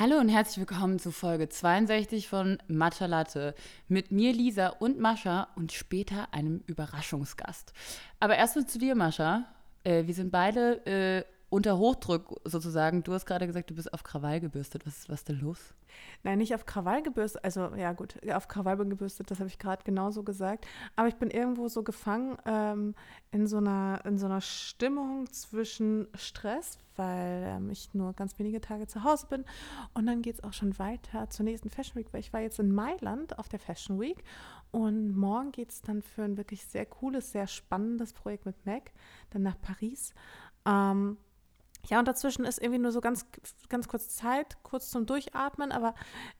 [0.00, 3.56] Hallo und herzlich willkommen zu Folge 62 von Matcha Latte
[3.88, 7.72] mit mir Lisa und Mascha und später einem Überraschungsgast.
[8.20, 9.46] Aber erstmal zu dir, Mascha.
[9.82, 13.02] Äh, wir sind beide äh, unter Hochdruck sozusagen.
[13.02, 14.86] Du hast gerade gesagt, du bist auf Krawall gebürstet.
[14.86, 15.74] Was, was ist denn los?
[16.22, 17.42] Nein, nicht auf Krawall gebürstet.
[17.42, 20.66] Also, ja, gut, auf Krawall gebürstet, das habe ich gerade genauso gesagt.
[20.94, 22.94] Aber ich bin irgendwo so gefangen ähm,
[23.30, 28.60] in, so einer, in so einer Stimmung zwischen Stress, weil ähm, ich nur ganz wenige
[28.60, 29.44] Tage zu Hause bin.
[29.94, 32.58] Und dann geht es auch schon weiter zur nächsten Fashion Week, weil ich war jetzt
[32.58, 34.22] in Mailand auf der Fashion Week.
[34.70, 38.92] Und morgen geht es dann für ein wirklich sehr cooles, sehr spannendes Projekt mit Mac,
[39.30, 40.12] dann nach Paris.
[40.66, 41.16] Ähm,
[41.88, 43.26] ja, und dazwischen ist irgendwie nur so ganz,
[43.68, 45.72] ganz kurz Zeit, kurz zum Durchatmen.
[45.72, 45.94] Aber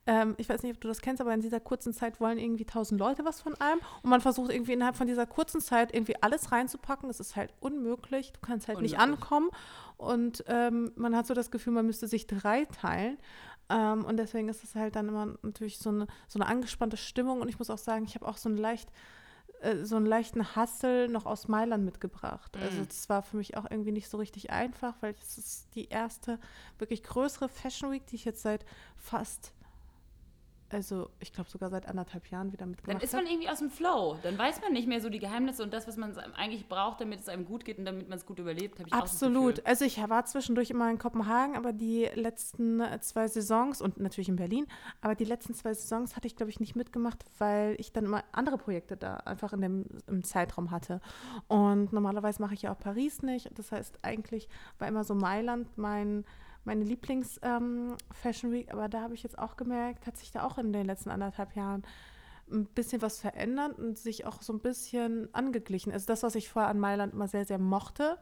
[0.06, 2.66] ähm, ich weiß nicht, ob du das kennst, aber in dieser kurzen Zeit wollen irgendwie
[2.66, 3.80] tausend Leute was von einem.
[4.03, 7.09] Und man versucht irgendwie innerhalb von dieser kurzen Zeit irgendwie alles reinzupacken.
[7.09, 8.33] Das ist halt unmöglich.
[8.33, 8.98] Du kannst halt unmöglich.
[8.98, 9.51] nicht ankommen.
[9.97, 13.17] Und ähm, man hat so das Gefühl, man müsste sich drei teilen.
[13.70, 17.41] Ähm, und deswegen ist es halt dann immer natürlich so eine, so eine angespannte Stimmung.
[17.41, 18.91] Und ich muss auch sagen, ich habe auch so eine leicht
[19.61, 22.56] äh, so einen leichten Hassel noch aus Mailand mitgebracht.
[22.56, 22.78] Also mhm.
[22.78, 25.89] Also das war für mich auch irgendwie nicht so richtig einfach, weil es ist die
[25.89, 26.39] erste
[26.78, 28.64] wirklich größere Fashion Week, die ich jetzt seit
[28.97, 29.53] fast
[30.70, 33.70] also ich glaube sogar seit anderthalb Jahren wieder mitgemacht Dann ist man irgendwie aus dem
[33.70, 34.19] Flow.
[34.22, 37.20] Dann weiß man nicht mehr so die Geheimnisse und das, was man eigentlich braucht, damit
[37.20, 38.78] es einem gut geht und damit man es gut überlebt.
[38.84, 39.64] Ich Absolut.
[39.66, 44.36] also ich war zwischendurch immer in Kopenhagen, aber die letzten zwei Saisons und natürlich in
[44.36, 44.66] Berlin,
[45.00, 48.24] aber die letzten zwei Saisons hatte ich, glaube ich, nicht mitgemacht, weil ich dann immer
[48.33, 51.00] andere Projekte da einfach in dem im Zeitraum hatte.
[51.48, 53.50] Und normalerweise mache ich ja auch Paris nicht.
[53.58, 56.24] Das heißt, eigentlich war immer so Mailand mein
[56.64, 60.59] meine Lieblings-Fashion ähm, Week, aber da habe ich jetzt auch gemerkt, hat sich da auch
[60.59, 61.83] in den letzten anderthalb Jahren
[62.51, 65.92] ein bisschen was verändert und sich auch so ein bisschen angeglichen.
[65.92, 68.19] Also das, was ich vorher an Mailand immer sehr, sehr mochte,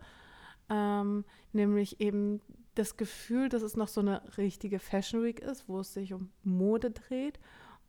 [0.69, 2.41] ähm, nämlich eben
[2.75, 6.31] das Gefühl, dass es noch so eine richtige Fashion Week ist, wo es sich um
[6.43, 7.39] Mode dreht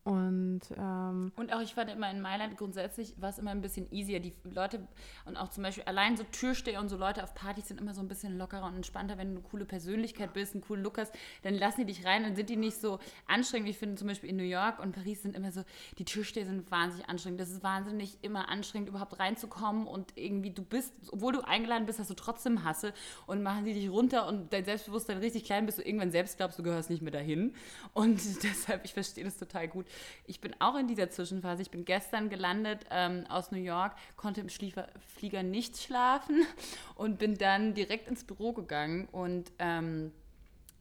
[0.08, 3.92] und, ähm, und auch ich fand immer in Mailand grundsätzlich war es immer ein bisschen
[3.92, 4.22] easier.
[4.22, 4.88] Die Leute
[5.26, 8.00] und auch zum Beispiel allein so Türsteher und so Leute auf Partys sind immer so
[8.00, 9.18] ein bisschen lockerer und entspannter.
[9.18, 11.14] Wenn du eine coole Persönlichkeit bist, einen coolen Look hast,
[11.44, 13.68] dann lassen die dich rein, dann sind die nicht so anstrengend.
[13.68, 15.66] Ich finde zum Beispiel in New York und Paris sind immer so,
[15.98, 17.42] die Türsteher sind wahnsinnig anstrengend.
[17.42, 22.00] Das ist wahnsinnig immer anstrengend, überhaupt reinzukommen und irgendwie du bist, obwohl du eingeladen bist,
[22.00, 22.94] hast du trotzdem Hasse
[23.26, 26.58] und machen die dich runter und dein Selbstbewusstsein richtig klein bist du irgendwann selbst glaubst,
[26.58, 27.54] du gehörst nicht mehr dahin.
[27.94, 29.86] Und deshalb, ich verstehe das total gut.
[30.26, 31.62] Ich bin auch in dieser Zwischenphase.
[31.62, 36.46] Ich bin gestern gelandet ähm, aus New York, konnte im Schliefer Flieger nicht schlafen
[36.96, 40.12] und bin dann direkt ins Büro gegangen und ähm,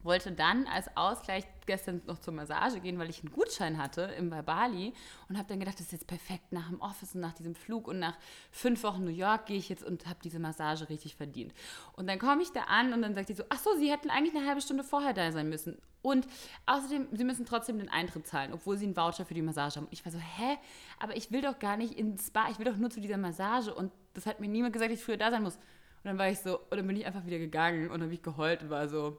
[0.06, 4.30] wollte dann als Ausgleich gestern noch zur Massage gehen, weil ich einen Gutschein hatte im
[4.30, 4.94] Bali
[5.28, 7.88] und habe dann gedacht, das ist jetzt perfekt nach dem Office und nach diesem Flug
[7.88, 8.16] und nach
[8.50, 11.52] fünf Wochen New York gehe ich jetzt und habe diese Massage richtig verdient.
[11.92, 14.08] Und dann komme ich da an und dann sagt die so, ach so, Sie hätten
[14.08, 15.76] eigentlich eine halbe Stunde vorher da sein müssen.
[16.06, 16.28] Und
[16.66, 19.88] außerdem, Sie müssen trotzdem den Eintritt zahlen, obwohl Sie einen Voucher für die Massage haben.
[19.90, 20.56] Ich war so, hä?
[21.00, 23.74] Aber ich will doch gar nicht ins Spa, ich will doch nur zu dieser Massage
[23.74, 25.56] und das hat mir niemand gesagt, dass ich früher da sein muss.
[25.56, 28.22] Und dann war ich so, und dann bin ich einfach wieder gegangen und habe ich
[28.22, 29.18] geheult und war so,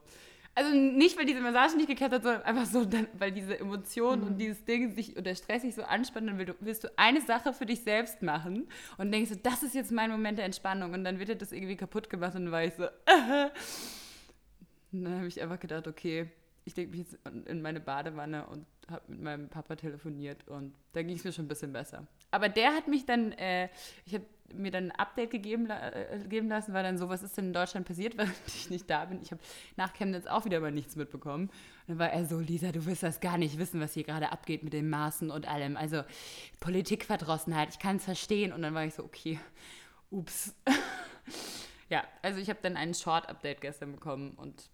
[0.54, 4.22] also nicht, weil diese Massage nicht geklappt hat, sondern einfach so, dann, weil diese Emotionen
[4.22, 4.28] mhm.
[4.28, 6.88] und dieses Ding sich und der Stress sich so anspannen, dann willst du, willst du
[6.96, 8.66] eine Sache für dich selbst machen
[8.96, 11.52] und denkst so, das ist jetzt mein Moment der Entspannung und dann wird dir das
[11.52, 12.84] irgendwie kaputt gemacht und dann war ich so,
[14.92, 16.30] und dann habe ich einfach gedacht, okay,
[16.68, 21.02] ich denke mich jetzt in meine Badewanne und habe mit meinem Papa telefoniert und da
[21.02, 22.06] ging es mir schon ein bisschen besser.
[22.30, 23.70] Aber der hat mich dann, äh,
[24.04, 27.38] ich habe mir dann ein Update gegeben, äh, geben lassen, weil dann so, was ist
[27.38, 29.22] denn in Deutschland passiert, weil ich nicht da bin.
[29.22, 29.40] Ich habe
[29.76, 31.44] nach Chemnitz auch wieder mal nichts mitbekommen.
[31.46, 34.30] Und dann war er so, Lisa, du wirst das gar nicht wissen, was hier gerade
[34.30, 35.78] abgeht mit den Maßen und allem.
[35.78, 36.02] Also
[36.60, 38.52] Politikverdrossenheit, ich kann es verstehen.
[38.52, 39.40] Und dann war ich so, okay,
[40.10, 40.54] ups.
[41.88, 44.70] ja, also ich habe dann ein Short-Update gestern bekommen und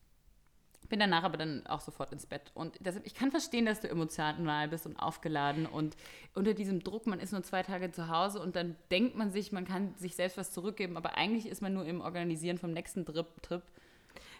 [0.94, 2.52] bin danach aber dann auch sofort ins Bett.
[2.54, 5.96] Und deshalb, ich kann verstehen, dass du emotional bist und aufgeladen und
[6.36, 9.50] unter diesem Druck, man ist nur zwei Tage zu Hause und dann denkt man sich,
[9.50, 13.04] man kann sich selbst was zurückgeben, aber eigentlich ist man nur im Organisieren vom nächsten
[13.04, 13.26] Trip.
[13.42, 13.62] Trip.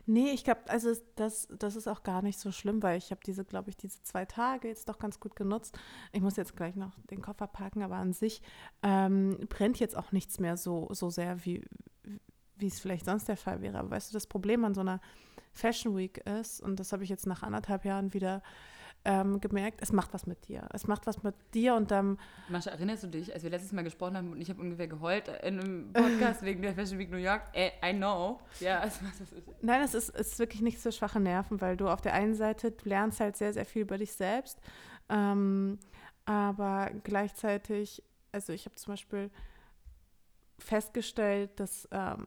[0.07, 3.21] Nee, ich glaube, also das, das ist auch gar nicht so schlimm, weil ich habe
[3.27, 5.77] diese, glaube ich, diese zwei Tage jetzt doch ganz gut genutzt.
[6.13, 8.43] Ich muss jetzt gleich noch den Koffer packen, aber an sich
[8.85, 11.65] ähm, brennt jetzt auch nichts mehr so, so sehr, wie,
[12.55, 13.81] wie es vielleicht sonst der Fall wäre.
[13.81, 15.01] Aber weißt du, das Problem an so einer
[15.55, 18.43] Fashion Week ist, und das habe ich jetzt nach anderthalb Jahren wieder
[19.05, 20.67] ähm, gemerkt, es macht was mit dir.
[20.73, 22.19] Es macht was mit dir und dann.
[22.49, 25.29] Mascha, erinnerst du dich, als wir letztes Mal gesprochen haben und ich habe ungefähr geheult
[25.43, 27.43] in einem Podcast wegen der Fashion Week New York?
[27.55, 28.41] I, I know.
[28.61, 29.29] Ja, es macht das.
[29.61, 32.35] Nein, es ist, es ist wirklich nicht so schwache Nerven, weil du auf der einen
[32.35, 34.59] Seite du lernst halt sehr, sehr viel über dich selbst,
[35.11, 35.79] ähm,
[36.25, 38.03] aber gleichzeitig,
[38.33, 39.31] also ich habe zum Beispiel
[40.59, 42.27] festgestellt, dass ähm,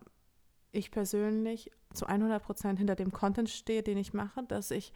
[0.71, 4.93] ich persönlich zu 100 Prozent hinter dem Content stehe, den ich mache, dass ich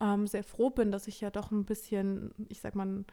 [0.00, 3.04] ähm, sehr froh bin, dass ich ja doch ein bisschen, ich sag mal, einen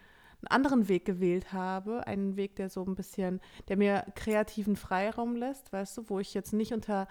[0.50, 2.06] anderen Weg gewählt habe.
[2.08, 6.34] Einen Weg, der so ein bisschen, der mir kreativen Freiraum lässt, weißt du, wo ich
[6.34, 7.08] jetzt nicht unter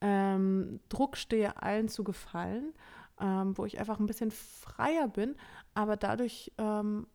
[0.00, 2.74] ähm, Druck stehe, allen zu gefallen,
[3.20, 5.36] ähm, wo ich einfach ein bisschen freier bin.
[5.74, 7.06] Aber dadurch ähm,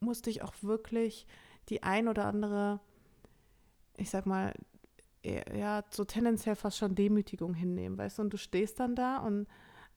[0.00, 1.26] musste ich auch wirklich
[1.68, 2.80] die ein oder andere,
[3.96, 4.54] ich sag mal,
[5.54, 8.22] ja, so tendenziell fast schon Demütigung hinnehmen, weißt du?
[8.22, 9.46] Und du stehst dann da und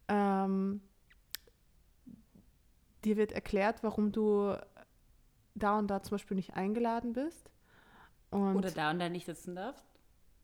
[0.07, 0.81] ähm,
[3.03, 4.55] dir wird erklärt, warum du
[5.55, 7.51] da und da zum Beispiel nicht eingeladen bist.
[8.31, 9.85] Oder da und da nicht sitzen darfst.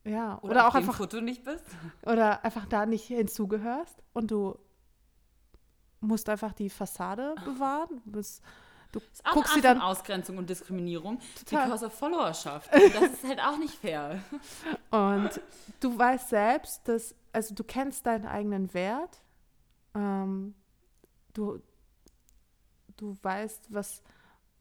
[0.04, 1.64] Ja, oder, oder auch einfach Foto nicht bist.
[2.02, 4.58] Oder einfach da nicht hinzugehörst und du
[6.00, 8.00] musst einfach die Fassade bewahren.
[8.04, 8.42] Du bist
[8.90, 11.66] Du ist auch guckst sie dann Ausgrenzung und Diskriminierung total.
[11.66, 12.72] because of Followerschaft.
[12.72, 14.22] das ist halt auch nicht fair.
[14.90, 15.40] Und
[15.80, 19.20] du weißt selbst, dass also du kennst deinen eigenen Wert.
[19.94, 20.54] Ähm,
[21.34, 21.60] du
[22.96, 24.02] du weißt, was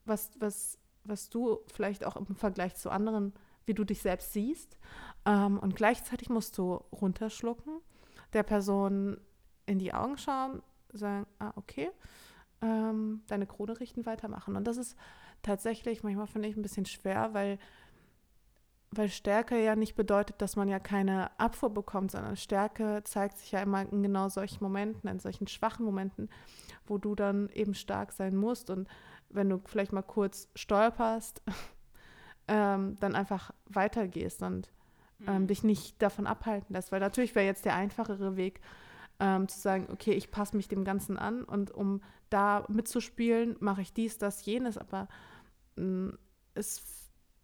[0.04, 3.34] was was was du vielleicht auch im Vergleich zu anderen,
[3.66, 4.78] wie du dich selbst siehst.
[5.26, 7.80] Ähm, und gleichzeitig musst du runterschlucken,
[8.34, 9.22] der Person
[9.66, 11.92] in die Augen schauen, sagen, ah okay
[12.62, 14.56] ähm, deine Krone richten, weitermachen.
[14.56, 14.96] Und das ist
[15.42, 17.60] tatsächlich manchmal, finde ich, ein bisschen schwer, weil,
[18.92, 23.52] weil Stärke ja nicht bedeutet, dass man ja keine Abfuhr bekommt, sondern Stärke zeigt sich
[23.52, 26.30] ja immer in genau solchen Momenten, in solchen schwachen Momenten,
[26.86, 28.70] wo du dann eben stark sein musst.
[28.70, 28.88] Und
[29.30, 31.44] wenn du vielleicht mal kurz stolperst,
[32.48, 34.72] ähm, dann einfach weitergehst und
[35.26, 35.48] ähm, mhm.
[35.48, 36.92] dich nicht davon abhalten lässt.
[36.92, 38.62] Weil natürlich wäre jetzt der einfachere Weg,
[39.20, 43.82] ähm, zu sagen, okay, ich passe mich dem Ganzen an und um da mitzuspielen, mache
[43.82, 45.08] ich dies, das, jenes, aber
[45.76, 46.18] mh, mm,
[46.54, 46.84] es,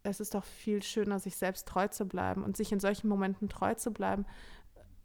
[0.04, 3.48] es ist doch viel schöner, sich selbst treu zu bleiben und sich in solchen Momenten
[3.48, 4.26] treu zu bleiben,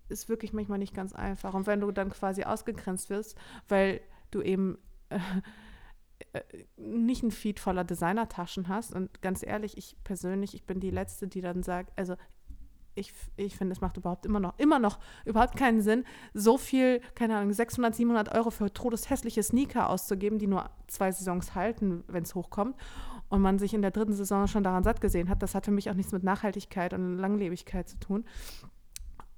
[0.08, 1.54] ist wirklich manchmal nicht ganz einfach.
[1.54, 3.36] Und wenn du dann quasi ausgegrenzt wirst,
[3.68, 4.00] weil
[4.30, 4.78] du eben
[6.32, 6.40] äh,
[6.76, 8.94] nicht ein Feed voller Designertaschen hast.
[8.94, 12.16] Und ganz ehrlich, ich persönlich, ich bin die Letzte, die dann sagt, also
[12.98, 16.04] ich, ich finde, es macht überhaupt immer noch, immer noch überhaupt keinen Sinn,
[16.34, 21.54] so viel, keine Ahnung, 600, 700 Euro für todeshässliche Sneaker auszugeben, die nur zwei Saisons
[21.54, 22.76] halten, wenn es hochkommt.
[23.30, 25.42] Und man sich in der dritten Saison schon daran satt gesehen hat.
[25.42, 28.24] Das hat für mich auch nichts mit Nachhaltigkeit und Langlebigkeit zu tun.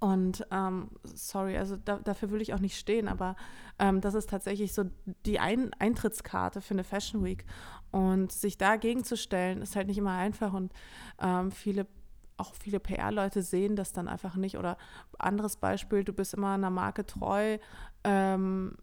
[0.01, 3.37] Und ähm, sorry, also da, dafür will ich auch nicht stehen, aber
[3.79, 4.85] ähm, das ist tatsächlich so
[5.27, 7.45] die Ein Eintrittskarte für eine Fashion Week.
[7.91, 10.55] Und sich dagegen zu stellen, ist halt nicht immer einfach.
[10.55, 10.73] Und
[11.21, 11.87] ähm, viele
[12.41, 14.59] auch viele PR-Leute sehen das dann einfach nicht.
[14.59, 14.77] Oder
[15.19, 17.59] anderes Beispiel, du bist immer einer Marke treu,
[18.05, 18.77] ähm,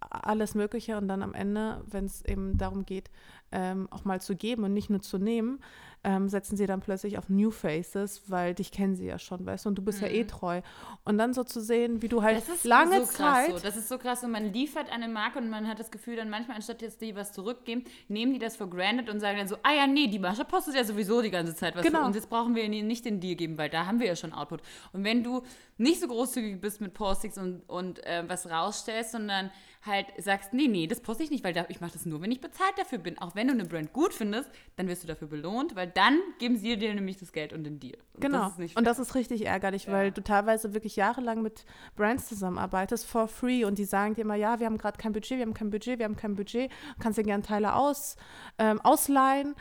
[0.00, 3.10] alles Mögliche und dann am Ende, wenn es eben darum geht,
[3.50, 5.60] ähm, auch mal zu geben und nicht nur zu nehmen,
[6.06, 9.64] ähm, setzen sie dann plötzlich auf New Faces, weil dich kennen sie ja schon, weißt
[9.64, 10.06] du, und du bist mhm.
[10.06, 10.28] ja eh mhm.
[10.28, 10.60] treu.
[11.04, 13.50] Und dann so zu sehen, wie du halt lange so Zeit.
[13.50, 13.58] So.
[13.58, 16.30] Das ist so krass, und man liefert eine Marke und man hat das Gefühl, dann
[16.30, 19.56] manchmal, anstatt jetzt die was zurückgeben, nehmen die das for granted und sagen dann so,
[19.64, 22.06] ah ja, nee, die Mascha postet ja sowieso die ganze Zeit was genau.
[22.06, 24.32] uns, jetzt brauchen wir ihnen nicht den Deal geben, weil da haben wir ja schon
[24.32, 24.62] Output.
[24.92, 25.42] Und wenn du
[25.76, 29.50] nicht so großzügig bist mit Postings und, und äh, was rausstellst, sondern
[29.86, 32.40] halt sagst, nee, nee, das poste ich nicht, weil ich mache das nur, wenn ich
[32.40, 33.18] bezahlt dafür bin.
[33.18, 36.56] Auch wenn du eine Brand gut findest, dann wirst du dafür belohnt, weil dann geben
[36.56, 37.98] sie dir nämlich das Geld und den Deal.
[38.14, 38.52] Und genau.
[38.56, 39.92] Das und das ist richtig ärgerlich, ja.
[39.92, 41.64] weil du teilweise wirklich jahrelang mit
[41.96, 45.38] Brands zusammenarbeitest for free und die sagen dir immer, ja, wir haben gerade kein Budget,
[45.38, 48.16] wir haben kein Budget, wir haben kein Budget, kannst dir gerne Teile aus,
[48.58, 49.54] ähm, ausleihen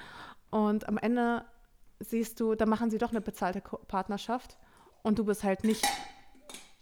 [0.50, 1.46] und am Ende
[2.00, 4.58] siehst du, da machen sie doch eine bezahlte Partnerschaft
[5.04, 5.86] und du bist halt nicht.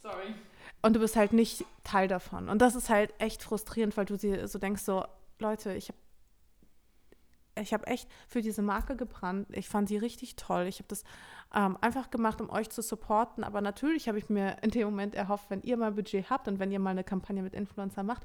[0.01, 0.33] Sorry
[0.83, 2.49] und du bist halt nicht Teil davon.
[2.49, 5.05] Und das ist halt echt frustrierend, weil du dir so denkst, so,
[5.39, 5.97] Leute, ich habe
[7.61, 9.47] ich habe echt für diese Marke gebrannt.
[9.51, 10.65] Ich fand sie richtig toll.
[10.67, 11.03] Ich habe das
[11.53, 13.43] ähm, einfach gemacht, um euch zu supporten.
[13.43, 16.59] Aber natürlich habe ich mir in dem Moment erhofft, wenn ihr mal Budget habt und
[16.59, 18.23] wenn ihr mal eine Kampagne mit Influencer macht,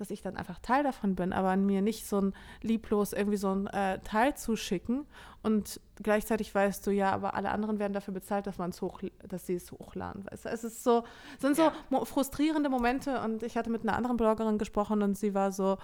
[0.00, 3.54] dass ich dann einfach Teil davon bin, aber mir nicht so ein lieblos irgendwie so
[3.54, 5.06] ein äh, Teil zuschicken
[5.42, 9.00] und gleichzeitig weißt du, ja, aber alle anderen werden dafür bezahlt, dass man es hoch,
[9.28, 10.24] dass sie es hochladen.
[10.30, 10.48] Weißt du?
[10.48, 11.04] Es ist so,
[11.38, 12.04] sind so ja.
[12.04, 15.78] frustrierende Momente und ich hatte mit einer anderen Bloggerin gesprochen und sie war so,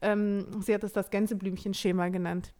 [0.00, 2.54] ähm, sie hat es das Gänseblümchen-Schema genannt.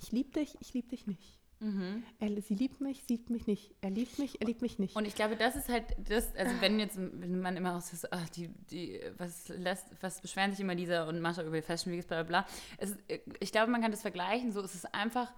[0.00, 1.39] Ich liebe dich, ich liebe dich nicht.
[1.60, 2.02] Mhm.
[2.18, 3.74] Er, sie liebt mich, sieht mich nicht.
[3.82, 4.96] Er liebt mich, er liebt mich nicht.
[4.96, 8.28] Und ich glaube, das ist halt das, also wenn jetzt, wenn man immer aus ach,
[8.30, 12.06] die, die, was lässt, was beschweren sich immer dieser und Mascha über die Fashion Weeks,
[12.06, 12.46] bla bla bla.
[12.78, 12.96] Es,
[13.40, 15.30] ich glaube, man kann das vergleichen, so ist einfach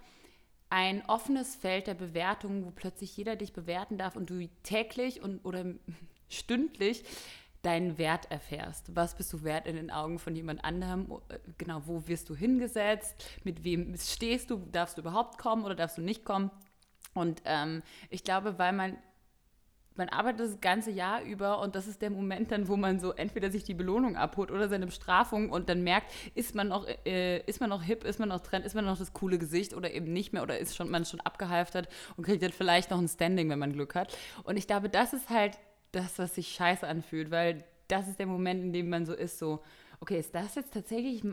[0.69, 5.43] ein offenes Feld der Bewertung, wo plötzlich jeder dich bewerten darf und du täglich und
[5.45, 5.65] oder
[6.29, 7.03] stündlich
[7.63, 8.95] deinen Wert erfährst.
[8.95, 11.11] Was bist du wert in den Augen von jemand anderem?
[11.29, 13.25] Äh, genau, wo wirst du hingesetzt?
[13.43, 14.57] Mit wem stehst du?
[14.71, 16.51] Darfst du überhaupt kommen oder darfst du nicht kommen?
[17.13, 18.97] Und ähm, ich glaube, weil man
[19.95, 23.11] man arbeitet das ganze Jahr über und das ist der Moment dann, wo man so
[23.11, 27.39] entweder sich die Belohnung abholt oder seine Bestrafung und dann merkt, ist man noch, äh,
[27.45, 29.93] ist man noch hip, ist man noch trend, ist man noch das coole Gesicht oder
[29.93, 33.07] eben nicht mehr oder ist schon, man schon abgehalftert und kriegt dann vielleicht noch ein
[33.07, 34.17] Standing, wenn man Glück hat.
[34.43, 35.59] Und ich glaube, das ist halt
[35.93, 39.39] das, was sich scheiße anfühlt, weil das ist der Moment, in dem man so ist,
[39.39, 39.63] so,
[39.99, 41.23] okay, ist das jetzt tatsächlich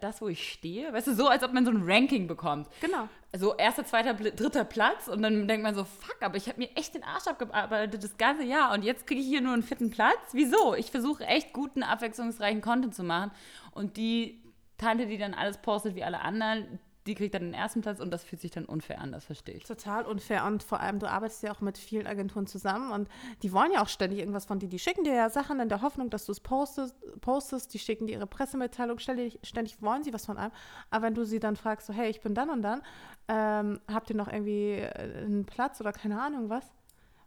[0.00, 0.92] das, wo ich stehe?
[0.92, 2.68] Weißt du, so als ob man so ein Ranking bekommt.
[2.80, 3.08] Genau.
[3.36, 6.70] So erster, zweiter, dritter Platz und dann denkt man so, fuck, aber ich habe mir
[6.76, 9.90] echt den Arsch abgearbeitet das ganze Jahr und jetzt kriege ich hier nur einen vierten
[9.90, 10.18] Platz?
[10.32, 10.74] Wieso?
[10.74, 13.30] Ich versuche echt guten, abwechslungsreichen Content zu machen
[13.72, 14.42] und die
[14.76, 18.10] Tante, die dann alles postet wie alle anderen, die kriegt dann den ersten Platz und
[18.10, 19.64] das fühlt sich dann unfair an, das verstehe ich.
[19.64, 23.08] Total unfair und vor allem, du arbeitest ja auch mit vielen Agenturen zusammen und
[23.42, 24.68] die wollen ja auch ständig irgendwas von dir.
[24.68, 28.06] Die schicken dir ja Sachen in der Hoffnung, dass du es postest, postest, die schicken
[28.06, 30.52] dir ihre Pressemitteilung, ständig, ständig wollen sie was von einem.
[30.90, 32.82] Aber wenn du sie dann fragst, so, hey, ich bin dann und dann,
[33.28, 36.64] ähm, habt ihr noch irgendwie äh, einen Platz oder keine Ahnung was?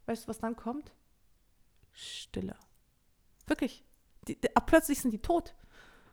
[0.05, 0.93] Weißt du, was dann kommt?
[1.91, 2.55] Stille.
[3.47, 3.83] Wirklich.
[4.27, 5.55] Die, die, plötzlich sind die tot.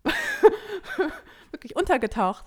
[1.51, 2.47] Wirklich untergetaucht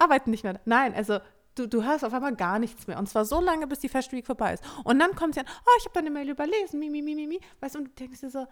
[0.00, 0.60] arbeiten nicht mehr.
[0.64, 1.20] Nein, also
[1.54, 2.98] du, du hörst auf einmal gar nichts mehr.
[2.98, 4.64] Und zwar so lange, bis die Fashion Week vorbei ist.
[4.84, 7.26] Und dann kommt sie an, oh, ich habe deine Mail überlesen, mi, mi, mi, mi,
[7.26, 7.40] mi.
[7.60, 8.46] Weißt du, und du denkst dir so,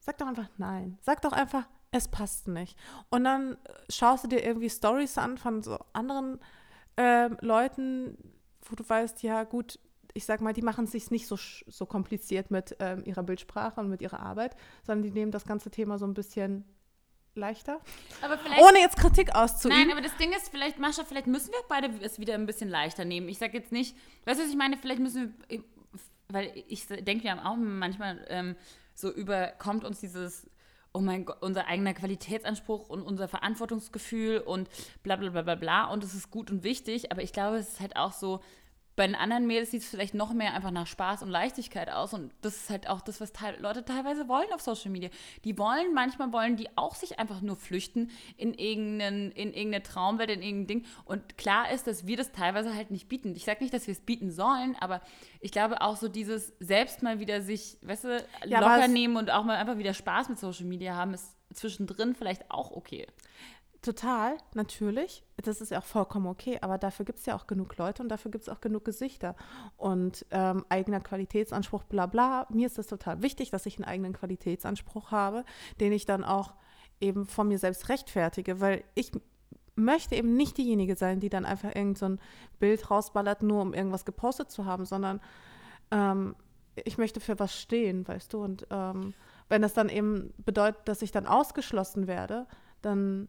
[0.00, 0.98] sag doch einfach nein.
[1.00, 2.78] Sag doch einfach, es passt nicht.
[3.10, 3.56] Und dann äh,
[3.90, 6.38] schaust du dir irgendwie Stories an von so anderen
[6.96, 8.16] äh, Leuten,
[8.68, 9.78] wo du weißt, ja gut,
[10.12, 13.80] ich sag mal, die machen es sich nicht so, so kompliziert mit ähm, ihrer Bildsprache
[13.80, 16.64] und mit ihrer Arbeit, sondern die nehmen das ganze Thema so ein bisschen
[17.36, 17.80] leichter.
[18.60, 19.78] Ohne jetzt Kritik auszuüben.
[19.78, 22.68] Nein, aber das Ding ist, vielleicht, Mascha, vielleicht müssen wir beide es wieder ein bisschen
[22.68, 23.28] leichter nehmen.
[23.28, 24.76] Ich sage jetzt nicht, weißt du, was ich meine?
[24.76, 25.62] Vielleicht müssen wir,
[26.28, 28.56] weil ich denke, wir haben auch manchmal ähm,
[28.94, 30.48] so überkommt uns dieses,
[30.92, 34.68] oh mein Gott, unser eigener Qualitätsanspruch und unser Verantwortungsgefühl und
[35.02, 35.84] bla bla bla bla bla.
[35.86, 38.40] Und es ist gut und wichtig, aber ich glaube, es ist halt auch so,
[38.96, 42.14] bei den anderen Mädels sieht es vielleicht noch mehr einfach nach Spaß und Leichtigkeit aus.
[42.14, 45.10] Und das ist halt auch das, was te Leute teilweise wollen auf Social Media.
[45.44, 50.30] Die wollen, manchmal wollen die auch sich einfach nur flüchten in, irgendeinen, in irgendeine Traumwelt,
[50.30, 50.86] in irgendein Ding.
[51.04, 53.34] Und klar ist, dass wir das teilweise halt nicht bieten.
[53.36, 55.02] Ich sage nicht, dass wir es bieten sollen, aber
[55.40, 59.30] ich glaube auch so dieses selbst mal wieder sich, weißt du, ja, locker nehmen und
[59.30, 63.06] auch mal einfach wieder Spaß mit Social Media haben, ist zwischendrin vielleicht auch okay.
[63.86, 65.22] Total, natürlich.
[65.36, 66.58] Das ist ja auch vollkommen okay.
[66.60, 69.36] Aber dafür gibt es ja auch genug Leute und dafür gibt es auch genug Gesichter.
[69.76, 72.48] Und ähm, eigener Qualitätsanspruch, bla bla.
[72.50, 75.44] Mir ist das total wichtig, dass ich einen eigenen Qualitätsanspruch habe,
[75.78, 76.54] den ich dann auch
[77.00, 79.12] eben von mir selbst rechtfertige, weil ich
[79.76, 82.20] möchte eben nicht diejenige sein, die dann einfach irgend so ein
[82.58, 85.20] Bild rausballert, nur um irgendwas gepostet zu haben, sondern
[85.92, 86.34] ähm,
[86.74, 88.42] ich möchte für was stehen, weißt du.
[88.42, 89.14] Und ähm,
[89.48, 92.48] wenn das dann eben bedeutet, dass ich dann ausgeschlossen werde,
[92.82, 93.28] dann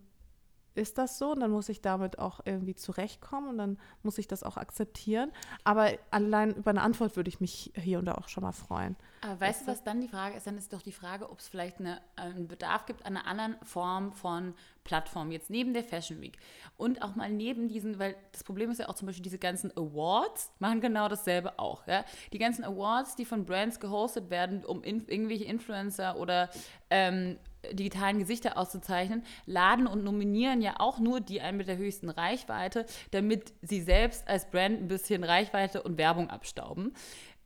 [0.77, 4.27] ist das so und dann muss ich damit auch irgendwie zurechtkommen und dann muss ich
[4.27, 5.31] das auch akzeptieren.
[5.63, 8.95] Aber allein über eine Antwort würde ich mich hier und da auch schon mal freuen.
[9.21, 10.47] Aber weißt du, was dann die Frage ist?
[10.47, 13.55] Dann ist doch die Frage, ob es vielleicht eine, einen Bedarf gibt an einer anderen
[13.63, 16.37] Form von Plattform, jetzt neben der Fashion Week
[16.77, 19.75] und auch mal neben diesen, weil das Problem ist ja auch zum Beispiel diese ganzen
[19.75, 21.85] Awards machen genau dasselbe auch.
[21.87, 22.05] Ja?
[22.31, 26.49] Die ganzen Awards, die von Brands gehostet werden, um in, irgendwelche Influencer oder
[26.89, 27.37] ähm,
[27.73, 32.85] digitalen Gesichter auszuzeichnen, laden und nominieren ja auch nur die einen mit der höchsten Reichweite,
[33.11, 36.93] damit sie selbst als Brand ein bisschen Reichweite und Werbung abstauben.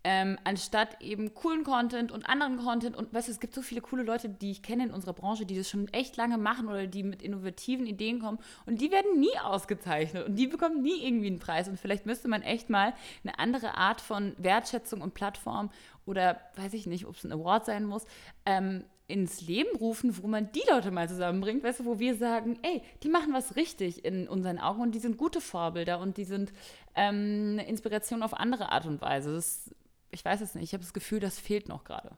[0.03, 2.95] Ähm, anstatt eben coolen Content und anderen Content.
[2.95, 5.45] Und weißt du, es gibt so viele coole Leute, die ich kenne in unserer Branche,
[5.45, 8.39] die das schon echt lange machen oder die mit innovativen Ideen kommen.
[8.65, 11.67] Und die werden nie ausgezeichnet und die bekommen nie irgendwie einen Preis.
[11.67, 12.93] Und vielleicht müsste man echt mal
[13.23, 15.69] eine andere Art von Wertschätzung und Plattform
[16.05, 18.05] oder weiß ich nicht, ob es ein Award sein muss,
[18.45, 22.57] ähm, ins Leben rufen, wo man die Leute mal zusammenbringt, weißt du, wo wir sagen,
[22.61, 26.23] ey, die machen was richtig in unseren Augen und die sind gute Vorbilder und die
[26.23, 26.53] sind
[26.95, 29.33] ähm, Inspiration auf andere Art und Weise.
[29.33, 29.69] Das,
[30.11, 32.11] ich weiß es nicht, ich habe das Gefühl, das fehlt noch gerade.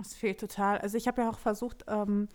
[0.00, 0.78] Es fehlt total.
[0.78, 2.28] Also ich habe ja auch versucht, ähm,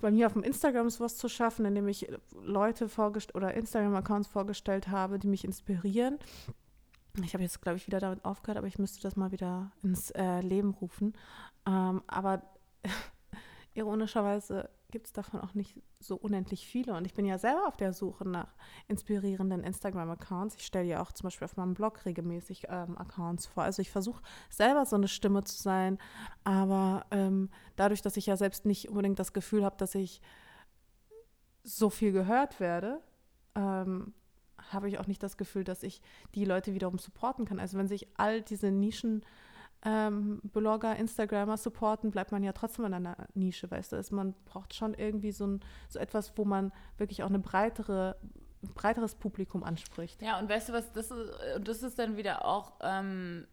[0.00, 2.08] bei mir auf dem Instagram sowas zu schaffen, indem ich
[2.42, 6.18] Leute vorgestellt oder Instagram-Accounts vorgestellt habe, die mich inspirieren.
[7.24, 10.10] Ich habe jetzt, glaube ich, wieder damit aufgehört, aber ich müsste das mal wieder ins
[10.10, 11.14] äh, Leben rufen.
[11.66, 12.42] Ähm, aber
[13.74, 16.94] ironischerweise gibt es davon auch nicht so unendlich viele.
[16.94, 18.54] Und ich bin ja selber auf der Suche nach
[18.88, 20.56] inspirierenden Instagram-Accounts.
[20.56, 23.62] Ich stelle ja auch zum Beispiel auf meinem Blog regelmäßig ähm, Accounts vor.
[23.62, 25.98] Also ich versuche selber so eine Stimme zu sein.
[26.44, 30.20] Aber ähm, dadurch, dass ich ja selbst nicht unbedingt das Gefühl habe, dass ich
[31.62, 33.00] so viel gehört werde,
[33.54, 34.14] ähm,
[34.70, 36.02] habe ich auch nicht das Gefühl, dass ich
[36.34, 37.58] die Leute wiederum supporten kann.
[37.58, 39.24] Also wenn sich all diese Nischen
[39.84, 43.96] ähm, Blogger, Instagrammer supporten, bleibt man ja trotzdem in einer Nische, weißt du.
[43.96, 48.16] Also man braucht schon irgendwie so, ein, so etwas, wo man wirklich auch eine breitere
[48.62, 50.20] ein breiteres Publikum anspricht.
[50.22, 51.32] Ja, und weißt du was, das ist,
[51.62, 53.46] das ist dann wieder auch ähm,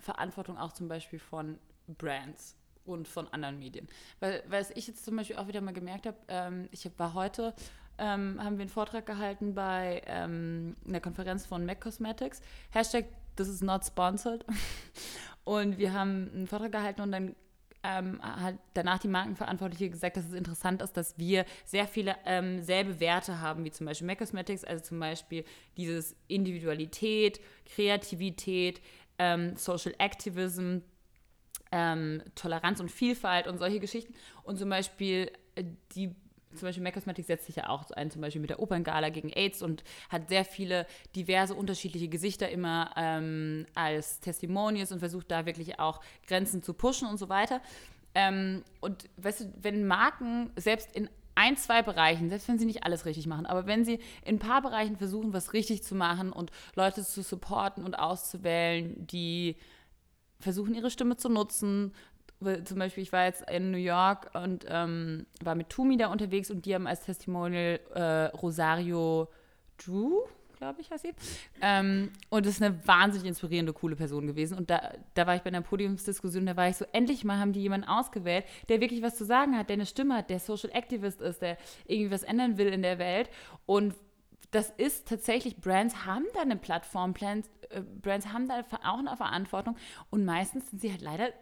[0.00, 3.86] Verantwortung auch zum Beispiel von Brands und von anderen Medien.
[4.20, 7.54] Weil, was ich jetzt zum Beispiel auch wieder mal gemerkt habe, ähm, ich war heute,
[7.98, 12.40] ähm, haben wir einen Vortrag gehalten bei ähm, einer Konferenz von MAC Cosmetics.
[12.70, 13.06] Hashtag
[13.36, 14.44] this is not sponsored.
[15.48, 17.34] Und wir haben einen Vortrag gehalten und dann
[17.82, 22.60] ähm, hat danach die Markenverantwortliche gesagt, dass es interessant ist, dass wir sehr viele ähm,
[22.60, 25.46] selbe Werte haben, wie zum Beispiel MAC Cosmetics, also zum Beispiel
[25.78, 28.82] dieses Individualität, Kreativität,
[29.18, 30.80] ähm, Social Activism,
[31.72, 34.12] ähm, Toleranz und Vielfalt und solche Geschichten.
[34.42, 35.64] Und zum Beispiel äh,
[35.94, 36.14] die
[36.54, 39.30] zum Beispiel Mac Cosmetics setzt sich ja auch ein, zum Beispiel mit der Operngala gegen
[39.30, 45.46] AIDS und hat sehr viele diverse unterschiedliche Gesichter immer ähm, als Testimonials und versucht da
[45.46, 47.60] wirklich auch Grenzen zu pushen und so weiter.
[48.14, 52.82] Ähm, und weißt du, wenn Marken selbst in ein, zwei Bereichen, selbst wenn sie nicht
[52.82, 56.32] alles richtig machen, aber wenn sie in ein paar Bereichen versuchen, was richtig zu machen
[56.32, 59.56] und Leute zu supporten und auszuwählen, die
[60.40, 61.92] versuchen, ihre Stimme zu nutzen.
[62.64, 66.50] Zum Beispiel, ich war jetzt in New York und ähm, war mit Tumi da unterwegs
[66.50, 69.28] und die haben als Testimonial äh, Rosario
[69.76, 70.22] Drew,
[70.56, 71.14] glaube ich, heißt sie.
[71.60, 74.56] Ähm, und das ist eine wahnsinnig inspirierende, coole Person gewesen.
[74.56, 77.52] Und da, da war ich bei einer Podiumsdiskussion, da war ich so, endlich mal haben
[77.52, 80.70] die jemanden ausgewählt, der wirklich was zu sagen hat, der eine Stimme hat, der Social
[80.72, 83.30] Activist ist, der irgendwie was ändern will in der Welt.
[83.66, 83.94] Und
[84.50, 89.16] das ist tatsächlich, Brands haben da eine Plattform, Brands, äh, Brands haben da auch eine
[89.16, 89.76] Verantwortung
[90.10, 91.32] und meistens sind sie halt leider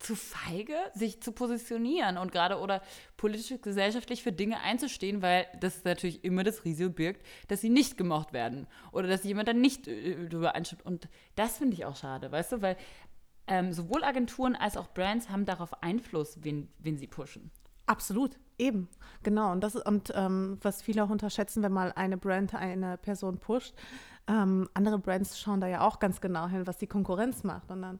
[0.00, 2.82] zu feige, sich zu positionieren und gerade oder
[3.16, 7.96] politisch, gesellschaftlich für Dinge einzustehen, weil das natürlich immer das Risiko birgt, dass sie nicht
[7.96, 10.84] gemocht werden oder dass jemand dann nicht äh, darüber einstimmt.
[10.84, 12.76] Und das finde ich auch schade, weißt du, weil
[13.46, 17.50] ähm, sowohl Agenturen als auch Brands haben darauf Einfluss, wen, wen sie pushen.
[17.86, 18.88] Absolut, eben,
[19.22, 19.50] genau.
[19.50, 23.74] Und das und ähm, was viele auch unterschätzen, wenn mal eine Brand eine Person pusht,
[24.28, 27.70] ähm, andere Brands schauen da ja auch ganz genau hin, was die Konkurrenz macht.
[27.70, 27.98] Und dann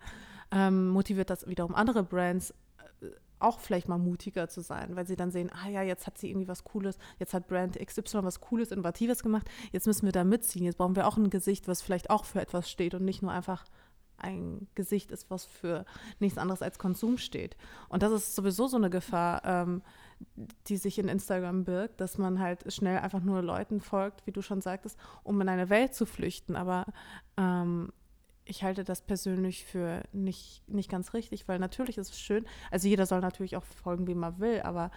[0.51, 2.55] ähm, motiviert das wiederum andere Brands
[3.01, 3.07] äh,
[3.39, 6.31] auch vielleicht mal mutiger zu sein, weil sie dann sehen, ah ja, jetzt hat sie
[6.31, 10.25] irgendwie was Cooles, jetzt hat Brand XY was Cooles, Innovatives gemacht, jetzt müssen wir da
[10.25, 13.23] mitziehen, jetzt brauchen wir auch ein Gesicht, was vielleicht auch für etwas steht und nicht
[13.23, 13.65] nur einfach
[14.23, 15.85] ein Gesicht ist, was für
[16.19, 17.57] nichts anderes als Konsum steht.
[17.89, 19.83] Und das ist sowieso so eine Gefahr, ähm,
[20.67, 24.43] die sich in Instagram birgt, dass man halt schnell einfach nur Leuten folgt, wie du
[24.43, 26.57] schon sagtest, um in eine Welt zu flüchten.
[26.57, 26.85] Aber
[27.39, 27.91] ähm,
[28.51, 32.89] ich halte das persönlich für nicht, nicht ganz richtig, weil natürlich ist es schön, also
[32.89, 34.91] jeder soll natürlich auch folgen, wie man will, aber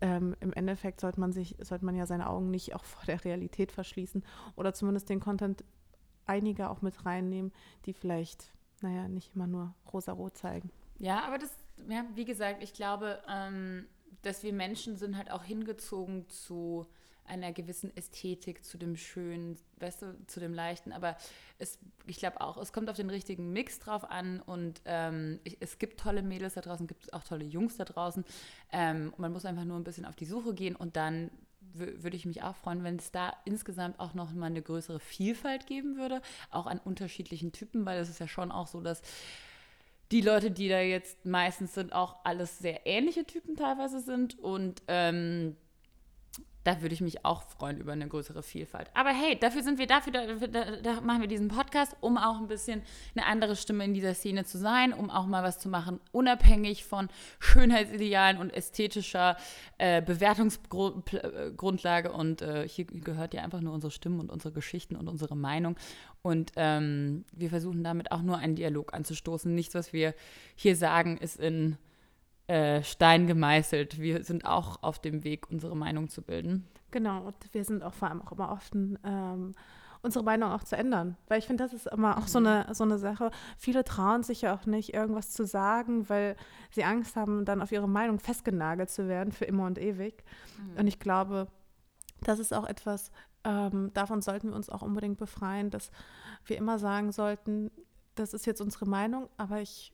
[0.00, 3.24] ähm, im Endeffekt sollte man sich, sollte man ja seine Augen nicht auch vor der
[3.24, 4.24] Realität verschließen
[4.56, 5.64] oder zumindest den Content
[6.26, 7.52] einiger auch mit reinnehmen,
[7.84, 10.70] die vielleicht naja, nicht immer nur rosa-rot zeigen.
[10.98, 11.56] Ja, aber das,
[11.88, 13.86] ja, wie gesagt, ich glaube, ähm,
[14.22, 16.86] dass wir Menschen sind halt auch hingezogen zu
[17.28, 20.92] einer gewissen Ästhetik, zu dem Schönen, weißt du, zu dem Leichten.
[20.92, 21.16] Aber
[21.58, 25.56] es, ich glaube auch, es kommt auf den richtigen Mix drauf an und ähm, ich,
[25.60, 28.24] es gibt tolle Mädels da draußen, gibt es auch tolle Jungs da draußen.
[28.72, 31.30] Ähm, man muss einfach nur ein bisschen auf die Suche gehen und dann
[31.78, 35.66] würde ich mich auch freuen, wenn es da insgesamt auch noch mal eine größere Vielfalt
[35.66, 39.02] geben würde, auch an unterschiedlichen Typen, weil es ist ja schon auch so, dass
[40.12, 44.82] die Leute, die da jetzt meistens sind, auch alles sehr ähnliche Typen teilweise sind und
[44.88, 45.56] ähm,
[46.66, 48.90] da würde ich mich auch freuen über eine größere Vielfalt.
[48.94, 52.40] Aber hey, dafür sind wir dafür, da, da, da, machen wir diesen Podcast, um auch
[52.40, 52.82] ein bisschen
[53.14, 56.84] eine andere Stimme in dieser Szene zu sein, um auch mal was zu machen, unabhängig
[56.84, 59.36] von Schönheitsidealen und ästhetischer
[59.78, 62.10] äh, Bewertungsgrundlage.
[62.10, 65.76] Und äh, hier gehört ja einfach nur unsere Stimmen und unsere Geschichten und unsere Meinung.
[66.22, 69.54] Und ähm, wir versuchen damit auch nur einen Dialog anzustoßen.
[69.54, 70.16] Nichts, was wir
[70.56, 71.78] hier sagen, ist in
[72.46, 74.00] äh, Stein gemeißelt.
[74.00, 76.66] Wir sind auch auf dem Weg, unsere Meinung zu bilden.
[76.90, 79.52] Genau, und wir sind auch vor allem auch immer offen, ähm,
[80.02, 81.16] unsere Meinung auch zu ändern.
[81.26, 82.28] Weil ich finde, das ist immer auch mhm.
[82.28, 83.30] so, eine, so eine Sache.
[83.58, 86.36] Viele trauen sich ja auch nicht, irgendwas zu sagen, weil
[86.70, 90.22] sie Angst haben, dann auf ihre Meinung festgenagelt zu werden für immer und ewig.
[90.58, 90.80] Mhm.
[90.80, 91.48] Und ich glaube,
[92.22, 93.10] das ist auch etwas,
[93.44, 95.90] ähm, davon sollten wir uns auch unbedingt befreien, dass
[96.44, 97.70] wir immer sagen sollten,
[98.14, 99.92] das ist jetzt unsere Meinung, aber ich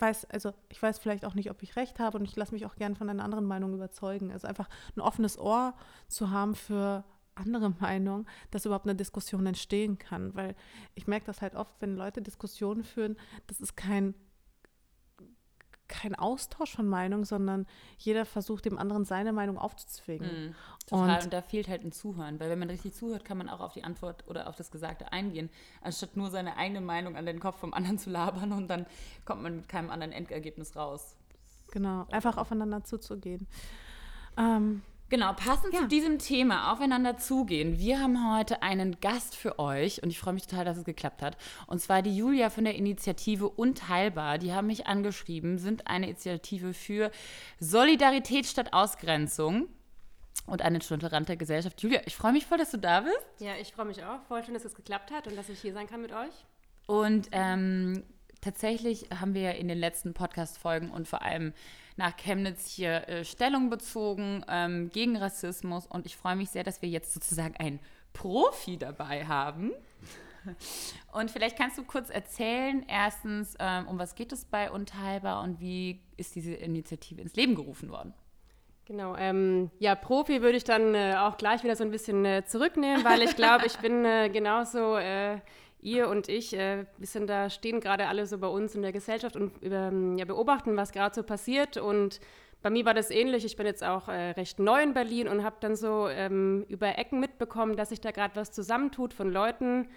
[0.00, 2.66] weiß, also ich weiß vielleicht auch nicht, ob ich recht habe und ich lasse mich
[2.66, 4.32] auch gern von einer anderen Meinung überzeugen.
[4.32, 5.74] Also einfach ein offenes Ohr
[6.08, 10.34] zu haben für andere Meinungen, dass überhaupt eine Diskussion entstehen kann.
[10.34, 10.54] Weil
[10.94, 14.14] ich merke das halt oft, wenn Leute Diskussionen führen, das ist kein
[15.88, 17.66] kein Austausch von Meinung, sondern
[17.98, 20.50] jeder versucht dem anderen seine Meinung aufzuzwingen.
[20.50, 20.54] Mm,
[20.86, 21.16] total.
[21.16, 23.60] Und, und, da fehlt halt ein Zuhören, weil wenn man richtig zuhört, kann man auch
[23.60, 25.50] auf die Antwort oder auf das Gesagte eingehen,
[25.82, 28.86] anstatt nur seine eigene Meinung an den Kopf vom anderen zu labern und dann
[29.24, 31.16] kommt man mit keinem anderen Endergebnis raus.
[31.70, 33.46] Genau, einfach aufeinander zuzugehen.
[34.36, 35.80] Ähm, Genau, passend ja.
[35.80, 37.78] zu diesem Thema, aufeinander zugehen.
[37.78, 41.22] Wir haben heute einen Gast für euch und ich freue mich total, dass es geklappt
[41.22, 41.38] hat.
[41.66, 44.36] Und zwar die Julia von der Initiative Unteilbar.
[44.36, 47.10] Die haben mich angeschrieben, sind eine Initiative für
[47.58, 49.68] Solidarität statt Ausgrenzung
[50.46, 51.80] und eine tolerante Gesellschaft.
[51.82, 53.18] Julia, ich freue mich voll, dass du da bist.
[53.38, 54.20] Ja, ich freue mich auch.
[54.28, 56.44] Voll schön, dass es geklappt hat und dass ich hier sein kann mit euch.
[56.86, 58.02] Und ähm,
[58.42, 61.54] tatsächlich haben wir ja in den letzten Podcast-Folgen und vor allem
[61.98, 65.86] nach Chemnitz hier äh, Stellung bezogen ähm, gegen Rassismus.
[65.86, 67.80] Und ich freue mich sehr, dass wir jetzt sozusagen einen
[68.12, 69.72] Profi dabei haben.
[71.12, 75.60] Und vielleicht kannst du kurz erzählen, erstens, ähm, um was geht es bei Unteilbar und
[75.60, 78.14] wie ist diese Initiative ins Leben gerufen worden?
[78.86, 82.44] Genau, ähm, ja, Profi würde ich dann äh, auch gleich wieder so ein bisschen äh,
[82.46, 85.40] zurücknehmen, weil ich glaube, ich bin äh, genauso äh,
[85.80, 88.92] ihr und ich, äh, wir sind da, stehen gerade alle so bei uns in der
[88.92, 91.76] Gesellschaft und ähm, ja, beobachten, was gerade so passiert.
[91.76, 92.20] Und
[92.62, 93.44] bei mir war das ähnlich.
[93.44, 96.98] Ich bin jetzt auch äh, recht neu in Berlin und habe dann so ähm, über
[96.98, 99.88] Ecken mitbekommen, dass sich da gerade was zusammentut von Leuten.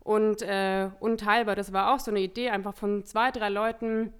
[0.00, 4.12] Und äh, unteilbar, das war auch so eine Idee, einfach von zwei, drei Leuten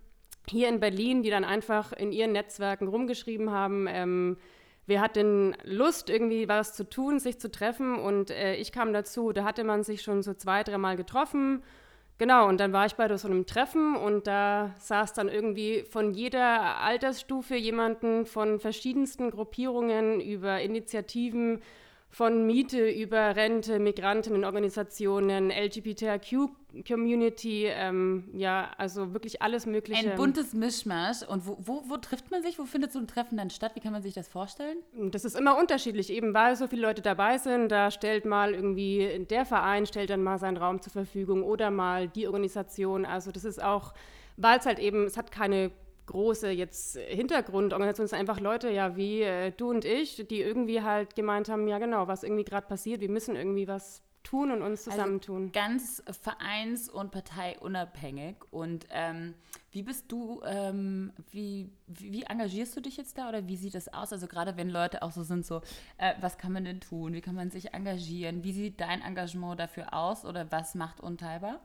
[0.48, 4.36] hier in Berlin, die dann einfach in ihren Netzwerken rumgeschrieben haben, ähm,
[4.90, 7.98] wer hat denn Lust, irgendwie was zu tun, sich zu treffen?
[7.98, 11.62] Und äh, ich kam dazu, da hatte man sich schon so zwei, dreimal getroffen.
[12.18, 16.12] Genau, und dann war ich bei so einem Treffen und da saß dann irgendwie von
[16.12, 21.62] jeder Altersstufe jemanden von verschiedensten Gruppierungen über Initiativen
[22.10, 30.10] von Miete über Rente, Migrantenorganisationen, LGBTQ-Community, ähm, ja, also wirklich alles Mögliche.
[30.10, 31.22] Ein buntes Mischmasch.
[31.22, 32.58] Und wo, wo, wo, trifft man sich?
[32.58, 33.76] Wo findet so ein Treffen dann statt?
[33.76, 34.78] Wie kann man sich das vorstellen?
[35.12, 37.68] Das ist immer unterschiedlich, eben weil so viele Leute dabei sind.
[37.68, 42.08] Da stellt mal irgendwie der Verein, stellt dann mal seinen Raum zur Verfügung oder mal
[42.08, 43.04] die Organisation.
[43.04, 43.94] Also das ist auch,
[44.36, 45.70] weil es halt eben, es hat keine
[46.10, 50.82] große jetzt Hintergrundorganisation, es sind einfach Leute, ja, wie äh, du und ich, die irgendwie
[50.82, 54.62] halt gemeint haben, ja genau, was irgendwie gerade passiert, wir müssen irgendwie was tun und
[54.62, 55.42] uns also zusammentun.
[55.42, 58.36] Also ganz vereins- und parteiunabhängig.
[58.50, 59.34] Und ähm,
[59.72, 63.74] wie bist du, ähm, wie, wie, wie, engagierst du dich jetzt da oder wie sieht
[63.74, 64.12] das aus?
[64.12, 65.62] Also gerade wenn Leute auch so sind, so,
[65.96, 67.12] äh, was kann man denn tun?
[67.12, 68.44] Wie kann man sich engagieren?
[68.44, 71.60] Wie sieht dein Engagement dafür aus oder was macht Unteilbar?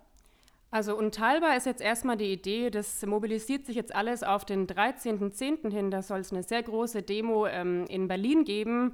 [0.71, 5.71] Also unteilbar ist jetzt erstmal die Idee, das mobilisiert sich jetzt alles auf den 13.10.
[5.71, 5.91] hin.
[5.91, 8.93] Da soll es eine sehr große Demo ähm, in Berlin geben,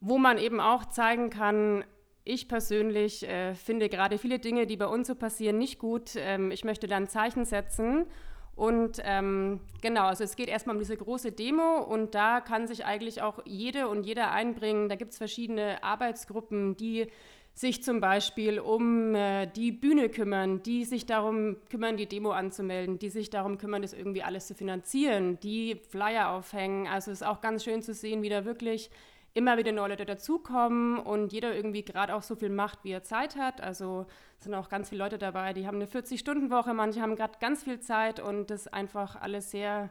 [0.00, 1.84] wo man eben auch zeigen kann,
[2.24, 6.12] ich persönlich äh, finde gerade viele Dinge, die bei uns so passieren, nicht gut.
[6.16, 8.06] Ähm, ich möchte da ein Zeichen setzen.
[8.54, 12.84] Und ähm, genau, also es geht erstmal um diese große Demo und da kann sich
[12.84, 14.88] eigentlich auch jede und jeder einbringen.
[14.88, 17.08] Da gibt es verschiedene Arbeitsgruppen, die
[17.54, 22.98] sich zum Beispiel um äh, die Bühne kümmern, die sich darum kümmern, die Demo anzumelden,
[22.98, 26.86] die sich darum kümmern, das irgendwie alles zu finanzieren, die Flyer aufhängen.
[26.86, 28.90] Also es ist auch ganz schön zu sehen, wie da wirklich
[29.34, 33.02] immer wieder neue Leute dazukommen und jeder irgendwie gerade auch so viel macht, wie er
[33.02, 33.60] Zeit hat.
[33.60, 34.06] Also
[34.38, 37.80] sind auch ganz viele Leute dabei, die haben eine 40-Stunden-Woche, manche haben gerade ganz viel
[37.80, 39.90] Zeit und das einfach alles sehr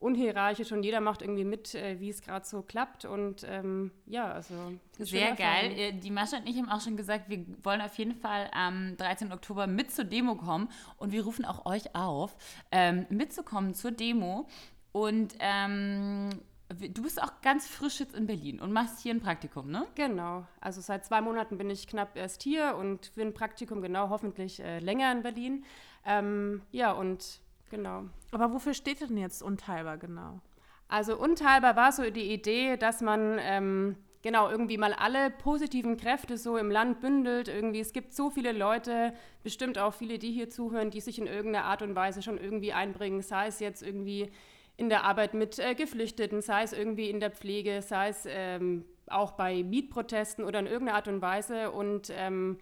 [0.00, 3.04] unhierarchisch und jeder macht irgendwie mit, äh, wie es gerade so klappt.
[3.04, 4.54] Und ähm, ja, also.
[4.98, 5.72] Sehr geil.
[5.76, 8.96] Äh, die Mascha und ich haben auch schon gesagt, wir wollen auf jeden Fall am
[8.96, 9.32] 13.
[9.32, 12.36] Oktober mit zur Demo kommen und wir rufen auch euch auf,
[12.72, 14.48] ähm, mitzukommen zur Demo.
[14.92, 16.30] Und ähm,
[16.70, 19.86] du bist auch ganz frisch jetzt in Berlin und machst hier ein Praktikum, ne?
[19.94, 20.46] Genau.
[20.60, 24.60] Also seit zwei Monaten bin ich knapp erst hier und für ein Praktikum genau hoffentlich
[24.60, 25.64] äh, länger in Berlin.
[26.06, 28.04] Ähm, ja, und Genau.
[28.32, 30.40] Aber wofür steht denn jetzt unteilbar genau?
[30.88, 36.36] Also unteilbar war so die Idee, dass man ähm, genau irgendwie mal alle positiven Kräfte
[36.36, 37.48] so im Land bündelt.
[37.48, 41.28] Irgendwie es gibt so viele Leute, bestimmt auch viele, die hier zuhören, die sich in
[41.28, 44.30] irgendeiner Art und Weise schon irgendwie einbringen, sei es jetzt irgendwie
[44.76, 48.84] in der Arbeit mit äh, Geflüchteten, sei es irgendwie in der Pflege, sei es ähm,
[49.06, 52.58] auch bei Mietprotesten oder in irgendeiner Art und Weise und ähm,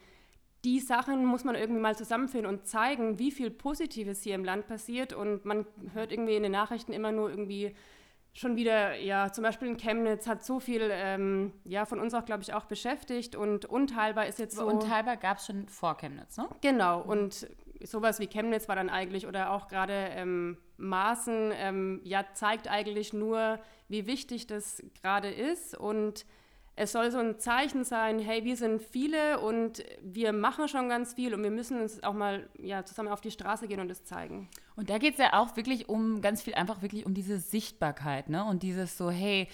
[0.64, 4.66] die Sachen muss man irgendwie mal zusammenführen und zeigen, wie viel Positives hier im Land
[4.66, 5.12] passiert.
[5.12, 7.75] Und man hört irgendwie in den Nachrichten immer nur irgendwie
[8.33, 12.25] schon wieder, ja, zum Beispiel in Chemnitz hat so viel, ähm, ja, von uns auch,
[12.25, 13.37] glaube ich, auch beschäftigt.
[13.37, 14.66] Und Unteilbar ist jetzt so.
[14.66, 16.49] Unteilbar gab es schon vor Chemnitz, ne?
[16.61, 17.03] Genau.
[17.03, 17.49] Und
[17.83, 23.12] sowas wie Chemnitz war dann eigentlich, oder auch gerade ähm, Maßen, ähm, ja, zeigt eigentlich
[23.12, 25.77] nur, wie wichtig das gerade ist.
[25.77, 26.25] Und
[26.78, 31.12] es soll so ein Zeichen sein, hey, wir sind viele und wir machen schon ganz
[31.14, 34.04] viel und wir müssen uns auch mal ja, zusammen auf die Straße gehen und es
[34.04, 34.48] zeigen.
[34.76, 38.28] Und da geht es ja auch wirklich um ganz viel, einfach wirklich um diese Sichtbarkeit,
[38.28, 38.44] ne?
[38.44, 39.48] Und dieses so, hey,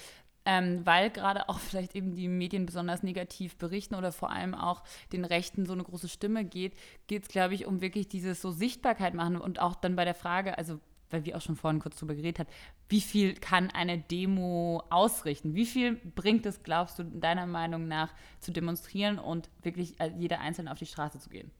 [0.45, 4.83] ähm, weil gerade auch vielleicht eben die Medien besonders negativ berichten oder vor allem auch
[5.13, 6.75] den Rechten so eine große Stimme geht,
[7.07, 10.15] geht es, glaube ich, um wirklich dieses so Sichtbarkeit machen und auch dann bei der
[10.15, 10.79] Frage, also
[11.15, 12.49] weil wir auch schon vorhin kurz drüber geredet haben,
[12.89, 15.55] wie viel kann eine Demo ausrichten?
[15.55, 20.41] Wie viel bringt es, glaubst du, deiner Meinung nach, zu demonstrieren und wirklich äh, jeder
[20.41, 21.53] Einzelne auf die Straße zu gehen?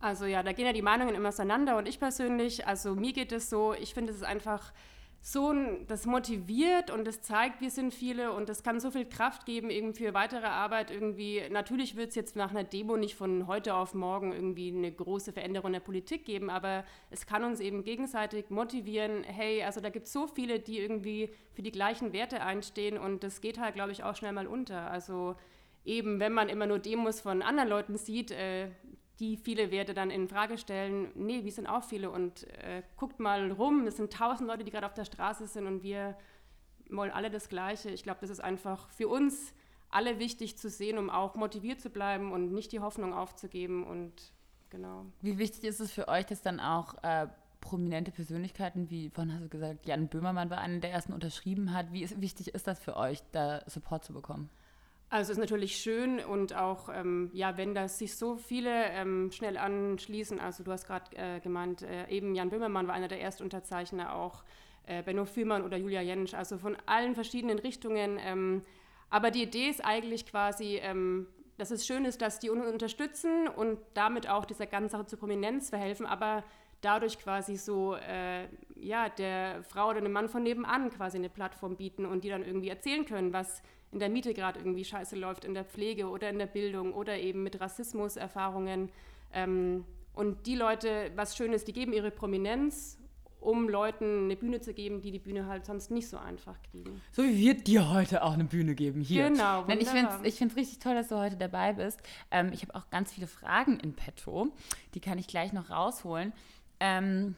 [0.00, 3.32] Also ja, da gehen ja die Meinungen immer auseinander und ich persönlich, also mir geht
[3.32, 4.72] es so, ich finde es ist einfach
[5.20, 5.52] so,
[5.88, 9.68] das motiviert und das zeigt, wir sind viele und das kann so viel Kraft geben
[9.68, 11.42] eben für weitere Arbeit irgendwie.
[11.50, 15.32] Natürlich wird es jetzt nach einer Demo nicht von heute auf morgen irgendwie eine große
[15.32, 20.06] Veränderung der Politik geben, aber es kann uns eben gegenseitig motivieren, hey, also da gibt
[20.06, 23.92] es so viele, die irgendwie für die gleichen Werte einstehen und das geht halt, glaube
[23.92, 24.90] ich, auch schnell mal unter.
[24.90, 25.36] Also
[25.84, 28.70] eben, wenn man immer nur Demos von anderen Leuten sieht, äh,
[29.20, 33.18] die viele Werte dann in Frage stellen, nee, wir sind auch viele und äh, guckt
[33.18, 36.16] mal rum, es sind tausend Leute, die gerade auf der Straße sind und wir
[36.90, 37.90] wollen alle das Gleiche.
[37.90, 39.52] Ich glaube, das ist einfach für uns
[39.90, 44.12] alle wichtig zu sehen, um auch motiviert zu bleiben und nicht die Hoffnung aufzugeben und
[44.70, 45.06] genau.
[45.20, 47.26] Wie wichtig ist es für euch, dass dann auch äh,
[47.60, 51.92] prominente Persönlichkeiten, wie vorhin hast du gesagt, Jan Böhmermann war einer der ersten unterschrieben hat.
[51.92, 54.50] Wie ist, wichtig ist das für euch, da Support zu bekommen?
[55.10, 59.30] Also es ist natürlich schön und auch, ähm, ja, wenn da sich so viele ähm,
[59.32, 63.22] schnell anschließen, also du hast gerade äh, gemeint, äh, eben Jan Böhmermann war einer der
[63.22, 64.44] Erstunterzeichner, auch
[64.86, 68.18] äh, Benno Führmann oder Julia Jentsch, also von allen verschiedenen Richtungen.
[68.20, 68.62] Ähm,
[69.08, 73.48] aber die Idee ist eigentlich quasi, ähm, dass es schön ist, dass die uns unterstützen
[73.48, 76.44] und damit auch dieser ganzen Sache zur Prominenz verhelfen, aber
[76.82, 81.76] dadurch quasi so, äh, ja, der Frau oder dem Mann von nebenan quasi eine Plattform
[81.76, 85.44] bieten und die dann irgendwie erzählen können, was in der Miete gerade irgendwie scheiße läuft,
[85.44, 88.90] in der Pflege oder in der Bildung oder eben mit Rassismuserfahrungen.
[89.32, 92.98] Ähm, und die Leute, was schön ist, die geben ihre Prominenz,
[93.40, 97.00] um Leuten eine Bühne zu geben, die die Bühne halt sonst nicht so einfach kriegen.
[97.12, 99.28] So wie wir dir heute auch eine Bühne geben hier.
[99.28, 99.64] Genau.
[99.66, 102.00] Nein, ich finde es ich richtig toll, dass du heute dabei bist.
[102.30, 104.48] Ähm, ich habe auch ganz viele Fragen in petto.
[104.94, 106.32] Die kann ich gleich noch rausholen.
[106.80, 107.36] Ähm,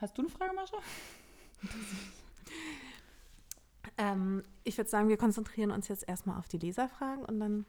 [0.00, 0.78] hast du eine Frage, Mascha?
[3.98, 7.66] Ähm, ich würde sagen, wir konzentrieren uns jetzt erstmal auf die Leserfragen und dann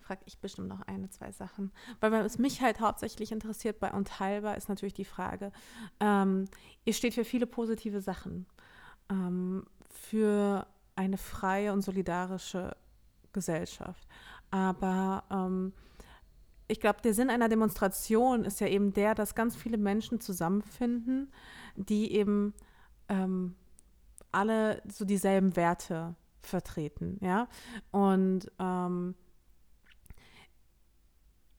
[0.00, 1.70] frage ich bestimmt noch eine, zwei Sachen.
[2.00, 5.52] Weil was mich halt hauptsächlich interessiert bei Unteilbar ist natürlich die Frage,
[6.00, 6.46] ähm,
[6.84, 8.46] ihr steht für viele positive Sachen,
[9.08, 12.76] ähm, für eine freie und solidarische
[13.32, 14.06] Gesellschaft.
[14.50, 15.72] Aber ähm,
[16.66, 21.32] ich glaube, der Sinn einer Demonstration ist ja eben der, dass ganz viele Menschen zusammenfinden,
[21.76, 22.54] die eben
[23.08, 23.54] ähm,
[24.32, 27.48] alle so dieselben Werte vertreten, ja.
[27.90, 29.14] Und ähm,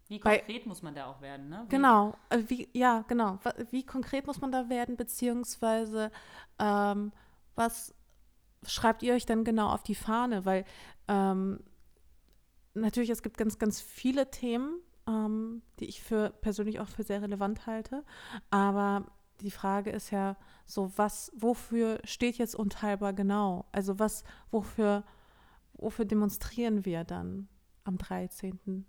[0.07, 1.63] wie konkret bei, muss man da auch werden, ne?
[1.65, 3.39] Wie, genau, äh, wie, ja, genau.
[3.69, 6.11] Wie konkret muss man da werden, beziehungsweise
[6.59, 7.13] ähm,
[7.55, 7.93] was
[8.65, 10.45] schreibt ihr euch denn genau auf die Fahne?
[10.45, 10.65] Weil
[11.07, 11.61] ähm,
[12.73, 17.21] natürlich, es gibt ganz, ganz viele Themen, ähm, die ich für persönlich auch für sehr
[17.21, 18.03] relevant halte,
[18.49, 19.05] aber
[19.41, 23.65] die Frage ist ja so, was, wofür steht jetzt unteilbar genau?
[23.71, 25.03] Also was, wofür,
[25.73, 27.47] wofür demonstrieren wir dann
[27.83, 28.85] am 13.?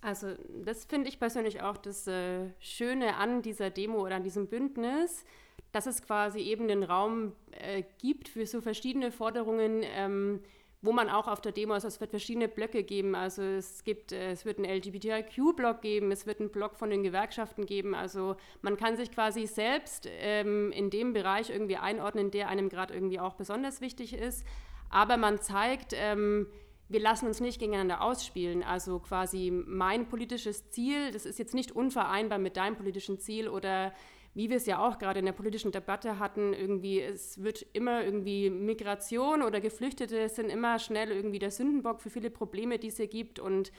[0.00, 4.46] Also das finde ich persönlich auch das äh, Schöne an dieser Demo oder an diesem
[4.46, 5.24] Bündnis,
[5.72, 10.40] dass es quasi eben den Raum äh, gibt für so verschiedene Forderungen, ähm,
[10.86, 14.12] wo man auch auf der Demo, also es wird verschiedene Blöcke geben, also es gibt,
[14.12, 18.36] äh, es wird einen LGBTIQ-Block geben, es wird einen Block von den Gewerkschaften geben, also
[18.62, 23.20] man kann sich quasi selbst ähm, in dem Bereich irgendwie einordnen, der einem gerade irgendwie
[23.20, 24.46] auch besonders wichtig ist,
[24.88, 26.46] aber man zeigt, ähm,
[26.88, 28.62] wir lassen uns nicht gegeneinander ausspielen.
[28.62, 33.92] Also quasi mein politisches Ziel, das ist jetzt nicht unvereinbar mit deinem politischen Ziel oder
[34.36, 38.04] wie wir es ja auch gerade in der politischen Debatte hatten, irgendwie, es wird immer
[38.04, 42.98] irgendwie Migration oder Geflüchtete sind immer schnell irgendwie der Sündenbock für viele Probleme, die es
[42.98, 43.38] hier gibt.
[43.38, 43.72] Und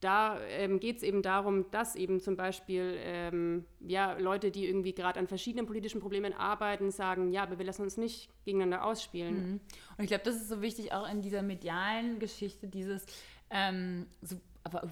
[0.00, 4.94] da ähm, geht es eben darum, dass eben zum Beispiel ähm, ja, Leute, die irgendwie
[4.94, 9.34] gerade an verschiedenen politischen Problemen arbeiten, sagen, ja, aber wir lassen uns nicht gegeneinander ausspielen.
[9.34, 9.60] Mhm.
[9.96, 13.06] Und ich glaube, das ist so wichtig auch in dieser medialen Geschichte, dieses,
[13.48, 14.34] ähm, so,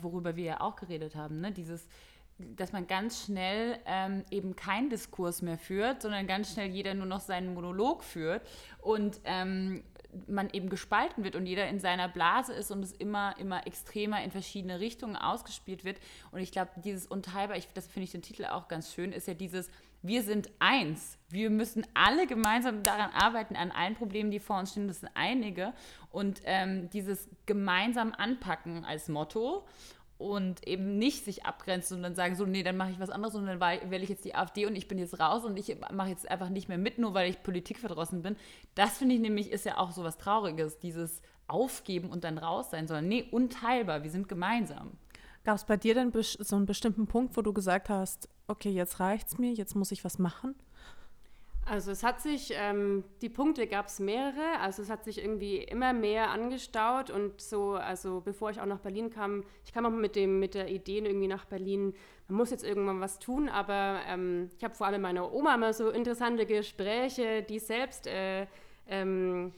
[0.01, 1.51] worüber wir ja auch geredet haben, ne?
[1.51, 1.89] dieses
[2.39, 7.07] dass man ganz schnell ähm, eben keinen Diskurs mehr führt, sondern ganz schnell jeder nur
[7.07, 8.43] noch seinen Monolog führt
[8.81, 9.83] und ähm,
[10.27, 14.23] man eben gespalten wird und jeder in seiner Blase ist und es immer, immer extremer
[14.23, 15.99] in verschiedene Richtungen ausgespielt wird.
[16.31, 19.29] Und ich glaube, dieses Unteilbar, ich, das finde ich den Titel auch ganz schön, ist
[19.29, 19.71] ja dieses,
[20.03, 21.19] wir sind eins.
[21.29, 24.89] Wir müssen alle gemeinsam daran arbeiten, an allen Problemen, die vor uns stehen.
[24.89, 25.75] Das sind einige.
[26.11, 29.67] Und ähm, dieses gemeinsam anpacken als Motto
[30.19, 33.37] und eben nicht sich abgrenzen und dann sagen, so, nee, dann mache ich was anderes
[33.37, 36.09] und dann wähle ich jetzt die AfD und ich bin jetzt raus und ich mache
[36.09, 38.37] jetzt einfach nicht mehr mit, nur weil ich Politik verdrossen bin.
[38.75, 42.71] Das finde ich nämlich ist ja auch so was Trauriges, dieses Aufgeben und dann raus
[42.71, 44.91] sein, sondern nee, unteilbar, wir sind gemeinsam.
[45.45, 48.99] Gab es bei dir denn so einen bestimmten Punkt, wo du gesagt hast, okay, jetzt
[48.99, 50.57] reicht's mir, jetzt muss ich was machen?
[51.69, 55.59] Also es hat sich, ähm, die Punkte gab es mehrere, also es hat sich irgendwie
[55.59, 59.91] immer mehr angestaut und so, also bevor ich auch nach Berlin kam, ich kam auch
[59.91, 61.95] mit, dem, mit der Idee irgendwie nach Berlin,
[62.27, 65.55] man muss jetzt irgendwann was tun, aber ähm, ich habe vor allem mit meiner Oma
[65.57, 68.47] immer so interessante Gespräche, die selbst äh,
[68.87, 69.53] ähm,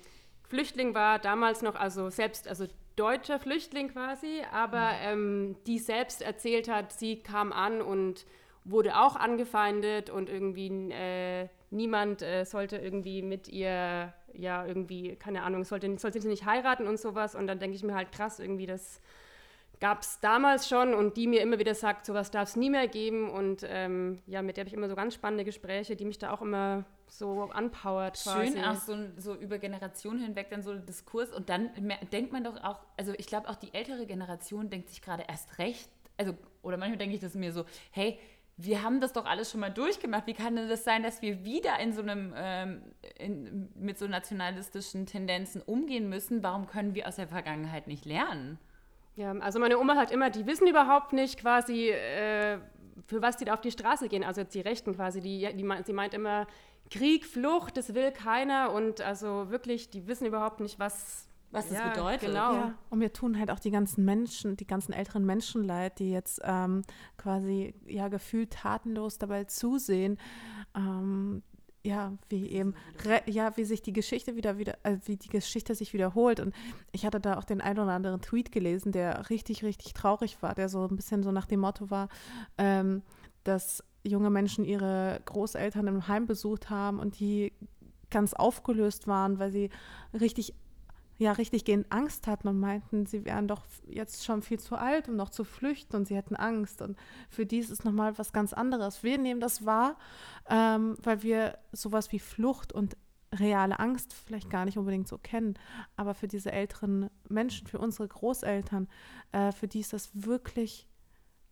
[0.48, 5.54] Flüchtling war, damals noch, also selbst, also deutscher Flüchtling quasi, aber mhm.
[5.64, 8.26] die selbst erzählt hat, sie kam an und
[8.64, 15.42] wurde auch angefeindet und irgendwie äh, niemand äh, sollte irgendwie mit ihr, ja, irgendwie, keine
[15.42, 17.34] Ahnung, sollte, sollte sie nicht heiraten und sowas.
[17.34, 19.00] Und dann denke ich mir halt krass, irgendwie, das
[19.80, 22.86] gab es damals schon und die mir immer wieder sagt, sowas darf es nie mehr
[22.86, 23.30] geben.
[23.30, 26.32] Und ähm, ja, mit der habe ich immer so ganz spannende Gespräche, die mich da
[26.32, 28.18] auch immer so anpowert.
[28.18, 28.60] Schön quasi.
[28.60, 31.32] auch so, so über Generationen hinweg dann so ein Diskurs.
[31.32, 31.70] Und dann
[32.12, 35.58] denkt man doch auch, also ich glaube auch die ältere Generation denkt sich gerade erst
[35.58, 38.18] recht, also, oder manchmal denke ich das mir so, hey,
[38.62, 40.26] wir haben das doch alles schon mal durchgemacht.
[40.26, 42.82] Wie kann denn das sein, dass wir wieder in so einem, ähm,
[43.18, 46.42] in, mit so nationalistischen Tendenzen umgehen müssen?
[46.42, 48.58] Warum können wir aus der Vergangenheit nicht lernen?
[49.16, 52.58] Ja, also meine Oma sagt immer, die wissen überhaupt nicht quasi, äh,
[53.06, 54.24] für was die da auf die Straße gehen.
[54.24, 56.46] Also jetzt die Rechten quasi, die, die, sie meint immer,
[56.90, 61.78] Krieg, Flucht, das will keiner und also wirklich, die wissen überhaupt nicht, was, was das
[61.78, 62.28] ja, bedeutet.
[62.28, 62.54] Genau.
[62.54, 62.74] Ja.
[62.90, 66.40] Und mir tun halt auch die ganzen Menschen, die ganzen älteren Menschen leid, die jetzt
[66.44, 66.82] ähm,
[67.16, 70.18] quasi ja gefühlt tatenlos dabei zusehen,
[70.76, 71.42] ähm,
[71.82, 72.74] ja, wie eben,
[73.26, 76.38] ja, wie sich die Geschichte wieder, wieder, äh, wie die Geschichte sich wiederholt.
[76.38, 76.54] Und
[76.92, 80.54] ich hatte da auch den einen oder anderen Tweet gelesen, der richtig, richtig traurig war,
[80.54, 82.08] der so ein bisschen so nach dem Motto war,
[82.58, 83.02] ähm,
[83.44, 87.52] dass junge Menschen ihre Großeltern im Heim besucht haben und die
[88.10, 89.70] ganz aufgelöst waren, weil sie
[90.12, 90.54] richtig
[91.20, 95.08] ja richtig gehend Angst hatten und meinten, sie wären doch jetzt schon viel zu alt,
[95.08, 96.82] um noch zu flüchten und sie hätten Angst.
[96.82, 96.96] Und
[97.28, 99.02] für die ist es nochmal was ganz anderes.
[99.02, 99.96] Wir nehmen das wahr,
[100.48, 102.96] ähm, weil wir sowas wie Flucht und
[103.34, 105.54] reale Angst vielleicht gar nicht unbedingt so kennen.
[105.96, 108.88] Aber für diese älteren Menschen, für unsere Großeltern,
[109.32, 110.88] äh, für die ist das wirklich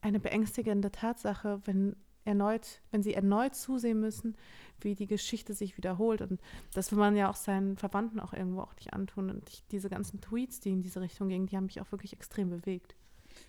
[0.00, 1.96] eine beängstigende Tatsache, wenn
[2.28, 4.36] erneut, wenn sie erneut zusehen müssen,
[4.80, 6.20] wie die Geschichte sich wiederholt.
[6.20, 6.40] Und
[6.74, 9.30] das will man ja auch seinen Verwandten auch irgendwo auch nicht antun.
[9.30, 12.12] Und ich, diese ganzen Tweets, die in diese Richtung gingen, die haben mich auch wirklich
[12.12, 12.94] extrem bewegt.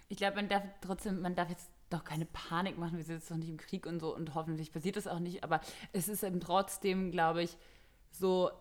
[0.07, 3.29] Ich glaube, man darf trotzdem, man darf jetzt doch keine Panik machen, wir sind jetzt
[3.31, 5.59] noch nicht im Krieg und so und hoffentlich passiert das auch nicht, aber
[5.91, 7.57] es ist eben trotzdem, glaube ich,
[8.11, 8.51] so,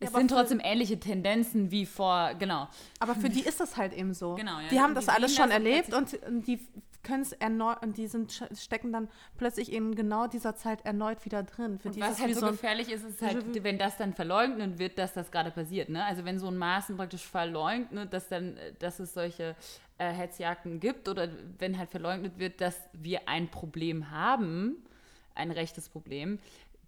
[0.00, 2.68] es ja, sind trotzdem ähnliche Tendenzen wie vor, genau.
[3.00, 4.36] Aber für die ist das halt eben so.
[4.36, 4.68] Genau, ja.
[4.68, 6.60] Die haben das die alles schon das erlebt und, und die
[7.02, 11.42] können es erneut und die sind, stecken dann plötzlich in genau dieser Zeit erneut wieder
[11.42, 11.78] drin.
[11.78, 14.98] Für und was halt so, so gefährlich ist, ist halt, wenn das dann verleugnet wird,
[14.98, 15.88] dass das gerade passiert.
[15.88, 16.04] Ne?
[16.04, 19.56] Also wenn so ein Maßen praktisch verleugnet, dass dann, dass es solche
[19.98, 24.76] äh, Hetzjagden gibt oder wenn halt verleugnet wird, dass wir ein Problem haben,
[25.34, 26.38] ein rechtes Problem,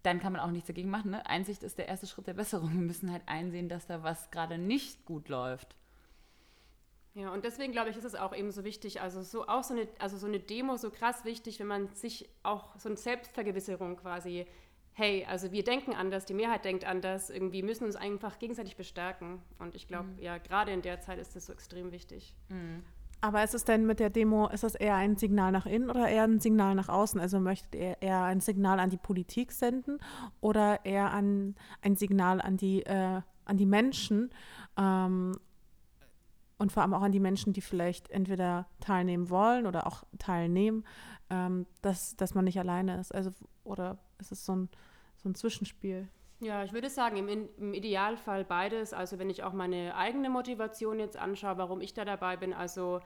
[0.02, 1.10] dann kann man auch nichts dagegen machen.
[1.10, 1.26] Ne?
[1.26, 2.72] Einsicht ist der erste Schritt der Besserung.
[2.72, 5.76] Wir müssen halt einsehen, dass da was gerade nicht gut läuft.
[7.14, 9.74] Ja, und deswegen glaube ich, ist es auch eben so wichtig, also so auch so
[9.74, 13.96] eine, also so eine Demo so krass wichtig, wenn man sich auch so eine Selbstvergewisserung
[13.96, 14.46] quasi,
[14.92, 19.42] hey, also wir denken anders, die Mehrheit denkt anders, irgendwie müssen uns einfach gegenseitig bestärken.
[19.58, 20.18] Und ich glaube, mhm.
[20.20, 22.36] ja, gerade in der Zeit ist das so extrem wichtig.
[22.48, 22.84] Mhm.
[23.22, 26.08] Aber ist es denn mit der Demo, ist das eher ein Signal nach innen oder
[26.08, 27.20] eher ein Signal nach außen?
[27.20, 29.98] Also möchtet ihr eher ein Signal an die Politik senden
[30.40, 34.30] oder eher an, ein Signal an die, äh, an die Menschen?
[34.78, 35.38] Ähm,
[36.56, 40.84] und vor allem auch an die Menschen, die vielleicht entweder teilnehmen wollen oder auch teilnehmen,
[41.30, 43.14] ähm, dass, dass man nicht alleine ist.
[43.14, 43.30] Also,
[43.64, 44.68] oder ist es so ein,
[45.16, 46.08] so ein Zwischenspiel?
[46.40, 48.94] Ja, ich würde sagen, im, im, Idealfall beides.
[48.94, 52.54] Also wenn ich auch meine eigene Motivation jetzt anschaue, warum ich da dabei bin.
[52.54, 53.00] Also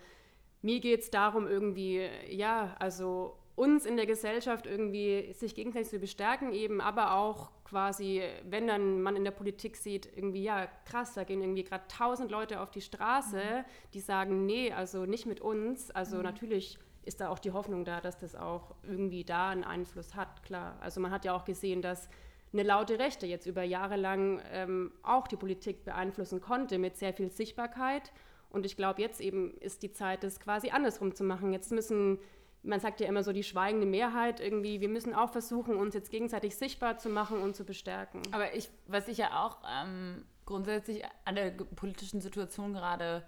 [0.63, 5.99] mir geht es darum, irgendwie, ja, also uns in der Gesellschaft irgendwie sich gegenseitig zu
[5.99, 11.15] bestärken eben, aber auch quasi, wenn dann man in der Politik sieht, irgendwie, ja, krass,
[11.15, 13.65] da gehen irgendwie gerade tausend Leute auf die Straße, mhm.
[13.95, 15.91] die sagen, nee, also nicht mit uns.
[15.91, 16.23] Also mhm.
[16.23, 20.43] natürlich ist da auch die Hoffnung da, dass das auch irgendwie da einen Einfluss hat,
[20.43, 20.77] klar.
[20.81, 22.09] Also man hat ja auch gesehen, dass
[22.55, 27.13] eine laute Rechte jetzt über Jahre lang ähm, auch die Politik beeinflussen konnte mit sehr
[27.13, 28.13] viel Sichtbarkeit.
[28.49, 31.53] Und ich glaube, jetzt eben ist die Zeit, das quasi andersrum zu machen.
[31.53, 32.19] Jetzt müssen
[32.65, 36.11] man sagt ja immer so die schweigende Mehrheit irgendwie, wir müssen auch versuchen, uns jetzt
[36.11, 38.23] gegenseitig sichtbar zu machen und zu bestärken.
[38.33, 43.23] Aber ich, was ich ja auch ähm, grundsätzlich an der politischen Situation gerade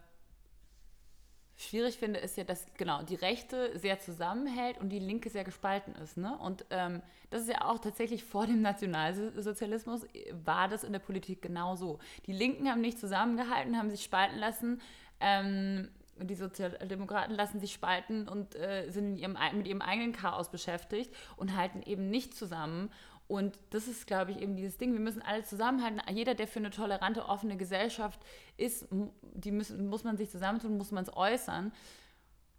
[1.57, 5.95] schwierig finde, ist ja, dass genau die Rechte sehr zusammenhält und die Linke sehr gespalten
[5.97, 6.17] ist.
[6.17, 6.37] Ne?
[6.39, 10.07] Und ähm, das ist ja auch tatsächlich vor dem Nationalsozialismus
[10.45, 11.99] war das in der Politik genauso.
[12.27, 14.81] Die Linken haben nicht zusammengehalten, haben sich spalten lassen.
[15.21, 15.89] Ähm,
[16.19, 21.57] die Sozialdemokraten lassen sich spalten und äh, sind ihrem, mit ihrem eigenen Chaos beschäftigt und
[21.57, 22.91] halten eben nicht zusammen.
[23.29, 26.01] Und das ist, glaube ich, eben dieses Ding, wir müssen alle zusammenhalten.
[26.15, 28.21] Jeder, der für eine tolerante, offene Gesellschaft
[28.57, 31.73] ist, die müssen, muss man sich zusammentun, muss man es äußern.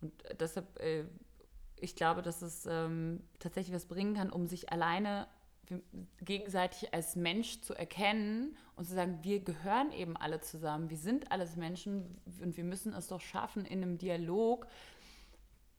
[0.02, 1.06] Und deshalb, äh,
[1.80, 5.28] ich glaube, dass es ähm, tatsächlich was bringen kann, um sich alleine
[6.22, 11.32] gegenseitig als Mensch zu erkennen und zu sagen, wir gehören eben alle zusammen, wir sind
[11.32, 14.68] alles Menschen und wir müssen es doch schaffen, in einem Dialog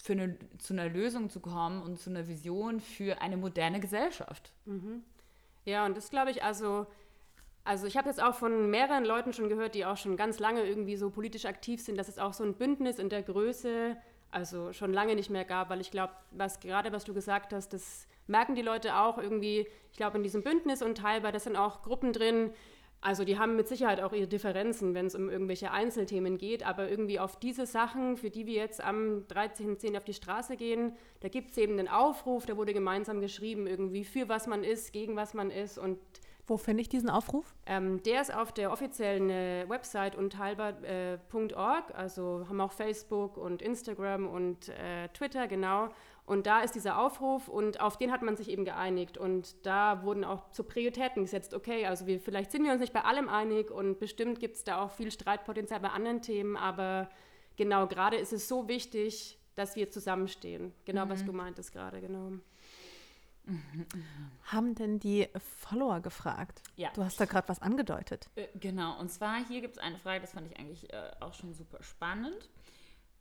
[0.02, 4.52] für eine, zu einer Lösung zu kommen und zu einer Vision für eine moderne Gesellschaft.
[4.64, 5.02] Mhm.
[5.64, 6.86] Ja, und das glaube ich, also,
[7.64, 10.64] also ich habe jetzt auch von mehreren Leuten schon gehört, die auch schon ganz lange
[10.64, 13.96] irgendwie so politisch aktiv sind, dass es auch so ein Bündnis in der Größe
[14.30, 17.72] also schon lange nicht mehr gab, weil ich glaube, was gerade was du gesagt hast,
[17.72, 21.82] das merken die Leute auch irgendwie, ich glaube, in diesem Bündnis und teilbar, sind auch
[21.82, 22.50] Gruppen drin,
[23.00, 26.88] also die haben mit Sicherheit auch ihre Differenzen, wenn es um irgendwelche Einzelthemen geht, aber
[26.90, 29.96] irgendwie auf diese Sachen, für die wir jetzt am 13.10.
[29.96, 34.04] auf die Straße gehen, da gibt es eben einen Aufruf, da wurde gemeinsam geschrieben, irgendwie
[34.04, 35.98] für was man ist, gegen was man ist und
[36.48, 37.54] wo finde ich diesen Aufruf?
[37.66, 43.60] Ähm, der ist auf der offiziellen äh, Website unteilbar.org, äh, also haben auch Facebook und
[43.60, 45.90] Instagram und äh, Twitter, genau.
[46.28, 49.16] Und da ist dieser Aufruf und auf den hat man sich eben geeinigt.
[49.16, 51.54] Und da wurden auch so Prioritäten gesetzt.
[51.54, 54.64] Okay, also wir, vielleicht sind wir uns nicht bei allem einig und bestimmt gibt es
[54.64, 57.08] da auch viel Streitpotenzial bei anderen Themen, aber
[57.56, 60.74] genau, gerade ist es so wichtig, dass wir zusammenstehen.
[60.84, 61.10] Genau, mhm.
[61.10, 62.32] was du meintest gerade, genau.
[64.44, 66.62] Haben denn die Follower gefragt?
[66.76, 66.90] Ja.
[66.94, 68.28] Du hast da gerade was angedeutet.
[68.34, 71.32] Äh, genau, und zwar hier gibt es eine Frage, das fand ich eigentlich äh, auch
[71.32, 72.50] schon super spannend.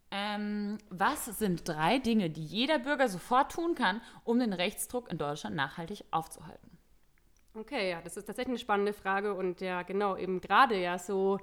[0.10, 5.18] Ähm, was sind drei Dinge, die jeder Bürger sofort tun kann, um den Rechtsdruck in
[5.18, 6.78] Deutschland nachhaltig aufzuhalten?
[7.54, 11.40] Okay, ja, das ist tatsächlich eine spannende Frage und ja, genau, eben gerade ja so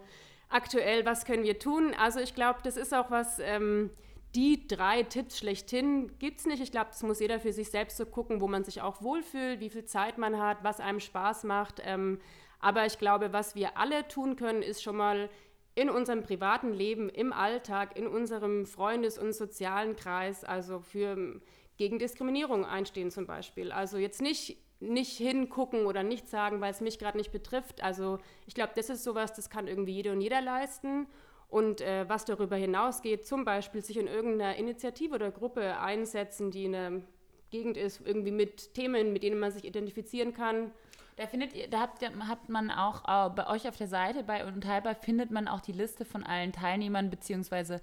[0.49, 1.93] aktuell, was können wir tun?
[1.99, 3.91] Also ich glaube, das ist auch was, ähm,
[4.35, 6.63] die drei Tipps schlechthin gibt es nicht.
[6.63, 9.61] Ich glaube, das muss jeder für sich selbst so gucken, wo man sich auch wohlfühlt,
[9.61, 11.81] wie viel Zeit man hat, was einem Spaß macht.
[11.85, 12.21] Ähm,
[12.61, 15.29] aber ich glaube, was wir alle tun können, ist schon mal
[15.75, 21.41] in unserem privaten Leben, im Alltag, in unserem Freundes- und sozialen Kreis, also für
[21.77, 23.73] gegen Diskriminierung einstehen zum Beispiel.
[23.73, 27.83] Also jetzt nicht nicht hingucken oder nicht sagen, weil es mich gerade nicht betrifft.
[27.83, 31.07] Also ich glaube, das ist sowas, das kann irgendwie jede und jeder leisten.
[31.49, 36.65] Und äh, was darüber hinausgeht, zum Beispiel sich in irgendeiner Initiative oder Gruppe einsetzen, die
[36.65, 37.01] in der
[37.51, 40.73] Gegend ist, irgendwie mit Themen, mit denen man sich identifizieren kann.
[41.17, 44.45] Da findet ihr, da habt, hat man auch äh, bei euch auf der Seite bei
[44.45, 47.81] Unteilbar findet man auch die Liste von allen Teilnehmern beziehungsweise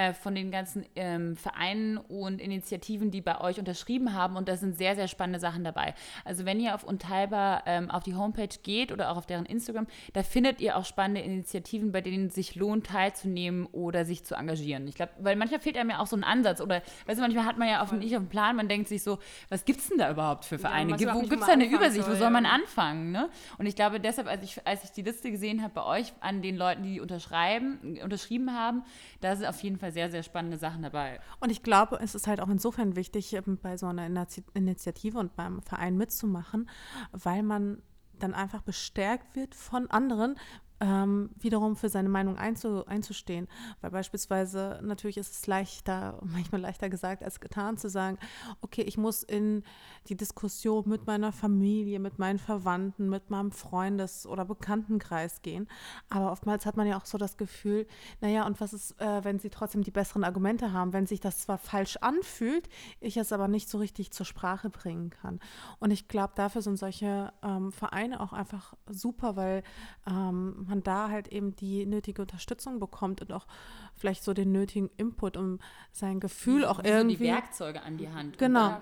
[0.00, 4.36] äh, von den ganzen ähm, Vereinen und Initiativen, die bei euch unterschrieben haben.
[4.36, 5.94] Und da sind sehr, sehr spannende Sachen dabei.
[6.24, 9.86] Also wenn ihr auf Unteilbar ähm, auf die Homepage geht oder auch auf deren Instagram,
[10.14, 14.36] da findet ihr auch spannende Initiativen, bei denen es sich lohnt, teilzunehmen oder sich zu
[14.36, 14.88] engagieren.
[14.88, 16.62] Ich glaube, weil manchmal fehlt einem ja auch so ein Ansatz.
[16.62, 19.02] Oder weißt du, manchmal hat man ja auf, nicht auf dem Plan, man denkt sich
[19.02, 19.18] so,
[19.50, 20.96] was gibt es denn da überhaupt für Vereine?
[20.96, 22.06] Ja, wo gibt es da eine Übersicht?
[22.06, 22.52] Soll, wo soll man ja.
[22.52, 23.12] anfangen?
[23.12, 23.28] Ne?
[23.58, 26.40] Und ich glaube, deshalb, als ich, als ich die Liste gesehen habe bei euch an
[26.40, 28.82] den Leuten, die unterschreiben, unterschrieben haben,
[29.20, 31.20] da ist auf jeden Fall sehr, sehr spannende Sachen dabei.
[31.40, 34.06] Und ich glaube, es ist halt auch insofern wichtig, ähm, bei so einer
[34.54, 36.68] Initiative und beim Verein mitzumachen,
[37.12, 37.82] weil man
[38.18, 40.36] dann einfach bestärkt wird von anderen,
[40.80, 43.48] ähm, wiederum für seine Meinung einzu, einzustehen.
[43.80, 48.18] Weil beispielsweise natürlich ist es leichter, manchmal leichter gesagt als getan, zu sagen,
[48.62, 49.62] okay, ich muss in
[50.08, 55.68] die Diskussion mit meiner Familie, mit meinen Verwandten, mit meinem Freundes- oder Bekanntenkreis gehen.
[56.08, 57.86] Aber oftmals hat man ja auch so das Gefühl,
[58.20, 61.40] naja, und was ist, äh, wenn sie trotzdem die besseren Argumente haben, wenn sich das
[61.40, 62.68] zwar falsch anfühlt,
[63.00, 65.40] ich es aber nicht so richtig zur Sprache bringen kann.
[65.78, 69.62] Und ich glaube, dafür sind solche ähm, Vereine auch einfach super, weil
[70.06, 73.46] ähm, man da halt eben die nötige Unterstützung bekommt und auch
[73.94, 75.58] vielleicht so den nötigen Input, um
[75.92, 77.16] sein Gefühl auch irgendwie.
[77.16, 78.38] die Werkzeuge an die Hand.
[78.38, 78.80] Genau.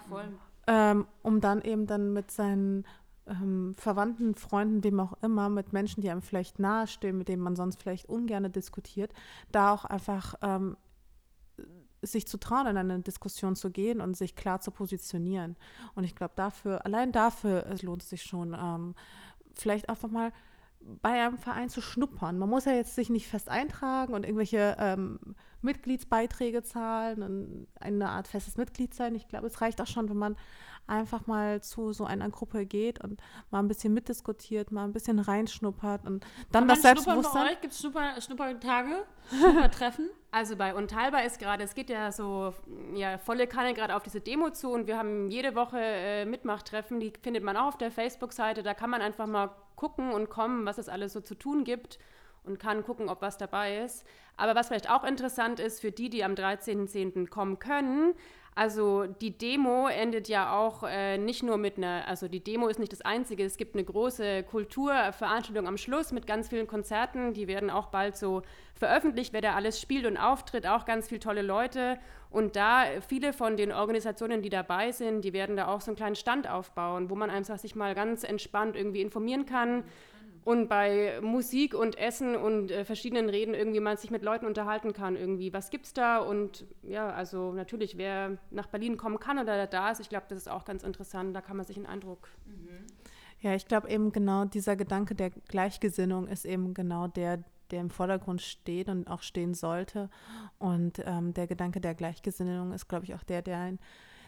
[0.66, 2.84] Ähm, um dann eben dann mit seinen
[3.26, 7.56] ähm, Verwandten, Freunden, wem auch immer, mit Menschen, die einem vielleicht nahestehen, mit denen man
[7.56, 9.12] sonst vielleicht ungern diskutiert,
[9.50, 10.76] da auch einfach ähm,
[12.02, 15.56] sich zu trauen, in eine Diskussion zu gehen und sich klar zu positionieren.
[15.94, 18.94] Und ich glaube, dafür, allein dafür, es lohnt sich schon, ähm,
[19.54, 20.32] vielleicht einfach mal
[21.02, 22.38] bei einem Verein zu schnuppern.
[22.38, 25.18] Man muss ja jetzt sich nicht fest eintragen und irgendwelche ähm,
[25.62, 29.14] Mitgliedsbeiträge zahlen und eine Art festes Mitglied sein.
[29.14, 30.36] Ich glaube, es reicht auch schon, wenn man
[30.88, 35.18] einfach mal zu so einer Gruppe geht und mal ein bisschen mitdiskutiert, mal ein bisschen
[35.18, 37.56] reinschnuppert und dann Kann das Selbstbewusstsein.
[37.60, 40.08] Gibt es Schnupper, Schnuppertage, Schnuppertreffen?
[40.30, 42.54] Also bei Unteilbar ist gerade, es geht ja so
[42.94, 47.00] ja, volle Kanne gerade auf diese Demo zu und wir haben jede Woche äh, Mitmachtreffen,
[47.00, 48.62] die findet man auch auf der Facebook-Seite.
[48.62, 51.98] Da kann man einfach mal gucken und kommen, was es alles so zu tun gibt
[52.48, 54.04] und kann gucken, ob was dabei ist.
[54.36, 57.28] Aber was vielleicht auch interessant ist für die, die am 13.10.
[57.28, 58.14] kommen können,
[58.58, 62.80] Also die Demo endet ja auch äh, nicht nur mit einer, also die Demo ist
[62.80, 67.46] nicht das Einzige, es gibt eine große Kulturveranstaltung am Schluss mit ganz vielen Konzerten, die
[67.46, 68.42] werden auch bald so
[68.74, 72.00] veröffentlicht, wer da alles spielt und auftritt, auch ganz viele tolle Leute.
[72.30, 75.96] Und da viele von den Organisationen, die dabei sind, die werden da auch so einen
[75.96, 79.84] kleinen Stand aufbauen, wo man einfach sich mal ganz entspannt irgendwie informieren kann
[80.48, 84.94] und bei Musik und Essen und äh, verschiedenen Reden irgendwie man sich mit Leuten unterhalten
[84.94, 85.52] kann irgendwie.
[85.52, 86.20] Was gibt's da?
[86.20, 90.38] Und ja, also natürlich, wer nach Berlin kommen kann oder da ist, ich glaube, das
[90.38, 91.36] ist auch ganz interessant.
[91.36, 92.30] Da kann man sich einen Eindruck.
[92.46, 92.86] Mhm.
[93.40, 97.90] Ja, ich glaube eben genau dieser Gedanke der Gleichgesinnung ist eben genau der, der im
[97.90, 100.08] Vordergrund steht und auch stehen sollte.
[100.58, 103.78] Und ähm, der Gedanke der Gleichgesinnung ist, glaube ich, auch der, der ein,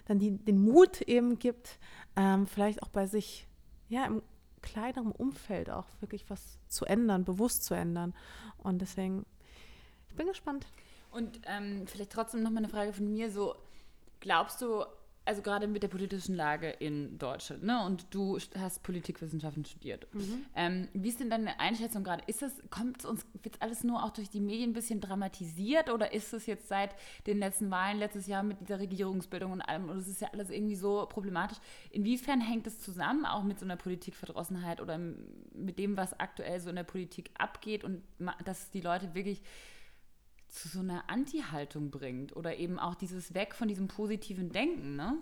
[0.05, 1.79] dann die, den Mut eben gibt,
[2.15, 3.47] ähm, vielleicht auch bei sich
[3.89, 4.23] ja, im
[4.63, 8.15] kleinerem Umfeld auch wirklich was zu ändern, bewusst zu ändern.
[8.59, 9.27] Und deswegen,
[10.09, 10.67] ich bin gespannt.
[11.11, 13.57] Und ähm, vielleicht trotzdem nochmal eine Frage von mir: So,
[14.21, 14.85] glaubst du,
[15.31, 17.85] also gerade mit der politischen Lage in Deutschland, ne?
[17.87, 20.13] Und du hast Politikwissenschaften studiert.
[20.13, 20.45] Mhm.
[20.57, 22.25] Ähm, wie ist denn deine Einschätzung gerade?
[22.27, 26.13] Ist das, kommt uns, wird alles nur auch durch die Medien ein bisschen dramatisiert oder
[26.13, 26.97] ist es jetzt seit
[27.29, 30.51] den letzten Wahlen letztes Jahr mit dieser Regierungsbildung und allem, und es ist ja alles
[30.51, 31.59] irgendwie so problematisch.
[31.93, 36.71] Inwiefern hängt das zusammen, auch mit so einer Politikverdrossenheit oder mit dem, was aktuell so
[36.71, 38.03] in der Politik abgeht und
[38.45, 39.43] dass die Leute wirklich
[40.51, 45.19] zu so einer Anti-Haltung bringt oder eben auch dieses Weg von diesem positiven Denken, ne?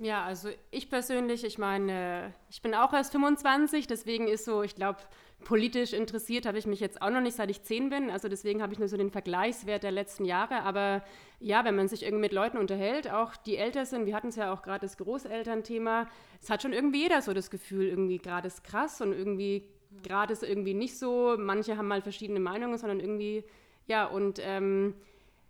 [0.00, 4.76] Ja, also ich persönlich, ich meine, ich bin auch erst 25, deswegen ist so, ich
[4.76, 5.00] glaube,
[5.44, 8.08] politisch interessiert habe ich mich jetzt auch noch nicht, seit ich zehn bin.
[8.10, 10.62] Also deswegen habe ich nur so den Vergleichswert der letzten Jahre.
[10.62, 11.02] Aber
[11.40, 14.36] ja, wenn man sich irgendwie mit Leuten unterhält, auch die älter sind, wir hatten es
[14.36, 16.08] ja auch gerade das Großelternthema,
[16.40, 19.64] es hat schon irgendwie jeder so das Gefühl, irgendwie gerade ist krass und irgendwie
[20.04, 21.34] gerade ist irgendwie nicht so.
[21.38, 23.44] Manche haben mal verschiedene Meinungen, sondern irgendwie
[23.88, 24.94] ja, und ähm,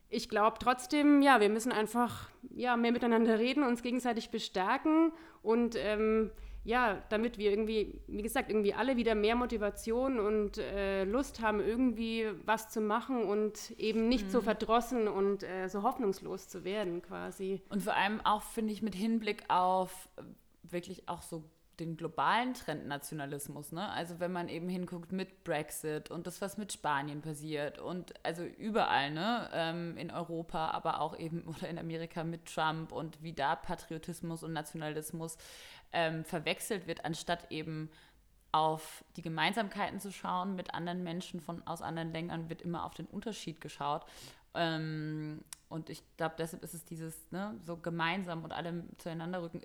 [0.09, 5.13] ich glaube trotzdem, ja, wir müssen einfach ja, mehr miteinander reden, uns gegenseitig bestärken
[5.43, 6.31] und ähm,
[6.65, 11.61] ja, damit wir irgendwie, wie gesagt, irgendwie alle wieder mehr Motivation und äh, Lust haben,
[11.61, 14.31] irgendwie was zu machen und eben nicht mhm.
[14.31, 17.63] so verdrossen und äh, so hoffnungslos zu werden quasi.
[17.71, 20.09] Und vor allem auch, finde ich, mit Hinblick auf
[20.63, 21.43] wirklich auch so
[21.81, 23.89] den globalen Trend Nationalismus, ne?
[23.91, 28.43] Also wenn man eben hinguckt mit Brexit und das, was mit Spanien passiert und also
[28.45, 29.49] überall, ne?
[29.53, 34.43] Ähm, in Europa, aber auch eben oder in Amerika mit Trump und wie da Patriotismus
[34.43, 35.39] und Nationalismus
[35.93, 37.91] ähm, verwechselt wird, anstatt eben
[38.51, 42.95] auf die Gemeinsamkeiten zu schauen mit anderen Menschen von aus anderen Ländern, wird immer auf
[42.95, 44.05] den Unterschied geschaut.
[44.55, 49.61] Ähm, und ich glaube, deshalb ist es dieses, ne, so gemeinsam und alle zueinander rücken.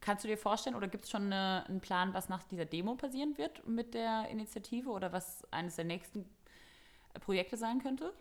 [0.00, 2.64] Äh, Kannst du dir vorstellen oder gibt es schon eine, einen Plan, was nach dieser
[2.64, 6.28] Demo passieren wird mit der Initiative oder was eines der nächsten
[7.20, 8.12] Projekte sein könnte?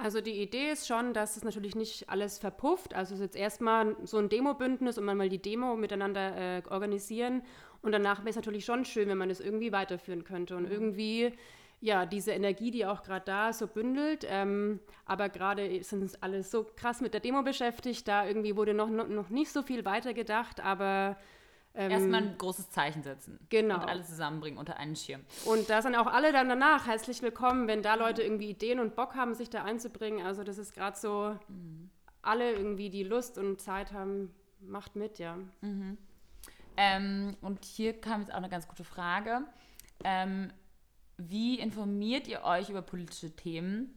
[0.00, 2.94] Also die Idee ist schon, dass es natürlich nicht alles verpufft.
[2.94, 6.62] Also es ist jetzt erstmal so ein Demo-Bündnis und man mal die Demo miteinander äh,
[6.70, 7.42] organisieren.
[7.82, 10.70] Und danach wäre es natürlich schon schön, wenn man das irgendwie weiterführen könnte und mhm.
[10.70, 11.32] irgendwie
[11.80, 14.26] ja, diese Energie, die auch gerade da so bündelt.
[14.28, 18.88] Ähm, aber gerade sind alle so krass mit der Demo beschäftigt, da irgendwie wurde noch,
[18.88, 21.16] noch nicht so viel weitergedacht, aber
[21.74, 23.38] ähm, Erstmal ein großes Zeichen setzen.
[23.50, 23.76] Genau.
[23.76, 25.20] Und alles zusammenbringen unter einen Schirm.
[25.44, 28.96] Und da sind auch alle dann danach herzlich willkommen, wenn da Leute irgendwie Ideen und
[28.96, 30.26] Bock haben, sich da einzubringen.
[30.26, 31.88] Also das ist gerade so, mhm.
[32.20, 35.36] alle irgendwie die Lust und Zeit haben, macht mit, ja.
[35.60, 35.98] Mhm.
[36.76, 39.42] Ähm, und hier kam jetzt auch eine ganz gute Frage.
[40.02, 40.52] Ähm,
[41.18, 43.94] wie informiert ihr euch über politische Themen?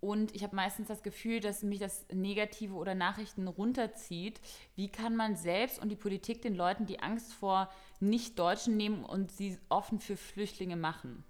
[0.00, 4.40] Und ich habe meistens das Gefühl, dass mich das Negative oder Nachrichten runterzieht.
[4.74, 9.30] Wie kann man selbst und die Politik den Leuten die Angst vor Nicht-Deutschen nehmen und
[9.30, 11.22] sie offen für Flüchtlinge machen?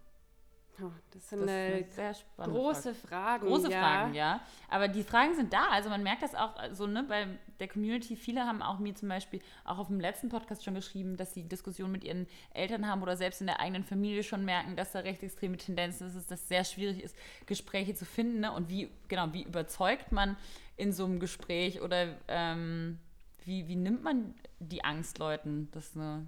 [0.82, 3.10] Oh, das sind das eine sehr große Frage.
[3.20, 3.46] Fragen.
[3.46, 3.80] Große ja.
[3.80, 4.40] Fragen, ja.
[4.68, 5.68] Aber die Fragen sind da.
[5.70, 7.26] Also man merkt das auch so ne, bei
[7.58, 8.16] der Community.
[8.16, 11.44] Viele haben auch mir zum Beispiel auch auf dem letzten Podcast schon geschrieben, dass sie
[11.44, 15.00] Diskussionen mit ihren Eltern haben oder selbst in der eigenen Familie schon merken, dass da
[15.00, 17.16] rechtsextreme Tendenzen ist, dass das sehr schwierig ist,
[17.46, 18.40] Gespräche zu finden.
[18.40, 18.52] Ne?
[18.52, 20.36] Und wie, genau, wie überzeugt man
[20.76, 22.98] in so einem Gespräch oder ähm,
[23.44, 25.68] wie, wie nimmt man die Angst Leuten?
[25.72, 26.26] Das ist eine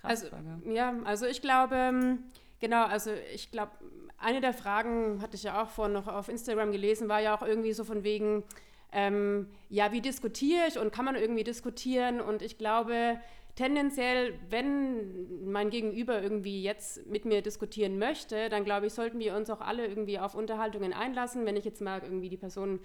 [0.00, 0.72] krasse also, Frage.
[0.72, 2.24] Ja, also ich glaube ähm,
[2.64, 3.72] Genau, also ich glaube,
[4.16, 7.42] eine der Fragen, hatte ich ja auch vorhin noch auf Instagram gelesen, war ja auch
[7.42, 8.42] irgendwie so von wegen,
[8.90, 12.22] ähm, ja, wie diskutiere ich und kann man irgendwie diskutieren?
[12.22, 13.20] Und ich glaube,
[13.54, 19.36] tendenziell, wenn mein Gegenüber irgendwie jetzt mit mir diskutieren möchte, dann glaube ich, sollten wir
[19.36, 21.44] uns auch alle irgendwie auf Unterhaltungen einlassen.
[21.44, 22.80] Wenn ich jetzt mag, irgendwie die Person,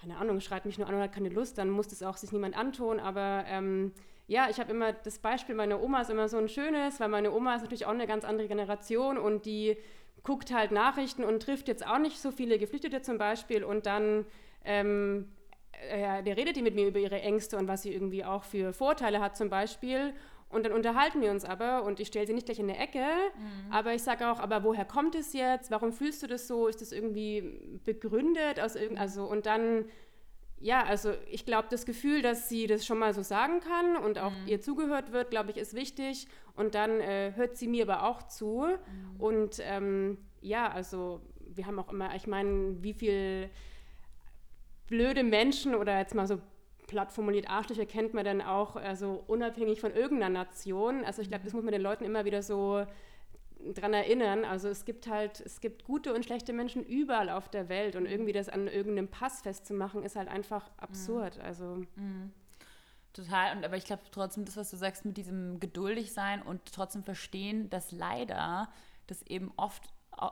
[0.00, 2.32] keine Ahnung, schreit mich nur an und hat keine Lust, dann muss das auch sich
[2.32, 2.98] niemand antun.
[2.98, 3.92] Aber ähm,
[4.28, 7.32] ja, ich habe immer das Beispiel meiner Oma ist immer so ein schönes, weil meine
[7.32, 9.76] Oma ist natürlich auch eine ganz andere Generation und die
[10.22, 14.26] guckt halt Nachrichten und trifft jetzt auch nicht so viele Geflüchtete zum Beispiel und dann
[14.64, 15.28] ähm,
[15.90, 18.72] äh, der redet die mit mir über ihre Ängste und was sie irgendwie auch für
[18.72, 20.12] Vorteile hat zum Beispiel.
[20.50, 23.00] Und dann unterhalten wir uns aber und ich stelle sie nicht gleich in eine Ecke,
[23.00, 23.70] mhm.
[23.72, 25.70] aber ich sage auch, aber woher kommt es jetzt?
[25.70, 26.68] Warum fühlst du das so?
[26.68, 29.84] Ist das irgendwie begründet aus irgend also und dann
[30.60, 34.18] ja, also ich glaube, das Gefühl, dass sie das schon mal so sagen kann und
[34.18, 34.46] auch mhm.
[34.48, 36.26] ihr zugehört wird, glaube ich, ist wichtig.
[36.54, 38.66] Und dann äh, hört sie mir aber auch zu.
[38.66, 39.20] Mhm.
[39.20, 43.50] Und ähm, ja, also wir haben auch immer, ich meine, wie viel
[44.88, 46.40] blöde Menschen oder jetzt mal so
[46.86, 51.04] platt formuliert Arschlöcher kennt man dann auch, also unabhängig von irgendeiner Nation.
[51.04, 52.84] Also ich glaube, das muss man den Leuten immer wieder so
[53.74, 54.44] dran erinnern.
[54.44, 58.06] Also es gibt halt, es gibt gute und schlechte Menschen überall auf der Welt und
[58.06, 61.36] irgendwie das an irgendeinem Pass festzumachen, ist halt einfach absurd.
[61.36, 61.42] Mhm.
[61.42, 61.64] Also
[61.96, 62.32] mhm.
[63.12, 66.60] Total, und aber ich glaube trotzdem, das, was du sagst, mit diesem geduldig sein und
[66.72, 68.68] trotzdem verstehen, dass leider
[69.06, 69.82] das eben oft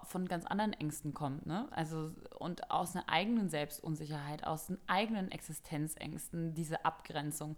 [0.04, 1.68] von ganz anderen Ängsten kommt, ne?
[1.70, 7.56] Also und aus einer eigenen Selbstunsicherheit, aus den eigenen Existenzängsten, diese Abgrenzung.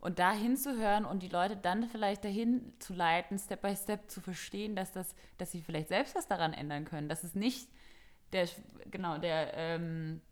[0.00, 4.20] Und da hinzuhören und die Leute dann vielleicht dahin zu leiten, Step by Step zu
[4.20, 7.68] verstehen, dass das, dass sie vielleicht selbst was daran ändern können, dass es nicht
[8.32, 8.48] der,
[8.90, 10.22] genau, der ähm,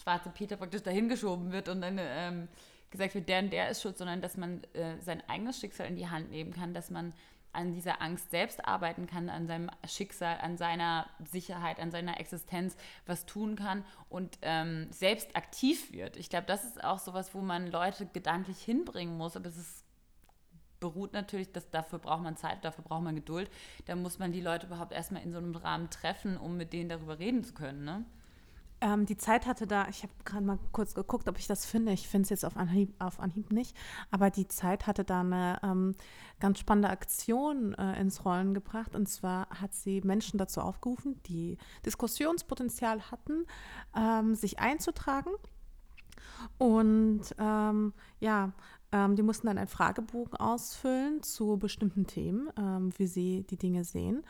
[0.00, 2.48] schwarze Peter praktisch dahin geschoben wird und dann ähm,
[2.90, 5.96] gesagt wird, der und der ist schuld, sondern dass man äh, sein eigenes Schicksal in
[5.96, 7.12] die Hand nehmen kann, dass man
[7.52, 12.76] an dieser Angst selbst arbeiten kann, an seinem Schicksal, an seiner Sicherheit, an seiner Existenz
[13.06, 16.16] was tun kann und ähm, selbst aktiv wird.
[16.16, 19.86] Ich glaube, das ist auch sowas, wo man Leute gedanklich hinbringen muss, aber es ist
[20.80, 23.50] beruht natürlich, dass dafür braucht man Zeit, dafür braucht man Geduld.
[23.86, 26.88] Da muss man die Leute überhaupt erstmal in so einem Rahmen treffen, um mit denen
[26.88, 27.84] darüber reden zu können.
[27.84, 28.04] Ne?
[28.80, 31.92] Ähm, die Zeit hatte da, ich habe gerade mal kurz geguckt, ob ich das finde.
[31.92, 33.76] Ich finde es jetzt auf Anhieb, auf Anhieb nicht.
[34.10, 35.94] Aber die Zeit hatte da eine ähm,
[36.40, 38.94] ganz spannende Aktion äh, ins Rollen gebracht.
[38.94, 41.56] Und zwar hat sie Menschen dazu aufgerufen, die
[41.86, 43.46] Diskussionspotenzial hatten,
[43.96, 45.30] ähm, sich einzutragen.
[46.58, 48.52] Und ähm, ja,
[48.92, 53.84] ähm, die mussten dann einen Fragebogen ausfüllen zu bestimmten Themen, ähm, wie sie die Dinge
[53.84, 54.22] sehen.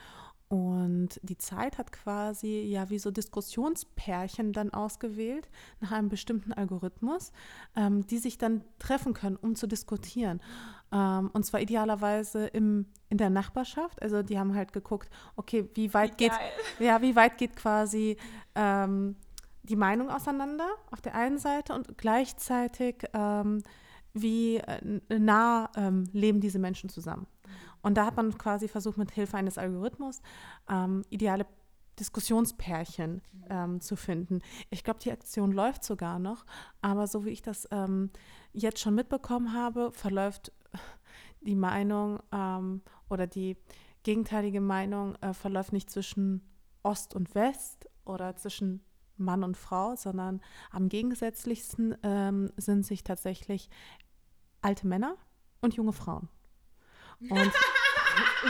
[0.48, 5.48] Und die Zeit hat quasi ja wie so Diskussionspärchen dann ausgewählt
[5.80, 7.32] nach einem bestimmten Algorithmus,
[7.74, 10.40] ähm, die sich dann treffen können, um zu diskutieren.
[10.92, 14.00] Ähm, und zwar idealerweise im, in der Nachbarschaft.
[14.00, 16.32] Also die haben halt geguckt, okay, wie weit wie geht,
[16.78, 18.16] ja, wie weit geht quasi
[18.54, 19.16] ähm,
[19.64, 23.64] die Meinung auseinander auf der einen Seite und gleichzeitig ähm,
[24.14, 24.80] wie äh,
[25.18, 27.26] nah ähm, leben diese Menschen zusammen.
[27.86, 30.20] Und da hat man quasi versucht, mit Hilfe eines Algorithmus
[30.68, 31.46] ähm, ideale
[32.00, 34.40] Diskussionspärchen ähm, zu finden.
[34.70, 36.44] Ich glaube, die Aktion läuft sogar noch,
[36.82, 38.10] aber so wie ich das ähm,
[38.52, 40.50] jetzt schon mitbekommen habe, verläuft
[41.42, 43.56] die Meinung ähm, oder die
[44.02, 46.42] gegenteilige Meinung äh, verläuft nicht zwischen
[46.82, 48.84] Ost und West oder zwischen
[49.16, 50.40] Mann und Frau, sondern
[50.72, 53.70] am gegensätzlichsten ähm, sind sich tatsächlich
[54.60, 55.14] alte Männer
[55.60, 56.28] und junge Frauen.
[57.20, 57.52] Und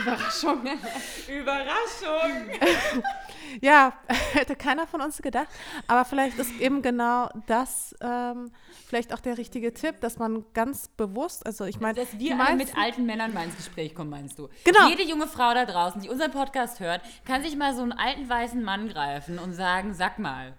[0.01, 0.61] Überraschung.
[1.27, 3.03] Überraschung.
[3.61, 3.93] ja,
[4.33, 5.47] hätte keiner von uns gedacht.
[5.87, 8.51] Aber vielleicht ist eben genau das ähm,
[8.87, 11.95] vielleicht auch der richtige Tipp, dass man ganz bewusst, also ich meine.
[11.95, 14.49] Dass wir alle mit alten Männern mal ins Gespräch kommen, meinst du?
[14.63, 14.87] Genau.
[14.89, 18.29] Jede junge Frau da draußen, die unseren Podcast hört, kann sich mal so einen alten
[18.29, 20.53] weißen Mann greifen und sagen, sag mal.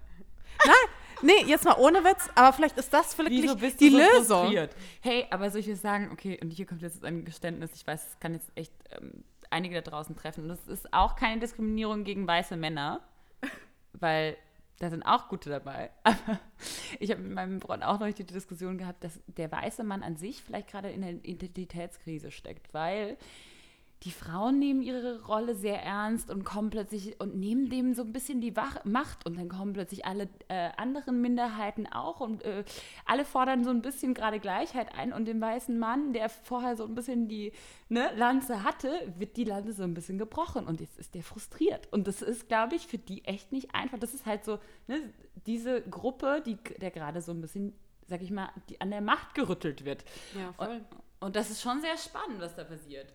[0.65, 0.75] Nein,
[1.23, 3.43] nee, jetzt mal ohne Witz, aber vielleicht ist das wirklich
[3.77, 4.41] die so Lösung.
[4.43, 4.75] Frustriert?
[5.01, 8.09] Hey, aber soll ich jetzt sagen, okay, und hier kommt jetzt ein Geständnis, ich weiß,
[8.09, 10.45] es kann jetzt echt ähm, einige da draußen treffen.
[10.45, 13.01] Und das ist auch keine Diskriminierung gegen weiße Männer,
[13.93, 14.37] weil
[14.79, 15.91] da sind auch gute dabei.
[16.03, 16.39] Aber
[17.01, 20.17] ich habe mit meinem Freund auch noch die Diskussion gehabt, dass der weiße Mann an
[20.17, 23.17] sich vielleicht gerade in der Identitätskrise steckt, weil
[24.05, 28.13] die Frauen nehmen ihre Rolle sehr ernst und kommen plötzlich und nehmen dem so ein
[28.13, 32.65] bisschen die Wach Macht und dann kommen plötzlich alle äh, anderen Minderheiten auch und äh,
[33.07, 36.85] alle fordern so ein bisschen gerade Gleichheit ein und dem weißen Mann, der vorher so
[36.85, 37.53] ein bisschen die
[37.89, 41.93] ne, Lanze hatte, wird die Lanze so ein bisschen gebrochen und jetzt ist der frustriert
[41.93, 43.99] und das ist, glaube ich, für die echt nicht einfach.
[43.99, 45.13] Das ist halt so ne,
[45.47, 47.73] diese Gruppe, die der gerade so ein bisschen,
[48.07, 50.05] sag ich mal, die an der Macht gerüttelt wird.
[50.39, 50.69] Ja, voll.
[50.69, 50.87] Und,
[51.21, 53.13] und das ist schon sehr spannend, was da passiert.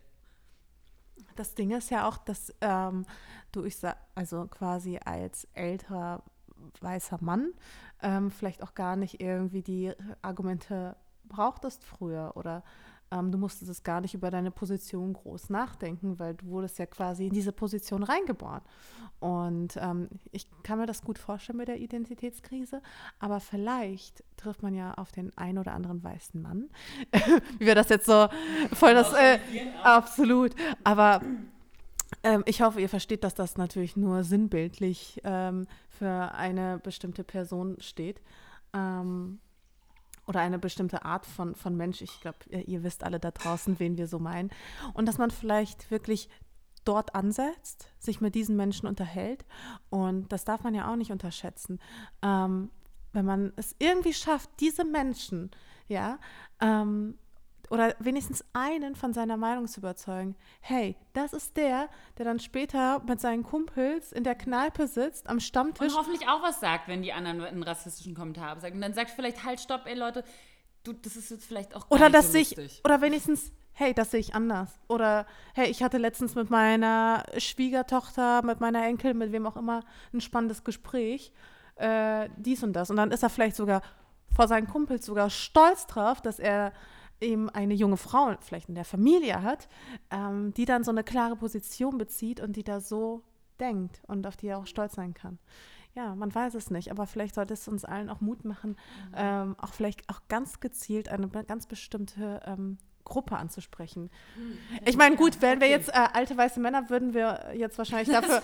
[1.36, 3.06] Das Ding ist ja auch, dass ähm,
[3.52, 6.24] du, ich sag, also quasi als älterer
[6.82, 7.54] weißer Mann
[8.02, 9.92] ähm, vielleicht auch gar nicht irgendwie die
[10.22, 10.96] Argumente
[11.26, 12.64] brauchtest früher oder
[13.14, 16.86] ähm, du musstest es gar nicht über deine Position groß nachdenken, weil du wurdest ja
[16.86, 18.62] quasi in diese Position reingeboren.
[19.20, 22.82] Und ähm, ich kann mir das gut vorstellen mit der Identitätskrise,
[23.20, 26.70] aber vielleicht trifft man ja auf den einen oder anderen weißen Mann.
[27.60, 28.28] Wie wir das jetzt so
[28.74, 29.40] voll das äh,
[29.84, 30.56] absolut.
[30.84, 31.22] Aber
[32.24, 37.78] ähm, ich hoffe, ihr versteht, dass das natürlich nur sinnbildlich ähm, für eine bestimmte Person
[37.80, 38.22] steht.
[38.74, 39.40] Ähm,
[40.26, 42.02] oder eine bestimmte Art von, von Mensch.
[42.02, 44.52] Ich glaube, ihr, ihr wisst alle da draußen, wen wir so meinen.
[44.94, 46.30] Und dass man vielleicht wirklich
[46.86, 49.46] dort ansetzt, sich mit diesen Menschen unterhält.
[49.90, 51.80] Und das darf man ja auch nicht unterschätzen.
[52.22, 52.70] Ähm,
[53.14, 55.52] wenn man es irgendwie schafft, diese Menschen,
[55.88, 56.20] ja,
[56.60, 57.18] ähm,
[57.74, 60.36] oder wenigstens einen von seiner Meinung zu überzeugen.
[60.62, 65.40] Hey, das ist der, der dann später mit seinen Kumpels in der Kneipe sitzt, am
[65.40, 65.92] Stammtisch.
[65.92, 68.76] Und hoffentlich auch was sagt, wenn die anderen einen rassistischen Kommentar sagen.
[68.76, 70.24] Und dann sagt vielleicht, halt, stopp, ey Leute,
[70.84, 72.56] du, das ist jetzt vielleicht auch Oder das so sich,
[72.86, 74.70] oder wenigstens, hey, das sehe ich anders.
[74.88, 79.84] Oder hey, ich hatte letztens mit meiner Schwiegertochter, mit meiner Enkel, mit wem auch immer,
[80.14, 81.32] ein spannendes Gespräch.
[81.78, 82.92] Äh, dies und das.
[82.92, 83.82] Und dann ist er vielleicht sogar
[84.30, 86.72] vor seinen Kumpels sogar stolz drauf, dass er
[87.24, 89.68] eben eine junge Frau vielleicht in der Familie hat,
[90.12, 93.24] ähm, die dann so eine klare Position bezieht und die da so
[93.60, 95.40] denkt und auf die er auch stolz sein kann.
[95.96, 99.16] Ja, man weiß es nicht, aber vielleicht sollte es uns allen auch Mut machen, mhm.
[99.16, 104.10] ähm, auch vielleicht auch ganz gezielt eine ganz bestimmte ähm, Gruppe anzusprechen.
[104.36, 108.10] Hm, ich meine, gut, wären wir jetzt äh, alte weiße Männer, würden wir jetzt wahrscheinlich
[108.16, 108.42] dafür,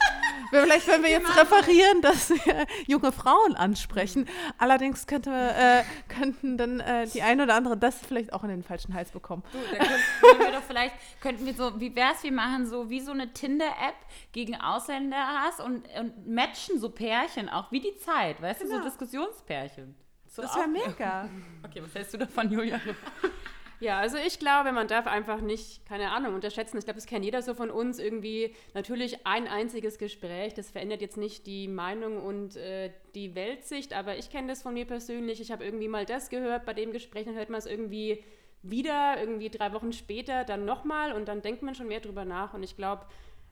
[0.51, 4.27] vielleicht würden wir jetzt referieren, dass wir junge Frauen ansprechen.
[4.57, 8.63] Allerdings könnte, äh, könnten dann äh, die eine oder andere das vielleicht auch in den
[8.63, 9.43] falschen Hals bekommen.
[9.51, 12.89] Du, da könnten wir doch vielleicht, könnten wir so, wie wäre es, wir machen so
[12.89, 13.95] wie so eine Tinder-App
[14.31, 18.71] gegen Ausländer hast und, und matchen so Pärchen auch, wie die Zeit, weißt genau.
[18.71, 18.89] du, so genau.
[18.89, 19.95] Diskussionspärchen.
[20.27, 21.29] So das wäre mega.
[21.65, 22.79] Okay, was hältst du davon, Julia?
[23.81, 26.77] Ja, also ich glaube, man darf einfach nicht, keine Ahnung, unterschätzen.
[26.77, 28.53] Ich glaube, das kennt jeder so von uns irgendwie.
[28.73, 34.17] Natürlich ein einziges Gespräch, das verändert jetzt nicht die Meinung und äh, die Weltsicht, aber
[34.17, 35.39] ich kenne das von mir persönlich.
[35.39, 38.21] Ich habe irgendwie mal das gehört, bei dem Gespräch, dann hört man es irgendwie
[38.61, 42.53] wieder, irgendwie drei Wochen später, dann nochmal und dann denkt man schon mehr drüber nach.
[42.53, 43.05] Und ich glaube,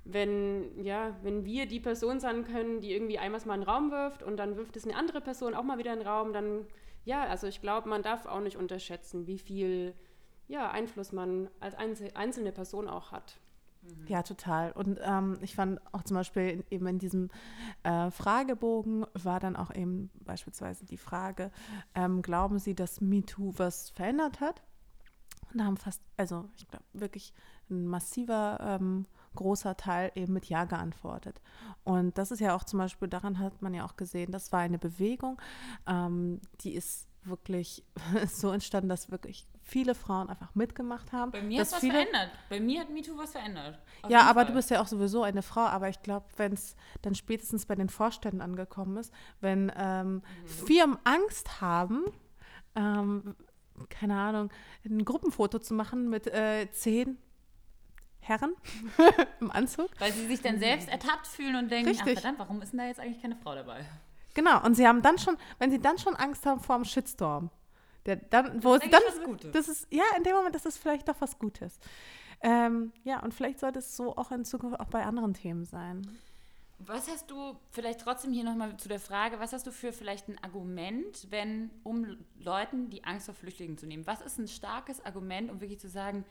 [0.04, 4.24] wenn, ja, wenn wir die Person sein können, die irgendwie einmal mal einen Raum wirft
[4.24, 6.68] und dann wirft es eine andere Person auch mal wieder in den Raum, dann,
[7.06, 9.94] ja, also ich glaube, man darf auch nicht unterschätzen, wie viel
[10.48, 13.38] ja, Einfluss man als einzelne Person auch hat.
[13.82, 14.08] Mhm.
[14.08, 14.72] Ja, total.
[14.72, 17.30] Und ähm, ich fand auch zum Beispiel eben in diesem
[17.84, 21.52] äh, Fragebogen war dann auch eben beispielsweise die Frage,
[21.96, 24.62] ähm, glauben Sie, dass MeToo was verändert hat?
[25.52, 27.34] Und da haben fast, also ich glaube wirklich
[27.70, 31.42] ein massiver ähm, großer Teil eben mit Ja geantwortet.
[31.84, 34.60] Und das ist ja auch zum Beispiel, daran hat man ja auch gesehen, das war
[34.60, 35.40] eine Bewegung,
[35.86, 37.84] ähm, die ist wirklich
[38.28, 41.32] so entstanden, dass wirklich viele Frauen einfach mitgemacht haben.
[41.32, 42.32] Bei mir hat was verändert.
[42.50, 43.80] Bei mir hat MeToo was verändert.
[44.08, 44.46] ja, aber Fall.
[44.48, 45.66] du bist ja auch sowieso eine Frau.
[45.66, 50.22] Aber ich glaube, wenn es dann spätestens bei den Vorständen angekommen ist, wenn ähm, mhm.
[50.46, 52.06] Firmen Angst haben,
[52.76, 53.36] ähm,
[53.90, 54.50] keine Ahnung,
[54.86, 57.18] ein Gruppenfoto zu machen mit äh, zehn
[58.20, 58.56] Herren
[59.40, 59.90] im Anzug.
[60.00, 62.18] Weil sie sich dann selbst ertappt fühlen und denken, Richtig.
[62.18, 63.86] ach verdammt, warum ist denn da jetzt eigentlich keine Frau dabei?
[64.38, 67.50] Genau, und sie haben dann schon, wenn sie dann schon Angst haben vor einem Shitstorm,
[68.06, 69.52] der dann, wo das es dann, was Gutes.
[69.52, 71.80] das ist, ja, in dem Moment ist es vielleicht doch was Gutes.
[72.42, 76.08] Ähm, ja, und vielleicht sollte es so auch in Zukunft auch bei anderen Themen sein.
[76.78, 80.28] Was hast du vielleicht trotzdem hier nochmal zu der Frage, was hast du für vielleicht
[80.28, 84.06] ein Argument, wenn, um Leuten die Angst vor Flüchtlingen zu nehmen?
[84.06, 86.24] Was ist ein starkes Argument, um wirklich zu sagen,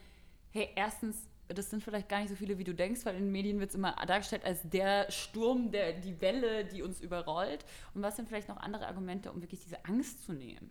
[0.52, 3.32] hey, erstens, das sind vielleicht gar nicht so viele, wie du denkst, weil in den
[3.32, 7.64] Medien wird es immer dargestellt als der Sturm, der, die Welle, die uns überrollt.
[7.94, 10.70] Und was sind vielleicht noch andere Argumente, um wirklich diese Angst zu nehmen?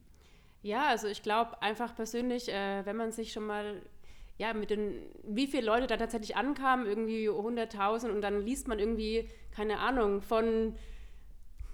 [0.62, 3.82] Ja, also ich glaube einfach persönlich, äh, wenn man sich schon mal
[4.38, 8.80] ja, mit den, wie viele Leute da tatsächlich ankamen, irgendwie 100.000 und dann liest man
[8.80, 10.76] irgendwie, keine Ahnung, von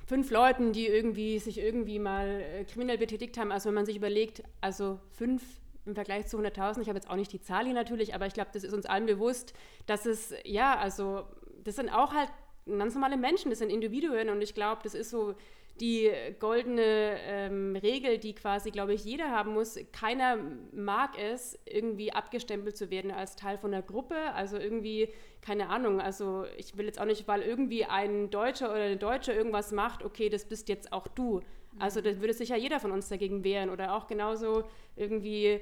[0.06, 3.52] fünf Leuten, die irgendwie sich irgendwie mal äh, kriminell betätigt haben.
[3.52, 5.42] Also wenn man sich überlegt, also fünf
[5.86, 8.34] im Vergleich zu 100.000, ich habe jetzt auch nicht die Zahl hier natürlich, aber ich
[8.34, 9.54] glaube, das ist uns allen bewusst,
[9.88, 11.24] dass es, ja, also
[11.64, 12.30] das sind auch halt
[12.66, 15.36] ganz normale Menschen, das sind Individuen und ich glaube, das ist so
[15.80, 19.80] die goldene ähm, Regel, die quasi, glaube ich, jeder haben muss.
[19.92, 20.38] Keiner
[20.72, 24.16] mag es, irgendwie abgestempelt zu werden als Teil von einer Gruppe.
[24.34, 25.10] Also irgendwie,
[25.42, 29.34] keine Ahnung, also ich will jetzt auch nicht, weil irgendwie ein Deutscher oder eine Deutsche
[29.34, 31.42] irgendwas macht, okay, das bist jetzt auch du.
[31.80, 33.70] Also da würde sich ja jeder von uns dagegen wehren.
[33.70, 34.64] Oder auch genauso
[34.96, 35.62] irgendwie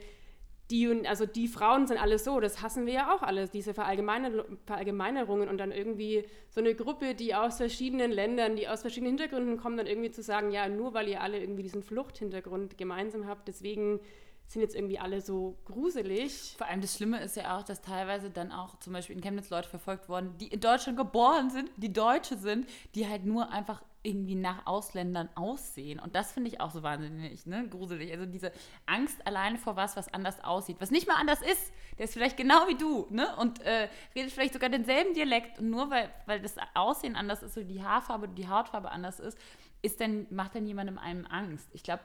[0.71, 4.45] die, also die Frauen sind alle so, das hassen wir ja auch alles, diese Verallgemeiner
[4.65, 9.57] Verallgemeinerungen und dann irgendwie so eine Gruppe, die aus verschiedenen Ländern, die aus verschiedenen Hintergründen
[9.57, 13.47] kommen, dann irgendwie zu sagen, ja, nur weil ihr alle irgendwie diesen Fluchthintergrund gemeinsam habt,
[13.47, 13.99] deswegen
[14.45, 16.55] sind jetzt irgendwie alle so gruselig.
[16.57, 19.49] Vor allem das Schlimme ist ja auch, dass teilweise dann auch zum Beispiel in Chemnitz
[19.49, 23.83] Leute verfolgt wurden, die in Deutschland geboren sind, die Deutsche sind, die halt nur einfach
[24.01, 25.99] irgendwie nach Ausländern aussehen.
[25.99, 27.67] Und das finde ich auch so wahnsinnig ne?
[27.67, 28.11] gruselig.
[28.11, 28.51] Also diese
[28.85, 31.73] Angst alleine vor was, was anders aussieht, was nicht mal anders ist.
[31.97, 33.35] Der ist vielleicht genau wie du ne?
[33.37, 35.59] und äh, redet vielleicht sogar denselben Dialekt.
[35.59, 39.37] Und nur weil, weil das Aussehen anders ist, so die Haarfarbe, die Hautfarbe anders ist,
[39.81, 41.67] ist dann, macht dann jemandem einem Angst.
[41.73, 42.03] Ich glaube,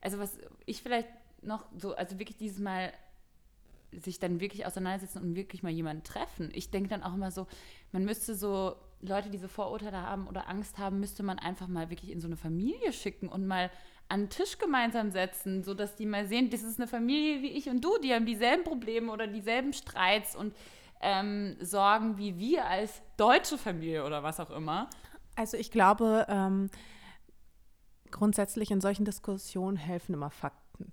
[0.00, 1.08] also was ich vielleicht
[1.42, 2.92] noch so, also wirklich dieses Mal
[4.00, 6.50] sich dann wirklich auseinandersetzen und wirklich mal jemanden treffen.
[6.52, 7.46] Ich denke dann auch immer so,
[7.92, 11.90] man müsste so Leute, die so Vorurteile haben oder Angst haben, müsste man einfach mal
[11.90, 13.70] wirklich in so eine Familie schicken und mal
[14.08, 17.68] an den Tisch gemeinsam setzen, sodass die mal sehen, das ist eine Familie wie ich
[17.68, 20.54] und du, die haben dieselben Probleme oder dieselben Streits und
[21.00, 24.88] ähm, Sorgen wie wir als deutsche Familie oder was auch immer.
[25.34, 26.70] Also ich glaube, ähm,
[28.10, 30.92] grundsätzlich in solchen Diskussionen helfen immer Fakten.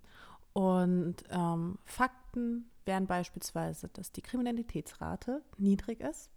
[0.52, 6.32] Und ähm, Fakten wären beispielsweise, dass die Kriminalitätsrate niedrig ist,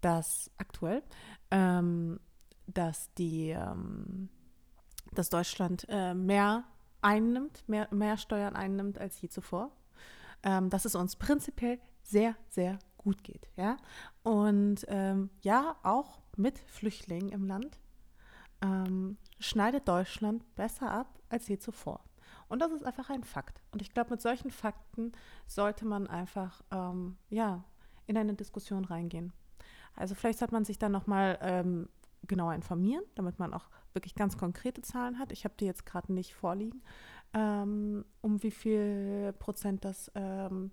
[0.00, 1.02] dass aktuell,
[1.50, 2.20] ähm,
[2.66, 4.28] dass die, ähm,
[5.12, 6.64] dass Deutschland äh, mehr
[7.00, 9.70] einnimmt, mehr, mehr Steuern einnimmt als je zuvor,
[10.42, 13.76] ähm, dass es uns prinzipiell sehr, sehr gut geht, ja.
[14.22, 17.78] Und ähm, ja, auch mit Flüchtlingen im Land
[18.62, 22.04] ähm, schneidet Deutschland besser ab als je zuvor.
[22.48, 23.60] Und das ist einfach ein Fakt.
[23.72, 25.12] Und ich glaube, mit solchen Fakten
[25.46, 27.64] sollte man einfach ähm, ja,
[28.06, 29.32] in eine Diskussion reingehen.
[29.94, 31.88] Also vielleicht sollte man sich dann nochmal ähm,
[32.26, 35.32] genauer informieren, damit man auch wirklich ganz konkrete Zahlen hat.
[35.32, 36.82] Ich habe die jetzt gerade nicht vorliegen,
[37.34, 40.70] ähm, um wie viel Prozent das ähm,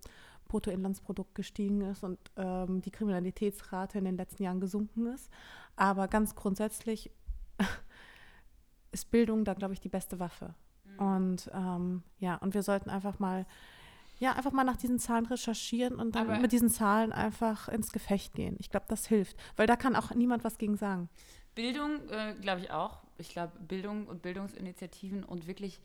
[0.48, 5.30] Bruttoinlandsprodukt gestiegen ist und ähm, die Kriminalitätsrate in den letzten Jahren gesunken ist.
[5.76, 7.12] Aber ganz grundsätzlich
[8.92, 10.54] ist Bildung da, glaube ich, die beste Waffe.
[11.00, 11.08] Mhm.
[11.08, 13.46] Und ähm, ja, und wir sollten einfach mal,
[14.20, 17.92] ja, einfach mal nach diesen Zahlen recherchieren und dann Aber mit diesen Zahlen einfach ins
[17.92, 18.56] Gefecht gehen.
[18.60, 21.10] Ich glaube, das hilft, weil da kann auch niemand was gegen sagen.
[21.54, 23.02] Bildung, äh, glaube ich auch.
[23.18, 25.80] Ich glaube, Bildung und Bildungsinitiativen und wirklich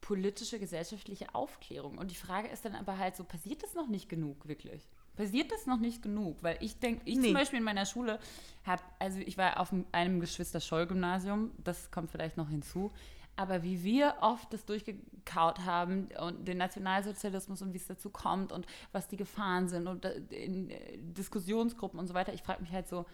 [0.00, 1.96] politische, gesellschaftliche Aufklärung.
[1.96, 4.88] Und die Frage ist dann aber halt so, passiert das noch nicht genug, wirklich?
[5.16, 6.42] Passiert das noch nicht genug?
[6.42, 7.26] Weil ich denke, ich nee.
[7.26, 8.18] zum Beispiel in meiner Schule
[8.64, 12.90] habe, also ich war auf einem Geschwister-Scholl-Gymnasium, das kommt vielleicht noch hinzu,
[13.36, 18.52] aber wie wir oft das durchgekaut haben und den Nationalsozialismus und wie es dazu kommt
[18.52, 22.72] und was die Gefahren sind und in äh, Diskussionsgruppen und so weiter, ich frage mich
[22.72, 23.06] halt so,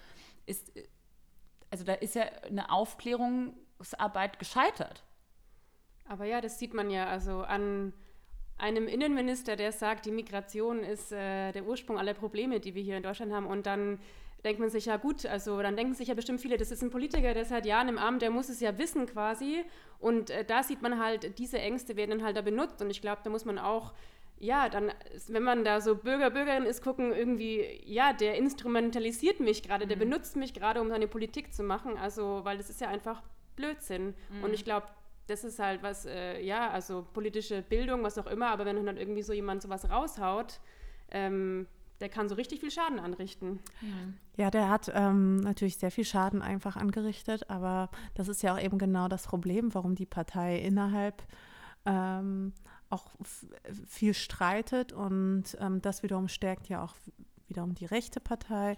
[0.46, 0.72] ist,
[1.70, 5.04] also da ist ja eine Aufklärungsarbeit gescheitert.
[6.04, 7.92] Aber ja, das sieht man ja also an
[8.56, 12.96] einem Innenminister, der sagt, die Migration ist äh, der Ursprung aller Probleme, die wir hier
[12.96, 13.46] in Deutschland haben.
[13.46, 14.00] Und dann
[14.44, 16.90] denkt man sich, ja gut, also dann denken sich ja bestimmt viele, das ist ein
[16.90, 19.64] Politiker, der seit Jahren im Amt, der muss es ja wissen quasi.
[19.98, 22.80] Und äh, da sieht man halt, diese Ängste werden dann halt da benutzt.
[22.80, 23.94] Und ich glaube, da muss man auch,
[24.38, 24.92] ja, dann,
[25.26, 29.96] wenn man da so Bürger, Bürgerin ist, gucken, irgendwie, ja, der instrumentalisiert mich gerade, der
[29.96, 30.10] mhm.
[30.10, 31.98] benutzt mich gerade, um seine Politik zu machen.
[31.98, 33.22] Also, weil das ist ja einfach
[33.56, 34.14] Blödsinn.
[34.30, 34.44] Mhm.
[34.44, 34.86] Und ich glaube,
[35.26, 38.96] das ist halt was, äh, ja, also politische Bildung, was auch immer, aber wenn dann
[38.96, 40.60] irgendwie so jemand sowas raushaut,
[41.10, 41.66] ähm,
[42.00, 43.60] der kann so richtig viel Schaden anrichten.
[44.36, 48.60] Ja, der hat ähm, natürlich sehr viel Schaden einfach angerichtet, aber das ist ja auch
[48.60, 51.22] eben genau das Problem, warum die Partei innerhalb
[51.84, 52.52] ähm,
[52.90, 53.06] auch
[53.86, 56.94] viel streitet und ähm, das wiederum stärkt ja auch
[57.48, 58.76] wiederum die rechte Partei.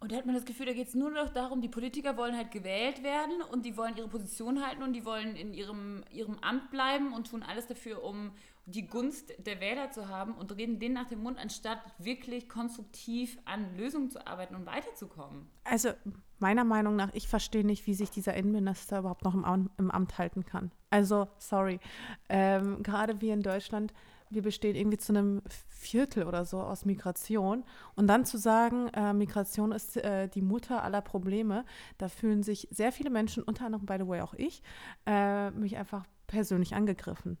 [0.00, 2.36] Und da hat man das Gefühl, da geht es nur noch darum, die Politiker wollen
[2.36, 6.38] halt gewählt werden und die wollen ihre Position halten und die wollen in ihrem, ihrem
[6.40, 8.32] Amt bleiben und tun alles dafür, um
[8.66, 13.38] die Gunst der Wähler zu haben und reden denen nach dem Mund, anstatt wirklich konstruktiv
[13.44, 15.48] an Lösungen zu arbeiten und weiterzukommen.
[15.64, 15.90] Also
[16.38, 19.90] meiner Meinung nach, ich verstehe nicht, wie sich dieser Innenminister überhaupt noch im, Amt, im
[19.90, 20.70] Amt halten kann.
[20.90, 21.80] Also, sorry.
[22.28, 23.92] Ähm, Gerade wie in Deutschland
[24.34, 27.64] wir bestehen irgendwie zu einem Viertel oder so aus Migration.
[27.94, 31.64] Und dann zu sagen, äh, Migration ist äh, die Mutter aller Probleme,
[31.98, 34.62] da fühlen sich sehr viele Menschen, unter anderem, by the way, auch ich,
[35.06, 37.36] äh, mich einfach persönlich angegriffen.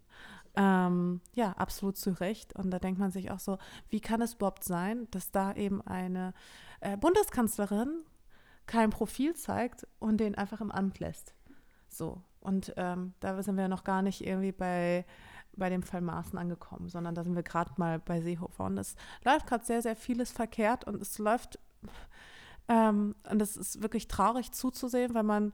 [0.54, 2.54] Ähm, ja, absolut zu Recht.
[2.54, 5.80] Und da denkt man sich auch so, wie kann es überhaupt sein, dass da eben
[5.82, 6.34] eine
[6.80, 8.02] äh, Bundeskanzlerin
[8.66, 11.34] kein Profil zeigt und den einfach im Amt lässt?
[11.88, 12.22] So.
[12.40, 15.06] Und ähm, da sind wir noch gar nicht irgendwie bei
[15.56, 18.64] bei dem Fall Maaßen angekommen, sondern da sind wir gerade mal bei Seehofer.
[18.64, 21.58] Und es läuft gerade sehr, sehr vieles verkehrt und es läuft,
[22.68, 25.52] ähm, und es ist wirklich traurig zuzusehen, weil man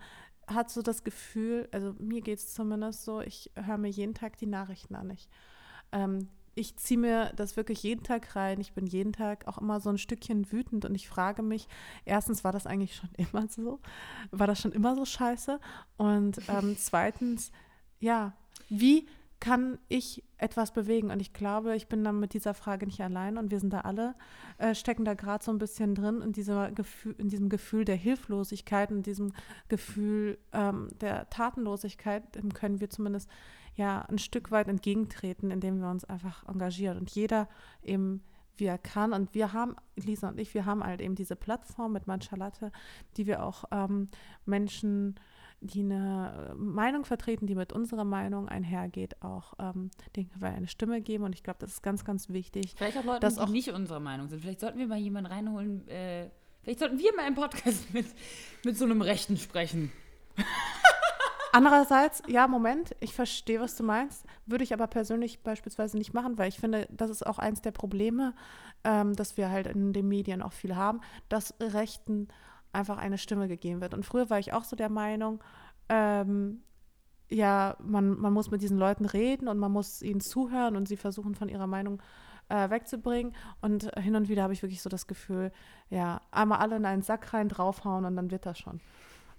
[0.48, 4.38] hat so das Gefühl, also mir geht es zumindest so, ich höre mir jeden Tag
[4.38, 5.10] die Nachrichten an.
[5.10, 5.28] Ich,
[5.92, 8.60] ähm, ich ziehe mir das wirklich jeden Tag rein.
[8.60, 11.68] Ich bin jeden Tag auch immer so ein Stückchen wütend und ich frage mich,
[12.04, 13.80] erstens, war das eigentlich schon immer so?
[14.30, 15.60] War das schon immer so scheiße?
[15.96, 17.52] Und ähm, zweitens,
[18.00, 18.32] ja,
[18.68, 19.06] wie
[19.40, 21.10] kann ich etwas bewegen?
[21.10, 23.80] Und ich glaube, ich bin dann mit dieser Frage nicht allein und wir sind da
[23.80, 24.14] alle,
[24.58, 26.32] äh, stecken da gerade so ein bisschen drin in,
[26.74, 29.32] Gefühl, in diesem Gefühl der Hilflosigkeit, in diesem
[29.68, 33.30] Gefühl ähm, der Tatenlosigkeit, dem können wir zumindest
[33.76, 36.98] ja ein Stück weit entgegentreten, indem wir uns einfach engagieren.
[36.98, 37.48] Und jeder
[37.82, 38.22] eben
[38.58, 39.12] wie er kann.
[39.12, 42.72] Und wir haben, Lisa und ich, wir haben halt eben diese Plattform mit Mancha Latte,
[43.16, 44.08] die wir auch ähm,
[44.44, 45.14] Menschen
[45.60, 51.00] die eine Meinung vertreten, die mit unserer Meinung einhergeht, auch ähm, denen wir eine Stimme
[51.00, 51.24] geben.
[51.24, 52.74] Und ich glaube, das ist ganz, ganz wichtig.
[52.76, 54.40] Vielleicht auch Leute, dass die auch- nicht unserer Meinung sind.
[54.40, 55.86] Vielleicht sollten wir mal jemanden reinholen.
[55.88, 56.30] Äh,
[56.62, 58.06] vielleicht sollten wir mal im Podcast mit,
[58.64, 59.90] mit so einem Rechten sprechen.
[61.52, 66.36] Andererseits, ja, Moment, ich verstehe, was du meinst, würde ich aber persönlich beispielsweise nicht machen,
[66.36, 68.34] weil ich finde, das ist auch eins der Probleme,
[68.84, 71.00] ähm, dass wir halt in den Medien auch viel haben,
[71.30, 72.28] dass Rechten
[72.72, 73.94] einfach eine Stimme gegeben wird.
[73.94, 75.42] Und früher war ich auch so der Meinung,
[75.88, 76.62] ähm,
[77.30, 80.96] ja, man, man muss mit diesen Leuten reden und man muss ihnen zuhören und sie
[80.96, 82.00] versuchen von ihrer Meinung
[82.48, 83.34] äh, wegzubringen.
[83.60, 85.52] Und hin und wieder habe ich wirklich so das Gefühl,
[85.90, 88.80] ja, einmal alle in einen Sack rein, draufhauen und dann wird das schon.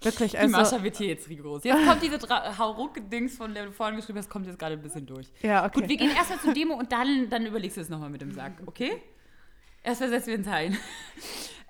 [0.02, 0.56] Wirklich, Die also.
[0.56, 1.62] Mascha wird hier jetzt rigoros.
[1.62, 4.80] Jetzt kommt diese Dra- Hauruck-Dings, von der du vorhin geschrieben hast, kommt jetzt gerade ein
[4.82, 5.30] bisschen durch.
[5.42, 5.80] Ja, okay.
[5.80, 8.30] Gut, wir gehen erstmal zur Demo und dann, dann überlegst du es nochmal mit dem
[8.32, 9.02] Sack, okay?
[9.82, 10.76] Erst versetzen wir uns ein.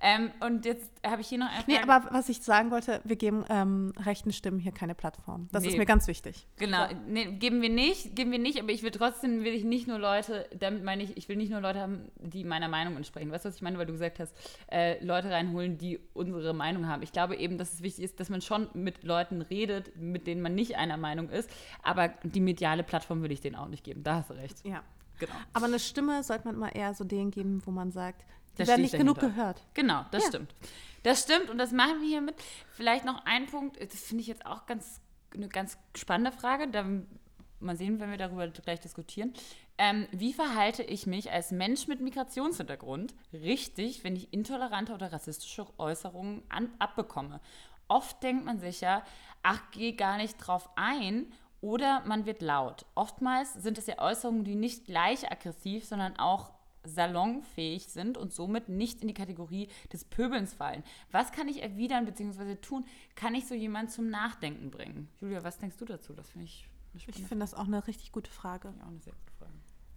[0.03, 1.93] Ähm, und jetzt habe ich hier noch eine Nee, Frage.
[1.93, 5.49] aber was ich sagen wollte, wir geben ähm, rechten Stimmen hier keine Plattform.
[5.53, 5.79] Das ist Nee.
[5.79, 6.47] mir ganz wichtig.
[6.57, 9.87] Genau, nee, geben wir nicht, geben wir nicht, aber ich will trotzdem, will ich nicht
[9.87, 13.31] nur Leute, damit meine ich, ich will nicht nur Leute haben, die meiner Meinung entsprechen.
[13.31, 14.35] Weißt du, was ich meine, weil du gesagt hast,
[14.73, 17.03] äh, Leute reinholen, die unsere Meinung haben.
[17.03, 20.41] Ich glaube eben, dass es wichtig ist, dass man schon mit Leuten redet, mit denen
[20.41, 21.51] man nicht einer Meinung ist,
[21.83, 24.03] aber die mediale Plattform will ich denen auch nicht geben.
[24.03, 24.65] Da hast du recht.
[24.65, 24.83] Ja.
[25.19, 25.33] Genau.
[25.53, 28.25] Aber eine Stimme sollte man immer eher so denen geben, wo man sagt,
[28.61, 29.37] die Da werden nicht ich genug dahinter.
[29.37, 29.63] gehört.
[29.75, 30.29] Genau, das Ja.
[30.29, 30.55] stimmt.
[31.03, 32.35] Das stimmt und das machen wir hiermit.
[32.73, 35.01] Vielleicht noch ein Punkt, das finde ich jetzt auch ganz,
[35.35, 36.69] eine ganz spannende Frage.
[36.69, 36.85] Da,
[37.59, 39.33] mal sehen, wenn wir darüber gleich diskutieren.
[39.79, 45.67] Ähm, wie verhalte ich mich als Mensch mit Migrationshintergrund richtig, wenn ich intolerante oder rassistische
[45.79, 47.41] Äußerungen an, abbekomme?
[47.89, 49.03] Oft denkt man sich ja,
[49.43, 51.33] ach, geh gar nicht drauf ein
[51.63, 52.85] oder man wird laut.
[52.95, 56.53] Oftmals sind es ja Äußerungen, die nicht gleich aggressiv, sondern auch
[56.85, 60.83] salonfähig sind und somit nicht in die Kategorie des Pöbelns fallen.
[61.11, 62.57] Was kann ich erwidern bzw.
[62.57, 62.85] tun?
[63.15, 65.09] Kann ich so jemanden zum Nachdenken bringen?
[65.21, 66.13] Julia, was denkst du dazu?
[66.13, 68.41] Das finde ich eine Ich finde das auch eine richtig gute Frage.
[68.41, 68.69] Frage.
[68.83, 69.53] Auch eine sehr gute Frage.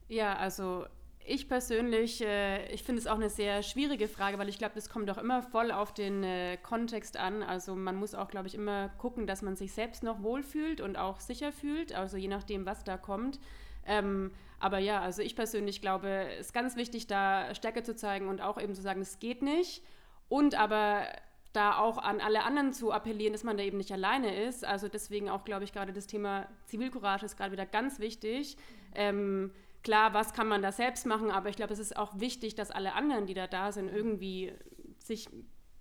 [0.09, 0.85] Ja, also
[1.25, 4.89] ich persönlich, äh, ich finde es auch eine sehr schwierige Frage, weil ich glaube, das
[4.89, 7.43] kommt auch immer voll auf den äh, Kontext an.
[7.43, 10.97] Also man muss auch, glaube ich, immer gucken, dass man sich selbst noch wohlfühlt und
[10.97, 13.39] auch sicher fühlt, also je nachdem, was da kommt.
[13.85, 16.07] Ähm, aber ja, also ich persönlich glaube,
[16.39, 19.41] es ist ganz wichtig, da Stärke zu zeigen und auch eben zu sagen, es geht
[19.41, 19.83] nicht.
[20.29, 21.05] Und aber
[21.53, 24.65] da auch an alle anderen zu appellieren, dass man da eben nicht alleine ist.
[24.65, 28.57] Also deswegen auch, glaube ich, gerade das Thema Zivilcourage ist gerade wieder ganz wichtig.
[28.95, 29.51] Ähm,
[29.83, 32.71] klar, was kann man da selbst machen, aber ich glaube, es ist auch wichtig, dass
[32.71, 34.53] alle anderen, die da da sind, irgendwie
[34.97, 35.29] sich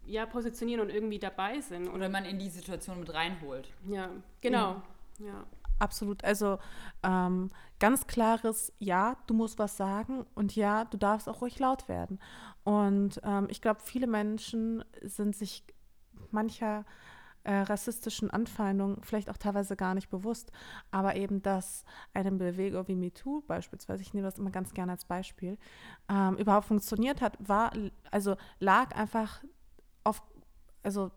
[0.05, 1.89] ja, positionieren und irgendwie dabei sind.
[1.89, 3.69] Oder man in die Situation mit reinholt.
[3.89, 4.83] Ja, genau.
[5.19, 5.47] Ja.
[5.83, 6.23] Absolut.
[6.23, 6.59] Also
[7.03, 11.89] ähm, ganz klares Ja, du musst was sagen und ja, du darfst auch ruhig laut
[11.89, 12.21] werden.
[12.63, 15.65] Und ähm, ich glaube, viele Menschen sind sich
[16.31, 16.85] mancher
[17.43, 20.53] äh, rassistischen Anfeindungen vielleicht auch teilweise gar nicht bewusst.
[20.93, 25.05] Aber eben, dass eine Bewegung wie MeToo beispielsweise, ich nehme das immer ganz gerne als
[25.05, 25.59] Beispiel,
[26.09, 27.73] ähm, überhaupt funktioniert hat, war,
[28.13, 29.43] also lag einfach
[30.05, 30.23] auf,
[30.83, 31.11] also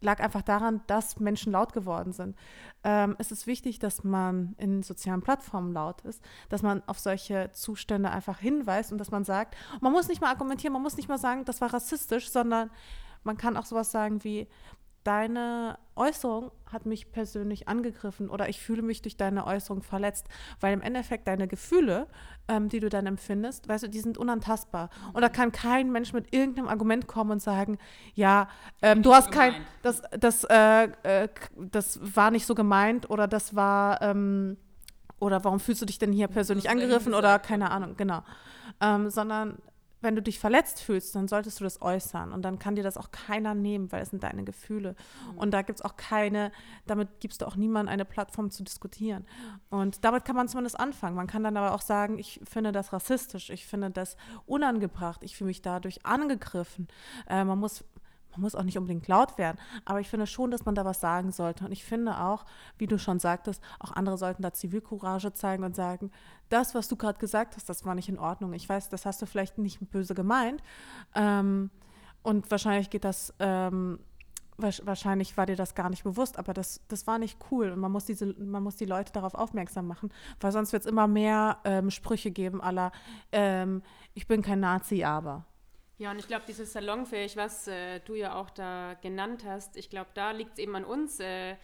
[0.00, 2.36] lag einfach daran, dass Menschen laut geworden sind.
[2.84, 7.50] Ähm, es ist wichtig, dass man in sozialen Plattformen laut ist, dass man auf solche
[7.52, 11.08] Zustände einfach hinweist und dass man sagt, man muss nicht mal argumentieren, man muss nicht
[11.08, 12.70] mal sagen, das war rassistisch, sondern
[13.22, 14.48] man kann auch sowas sagen wie,
[15.04, 20.26] deine Äußerung hat mich persönlich angegriffen oder ich fühle mich durch deine Äußerung verletzt,
[20.60, 22.06] weil im Endeffekt deine Gefühle,
[22.48, 24.90] ähm, die du dann empfindest, weißt du, die sind unantastbar.
[25.12, 27.78] Und da kann kein Mensch mit irgendeinem Argument kommen und sagen,
[28.14, 28.48] ja,
[28.82, 33.54] ähm, du hast kein, das, das, äh, äh, das war nicht so gemeint oder das
[33.54, 34.56] war, ähm,
[35.18, 38.22] oder warum fühlst du dich denn hier persönlich hast dahin angegriffen oder keine Ahnung, genau.
[38.80, 39.58] Ähm, sondern
[40.00, 42.96] wenn du dich verletzt fühlst, dann solltest du das äußern und dann kann dir das
[42.96, 44.96] auch keiner nehmen, weil es sind deine Gefühle.
[45.36, 46.52] Und da gibt es auch keine,
[46.86, 49.26] damit gibst du auch niemandem eine Plattform zu diskutieren.
[49.68, 51.16] Und damit kann man zumindest anfangen.
[51.16, 55.36] Man kann dann aber auch sagen, ich finde das rassistisch, ich finde das unangebracht, ich
[55.36, 56.88] fühle mich dadurch angegriffen.
[57.28, 57.84] Äh, man muss
[58.32, 61.00] man muss auch nicht unbedingt laut werden, aber ich finde schon, dass man da was
[61.00, 61.64] sagen sollte.
[61.64, 62.44] Und ich finde auch,
[62.78, 66.10] wie du schon sagtest, auch andere sollten da Zivilcourage zeigen und sagen,
[66.48, 68.52] das, was du gerade gesagt hast, das war nicht in Ordnung.
[68.52, 70.62] Ich weiß, das hast du vielleicht nicht böse gemeint.
[71.14, 71.70] Ähm,
[72.22, 73.98] und wahrscheinlich geht das, ähm,
[74.58, 77.70] wahrscheinlich war dir das gar nicht bewusst, aber das, das war nicht cool.
[77.70, 80.90] Und man muss, diese, man muss die Leute darauf aufmerksam machen, weil sonst wird es
[80.90, 82.92] immer mehr ähm, Sprüche geben, aller
[83.32, 83.82] ähm,
[84.14, 85.46] ich bin kein Nazi, aber.
[86.00, 89.90] Ja, und ich glaube, dieses salonfähig, was äh, du ja auch da genannt hast, ich
[89.90, 91.56] glaube, da liegt es eben an uns, äh,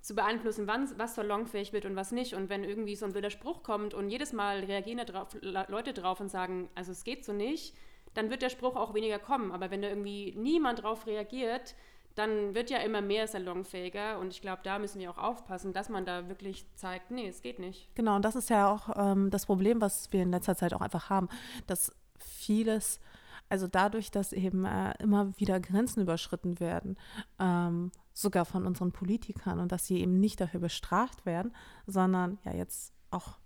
[0.00, 2.34] zu beeinflussen, wann, was salonfähig wird und was nicht.
[2.34, 5.66] Und wenn irgendwie so ein blöder Spruch kommt und jedes Mal reagieren da drauf, Le-
[5.68, 7.72] Leute drauf und sagen, also es geht so nicht,
[8.14, 9.52] dann wird der Spruch auch weniger kommen.
[9.52, 11.76] Aber wenn da irgendwie niemand drauf reagiert,
[12.16, 15.88] dann wird ja immer mehr salonfähiger und ich glaube, da müssen wir auch aufpassen, dass
[15.88, 17.88] man da wirklich zeigt, nee, es geht nicht.
[17.94, 20.80] Genau, und das ist ja auch ähm, das Problem, was wir in letzter Zeit auch
[20.80, 21.28] einfach haben,
[21.68, 23.00] dass vieles,
[23.48, 26.96] also dadurch, dass eben äh, immer wieder Grenzen überschritten werden,
[27.38, 31.54] ähm, sogar von unseren Politikern und dass sie eben nicht dafür bestraft werden,
[31.86, 33.38] sondern ja jetzt auch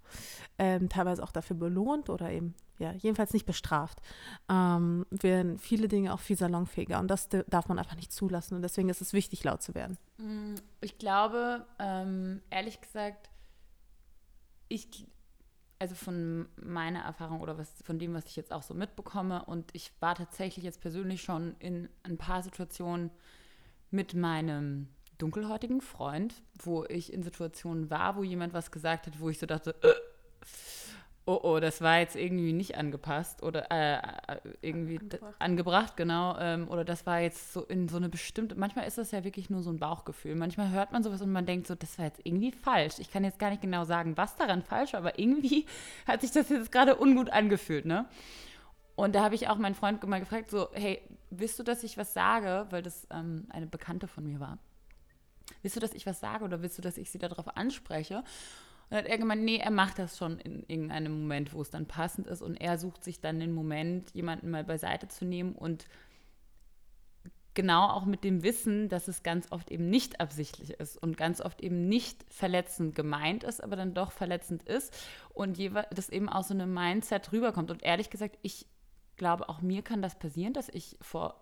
[0.58, 4.00] ähm, teilweise auch dafür belohnt oder eben ja, jedenfalls nicht bestraft,
[4.48, 7.00] ähm, werden viele Dinge auch viel salonfähiger.
[7.00, 8.54] Und das darf man einfach nicht zulassen.
[8.54, 9.98] Und deswegen ist es wichtig, laut zu werden.
[10.18, 13.30] Mm, ich glaube, ähm, ehrlich gesagt,
[14.68, 15.06] ich,
[15.78, 19.70] also von meiner Erfahrung oder was, von dem, was ich jetzt auch so mitbekomme, und
[19.74, 23.10] ich war tatsächlich jetzt persönlich schon in ein paar Situationen
[23.90, 29.28] mit meinem dunkelhäutigen Freund, wo ich in Situationen war, wo jemand was gesagt hat, wo
[29.28, 29.94] ich so dachte, äh,
[31.28, 36.38] oh oh, das war jetzt irgendwie nicht angepasst oder äh, äh irgendwie angebracht, angebracht genau.
[36.38, 39.50] Ähm, oder das war jetzt so in so eine bestimmte, manchmal ist das ja wirklich
[39.50, 40.34] nur so ein Bauchgefühl.
[40.36, 42.98] Manchmal hört man sowas und man denkt so, das war jetzt irgendwie falsch.
[42.98, 45.66] Ich kann jetzt gar nicht genau sagen, was daran falsch war, aber irgendwie
[46.06, 48.06] hat sich das jetzt gerade ungut angefühlt, ne?
[48.96, 51.98] Und da habe ich auch meinen Freund mal gefragt, so, hey, willst du, dass ich
[51.98, 52.66] was sage?
[52.70, 54.58] Weil das ähm, eine Bekannte von mir war.
[55.62, 58.24] Willst du, dass ich was sage oder willst du, dass ich sie darauf anspreche?
[58.90, 61.86] Und hat er gemeint, nee, er macht das schon in irgendeinem Moment, wo es dann
[61.86, 62.42] passend ist.
[62.42, 65.86] Und er sucht sich dann den Moment, jemanden mal beiseite zu nehmen und
[67.58, 71.40] genau auch mit dem Wissen, dass es ganz oft eben nicht absichtlich ist und ganz
[71.40, 74.96] oft eben nicht verletzend gemeint ist, aber dann doch verletzend ist
[75.34, 75.58] und
[75.90, 77.72] das eben aus so einem Mindset rüberkommt.
[77.72, 78.66] Und ehrlich gesagt, ich
[79.18, 81.36] glaube, auch mir kann das passieren, dass ich vor,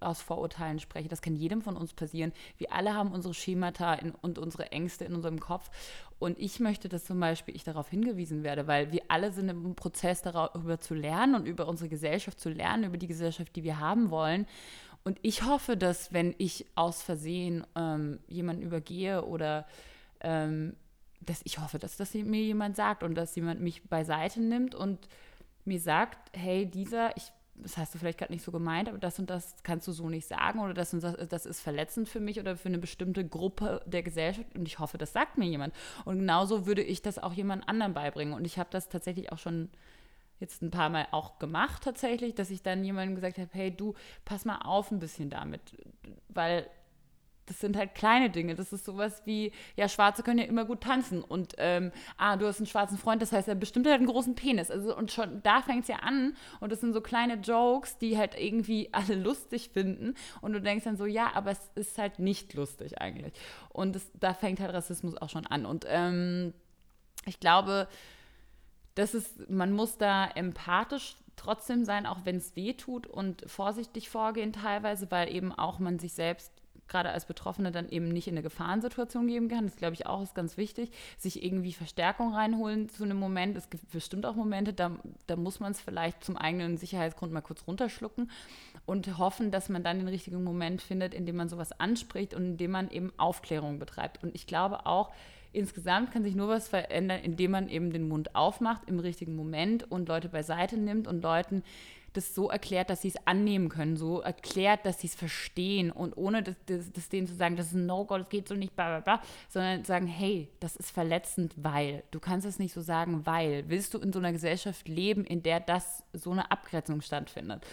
[0.00, 1.08] aus Vorurteilen spreche.
[1.08, 2.32] Das kann jedem von uns passieren.
[2.58, 5.70] Wir alle haben unsere Schemata in, und unsere Ängste in unserem Kopf.
[6.18, 9.74] Und ich möchte, dass zum Beispiel ich darauf hingewiesen werde, weil wir alle sind im
[9.74, 13.80] Prozess darüber zu lernen und über unsere Gesellschaft zu lernen, über die Gesellschaft, die wir
[13.80, 14.46] haben wollen.
[15.04, 19.66] Und ich hoffe, dass wenn ich aus Versehen ähm, jemanden übergehe oder
[20.20, 20.76] ähm,
[21.26, 25.08] dass ich hoffe, dass das mir jemand sagt und dass jemand mich beiseite nimmt und
[25.64, 29.18] mir sagt, hey, dieser, ich, das hast du vielleicht gerade nicht so gemeint, aber das
[29.18, 32.20] und das kannst du so nicht sagen oder das und das, das ist verletzend für
[32.20, 35.74] mich oder für eine bestimmte Gruppe der Gesellschaft und ich hoffe, das sagt mir jemand.
[36.04, 38.34] Und genauso würde ich das auch jemand anderem beibringen.
[38.34, 39.70] Und ich habe das tatsächlich auch schon
[40.40, 43.94] jetzt ein paar Mal auch gemacht tatsächlich, dass ich dann jemandem gesagt habe, hey du,
[44.24, 45.60] pass mal auf ein bisschen damit,
[46.28, 46.68] weil
[47.46, 48.54] das sind halt kleine Dinge.
[48.54, 51.22] Das ist sowas wie, ja, Schwarze können ja immer gut tanzen.
[51.22, 54.34] Und, ähm, ah, du hast einen schwarzen Freund, das heißt, er bestimmt hat einen großen
[54.34, 54.70] Penis.
[54.70, 56.36] Also, und schon da fängt es ja an.
[56.60, 60.14] Und das sind so kleine Jokes, die halt irgendwie alle lustig finden.
[60.40, 63.32] Und du denkst dann so, ja, aber es ist halt nicht lustig eigentlich.
[63.70, 65.66] Und das, da fängt halt Rassismus auch schon an.
[65.66, 66.54] Und ähm,
[67.26, 67.88] ich glaube,
[68.94, 74.10] das ist, man muss da empathisch trotzdem sein, auch wenn es weh tut und vorsichtig
[74.10, 76.51] vorgehen teilweise, weil eben auch man sich selbst
[76.92, 79.66] gerade als Betroffene dann eben nicht in eine Gefahrensituation geben kann.
[79.66, 80.92] Das glaube ich auch ist ganz wichtig.
[81.18, 83.56] Sich irgendwie Verstärkung reinholen zu einem Moment.
[83.56, 84.92] Es gibt bestimmt auch Momente, da,
[85.26, 88.30] da muss man es vielleicht zum eigenen Sicherheitsgrund mal kurz runterschlucken
[88.86, 92.44] und hoffen, dass man dann den richtigen Moment findet, in dem man sowas anspricht und
[92.44, 94.22] in dem man eben Aufklärung betreibt.
[94.22, 95.10] Und ich glaube auch,
[95.52, 99.90] insgesamt kann sich nur was verändern, indem man eben den Mund aufmacht im richtigen Moment
[99.90, 101.62] und Leute beiseite nimmt und Leuten
[102.12, 106.16] das so erklärt, dass sie es annehmen können, so erklärt, dass sie es verstehen und
[106.16, 108.74] ohne das, das, das denen zu sagen, das ist ein No-Go, das geht so nicht,
[108.76, 112.02] bla bla bla, sondern sagen, hey, das ist verletzend, weil.
[112.10, 113.64] Du kannst es nicht so sagen, weil.
[113.68, 117.64] Willst du in so einer Gesellschaft leben, in der das so eine Abgrenzung stattfindet?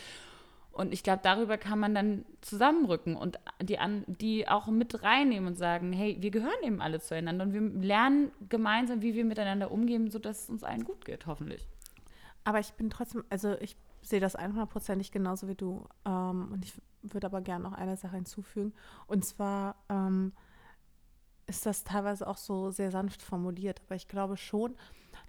[0.71, 5.47] Und ich glaube, darüber kann man dann zusammenrücken und die, an, die auch mit reinnehmen
[5.47, 9.71] und sagen, hey, wir gehören eben alle zueinander und wir lernen gemeinsam, wie wir miteinander
[9.71, 11.67] umgehen, sodass es uns allen gut geht, hoffentlich.
[12.45, 15.87] Aber ich bin trotzdem, also ich sehe das 100%ig genauso wie du.
[16.05, 18.73] Ähm, und ich würde aber gerne noch eine Sache hinzufügen.
[19.07, 20.33] Und zwar ähm,
[21.47, 23.81] ist das teilweise auch so sehr sanft formuliert.
[23.85, 24.75] Aber ich glaube schon,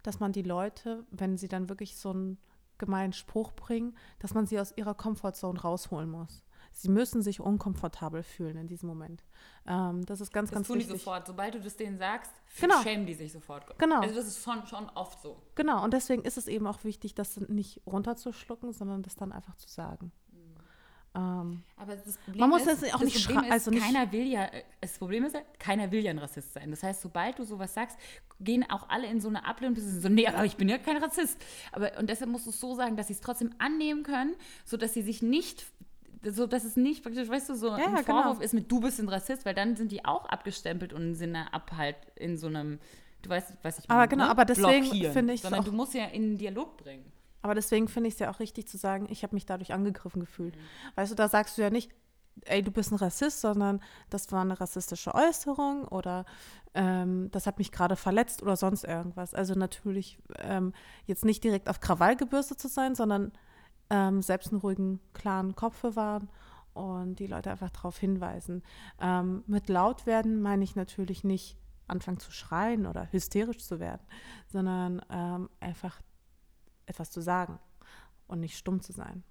[0.02, 2.38] dass man die Leute, wenn sie dann wirklich so einen
[2.78, 6.44] gemeinen Spruch bringen, dass man sie aus ihrer Comfortzone rausholen muss.
[6.72, 9.22] Sie müssen sich unkomfortabel fühlen in diesem Moment.
[9.66, 10.94] Ähm, das ist ganz, das ganz tun wichtig.
[10.94, 11.26] die sofort.
[11.26, 12.80] Sobald du das denen sagst, genau.
[12.82, 13.66] schämen die sich sofort.
[13.78, 14.00] Genau.
[14.00, 15.42] Also das ist schon, schon oft so.
[15.56, 15.82] Genau.
[15.84, 19.68] Und deswegen ist es eben auch wichtig, das nicht runterzuschlucken, sondern das dann einfach zu
[19.68, 20.12] sagen.
[20.32, 20.40] Mhm.
[21.12, 23.50] Ähm, aber das Problem man muss ist, das auch nicht schreiben.
[23.50, 24.48] Also keiner will ja,
[24.80, 26.70] das Problem ist, keiner will ja ein Rassist sein.
[26.70, 27.98] Das heißt, sobald du sowas sagst,
[28.38, 31.36] gehen auch alle in so eine Ablehnung, so, nee, aber ich bin ja kein Rassist.
[31.72, 34.34] Aber, und deshalb musst du es so sagen, dass sie es trotzdem annehmen können,
[34.64, 35.66] sodass sie sich nicht
[36.22, 38.22] so dass es nicht praktisch, weißt du, so ja, ein genau.
[38.22, 41.34] Vorwurf ist mit du bist ein Rassist, weil dann sind die auch abgestempelt und sind
[41.36, 42.78] ab halt in so einem,
[43.22, 44.30] du weißt, was ich meine, aber genau, ne?
[44.30, 47.10] aber deswegen finde ich sondern du musst ja in einen Dialog bringen.
[47.42, 50.20] Aber deswegen finde ich es ja auch richtig zu sagen, ich habe mich dadurch angegriffen
[50.20, 50.56] gefühlt.
[50.56, 50.60] Mhm.
[50.96, 51.90] Weißt du, da sagst du ja nicht,
[52.44, 53.80] ey, du bist ein Rassist, sondern
[54.10, 56.24] das war eine rassistische Äußerung oder
[56.74, 59.34] ähm, das hat mich gerade verletzt oder sonst irgendwas.
[59.34, 60.72] Also natürlich ähm,
[61.06, 63.32] jetzt nicht direkt auf Krawall gebürstet zu sein, sondern
[63.90, 66.28] ähm, selbst einen ruhigen, klaren Kopf bewahren
[66.74, 68.62] und die Leute einfach darauf hinweisen.
[69.00, 71.56] Ähm, mit laut werden meine ich natürlich nicht
[71.88, 74.02] anfangen zu schreien oder hysterisch zu werden,
[74.46, 76.00] sondern ähm, einfach
[76.86, 77.58] etwas zu sagen
[78.26, 79.24] und nicht stumm zu sein.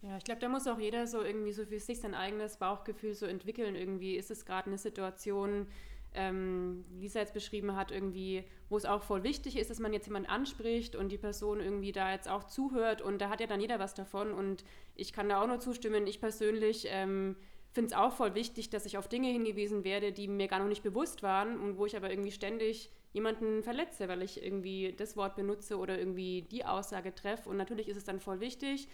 [0.00, 3.14] Ja, ich glaube, da muss auch jeder so irgendwie so für sich sein eigenes Bauchgefühl
[3.14, 3.74] so entwickeln.
[3.74, 5.66] Irgendwie ist es gerade eine Situation,
[6.14, 10.06] ähm, Lisa jetzt beschrieben hat, irgendwie, wo es auch voll wichtig ist, dass man jetzt
[10.06, 13.60] jemanden anspricht und die Person irgendwie da jetzt auch zuhört und da hat ja dann
[13.60, 14.64] jeder was davon und
[14.94, 16.06] ich kann da auch nur zustimmen.
[16.06, 17.36] Ich persönlich ähm,
[17.72, 20.68] finde es auch voll wichtig, dass ich auf Dinge hingewiesen werde, die mir gar noch
[20.68, 25.16] nicht bewusst waren und wo ich aber irgendwie ständig jemanden verletze, weil ich irgendwie das
[25.16, 28.88] Wort benutze oder irgendwie die Aussage treffe und natürlich ist es dann voll wichtig,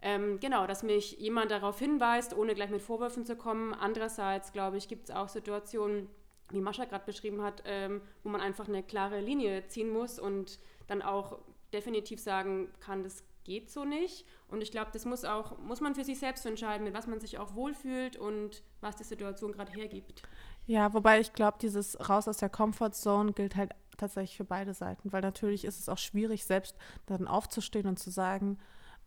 [0.00, 3.72] ähm, genau, dass mich jemand darauf hinweist, ohne gleich mit Vorwürfen zu kommen.
[3.72, 6.08] Andererseits, glaube ich, gibt es auch Situationen,
[6.50, 10.58] wie Mascha gerade beschrieben hat, ähm, wo man einfach eine klare Linie ziehen muss und
[10.86, 11.38] dann auch
[11.72, 14.26] definitiv sagen kann, das geht so nicht.
[14.48, 17.20] Und ich glaube, das muss auch, muss man für sich selbst entscheiden, mit was man
[17.20, 20.22] sich auch wohlfühlt und was die Situation gerade hergibt.
[20.66, 25.12] Ja, wobei ich glaube, dieses Raus aus der Comfortzone gilt halt tatsächlich für beide Seiten,
[25.12, 26.76] weil natürlich ist es auch schwierig, selbst
[27.06, 28.58] dann aufzustehen und zu sagen,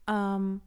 [0.07, 0.61] ähm,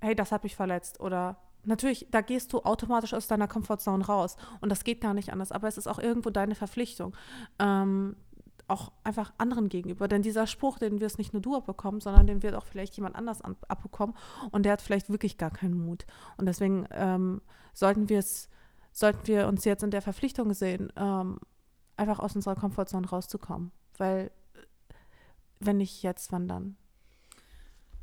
[0.00, 4.36] hey, das hat mich verletzt oder natürlich, da gehst du automatisch aus deiner Comfortzone raus.
[4.60, 5.52] Und das geht gar nicht anders.
[5.52, 7.14] Aber es ist auch irgendwo deine Verpflichtung.
[7.58, 8.16] Ähm,
[8.66, 10.08] auch einfach anderen gegenüber.
[10.08, 13.14] Denn dieser Spruch, den wirst nicht nur du abbekommen, sondern den wird auch vielleicht jemand
[13.14, 14.16] anders abbekommen.
[14.50, 16.06] Und der hat vielleicht wirklich gar keinen Mut.
[16.38, 17.42] Und deswegen ähm,
[17.74, 18.22] sollten wir
[18.92, 21.40] sollten wir uns jetzt in der Verpflichtung sehen, ähm,
[21.96, 23.72] einfach aus unserer Komfortzone rauszukommen.
[23.98, 24.30] Weil
[25.60, 26.76] wenn nicht jetzt, wann dann?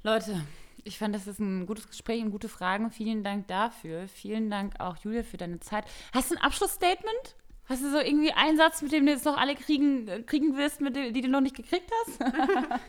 [0.03, 0.41] Leute,
[0.83, 2.91] ich fand, das ist ein gutes Gespräch und gute Fragen.
[2.91, 4.07] Vielen Dank dafür.
[4.07, 5.85] Vielen Dank auch, Julia, für deine Zeit.
[6.13, 7.35] Hast du ein Abschlussstatement?
[7.65, 10.81] Hast du so irgendwie einen Satz, mit dem du jetzt noch alle kriegen, kriegen wirst,
[10.81, 12.19] mit dem, die du noch nicht gekriegt hast?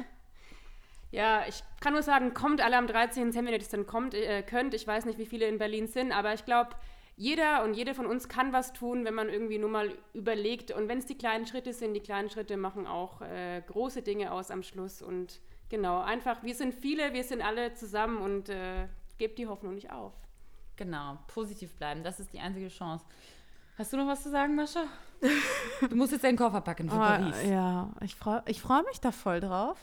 [1.12, 3.35] ja, ich kann nur sagen, kommt alle am 13.
[3.35, 4.74] wenn ihr das dann kommt, äh, könnt.
[4.74, 6.70] Ich weiß nicht, wie viele in Berlin sind, aber ich glaube,
[7.16, 10.73] jeder und jede von uns kann was tun, wenn man irgendwie nur mal überlegt.
[10.73, 14.32] Und wenn es die kleinen Schritte sind, die kleinen Schritte machen auch äh, große Dinge
[14.32, 15.02] aus am Schluss.
[15.02, 15.40] Und
[15.73, 19.90] Genau, einfach, wir sind viele, wir sind alle zusammen und äh, gebt die Hoffnung nicht
[19.90, 20.12] auf.
[20.77, 23.07] Genau, positiv bleiben, das ist die einzige Chance.
[23.78, 24.85] Hast du noch was zu sagen, Mascha?
[25.89, 27.36] Du musst jetzt deinen Koffer packen für oh, Paris.
[27.49, 29.78] Ja, ich freue ich freu mich da voll drauf.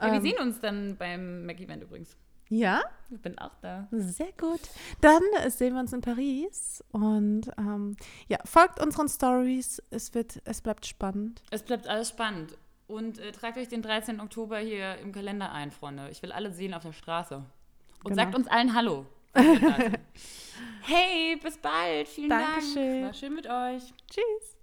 [0.00, 2.16] Ja, wir ähm, sehen uns dann beim Mac-Event übrigens.
[2.48, 2.80] Ja?
[3.10, 3.88] Ich bin auch da.
[3.90, 4.62] Sehr gut.
[5.02, 7.94] Dann sehen wir uns in Paris und ähm,
[8.28, 9.82] ja, folgt unseren Stories.
[9.90, 11.42] Es wird, es bleibt spannend.
[11.50, 12.56] Es bleibt alles spannend.
[12.88, 14.20] Und äh, tragt euch den 13.
[14.20, 16.08] Oktober hier im Kalender ein, Freunde.
[16.10, 17.36] Ich will alle sehen auf der Straße.
[18.04, 18.16] Und genau.
[18.16, 19.06] sagt uns allen Hallo.
[20.82, 22.08] hey, bis bald.
[22.08, 23.02] Vielen Dankeschön.
[23.02, 23.06] Dank.
[23.06, 23.92] War schön mit euch.
[24.08, 24.55] Tschüss.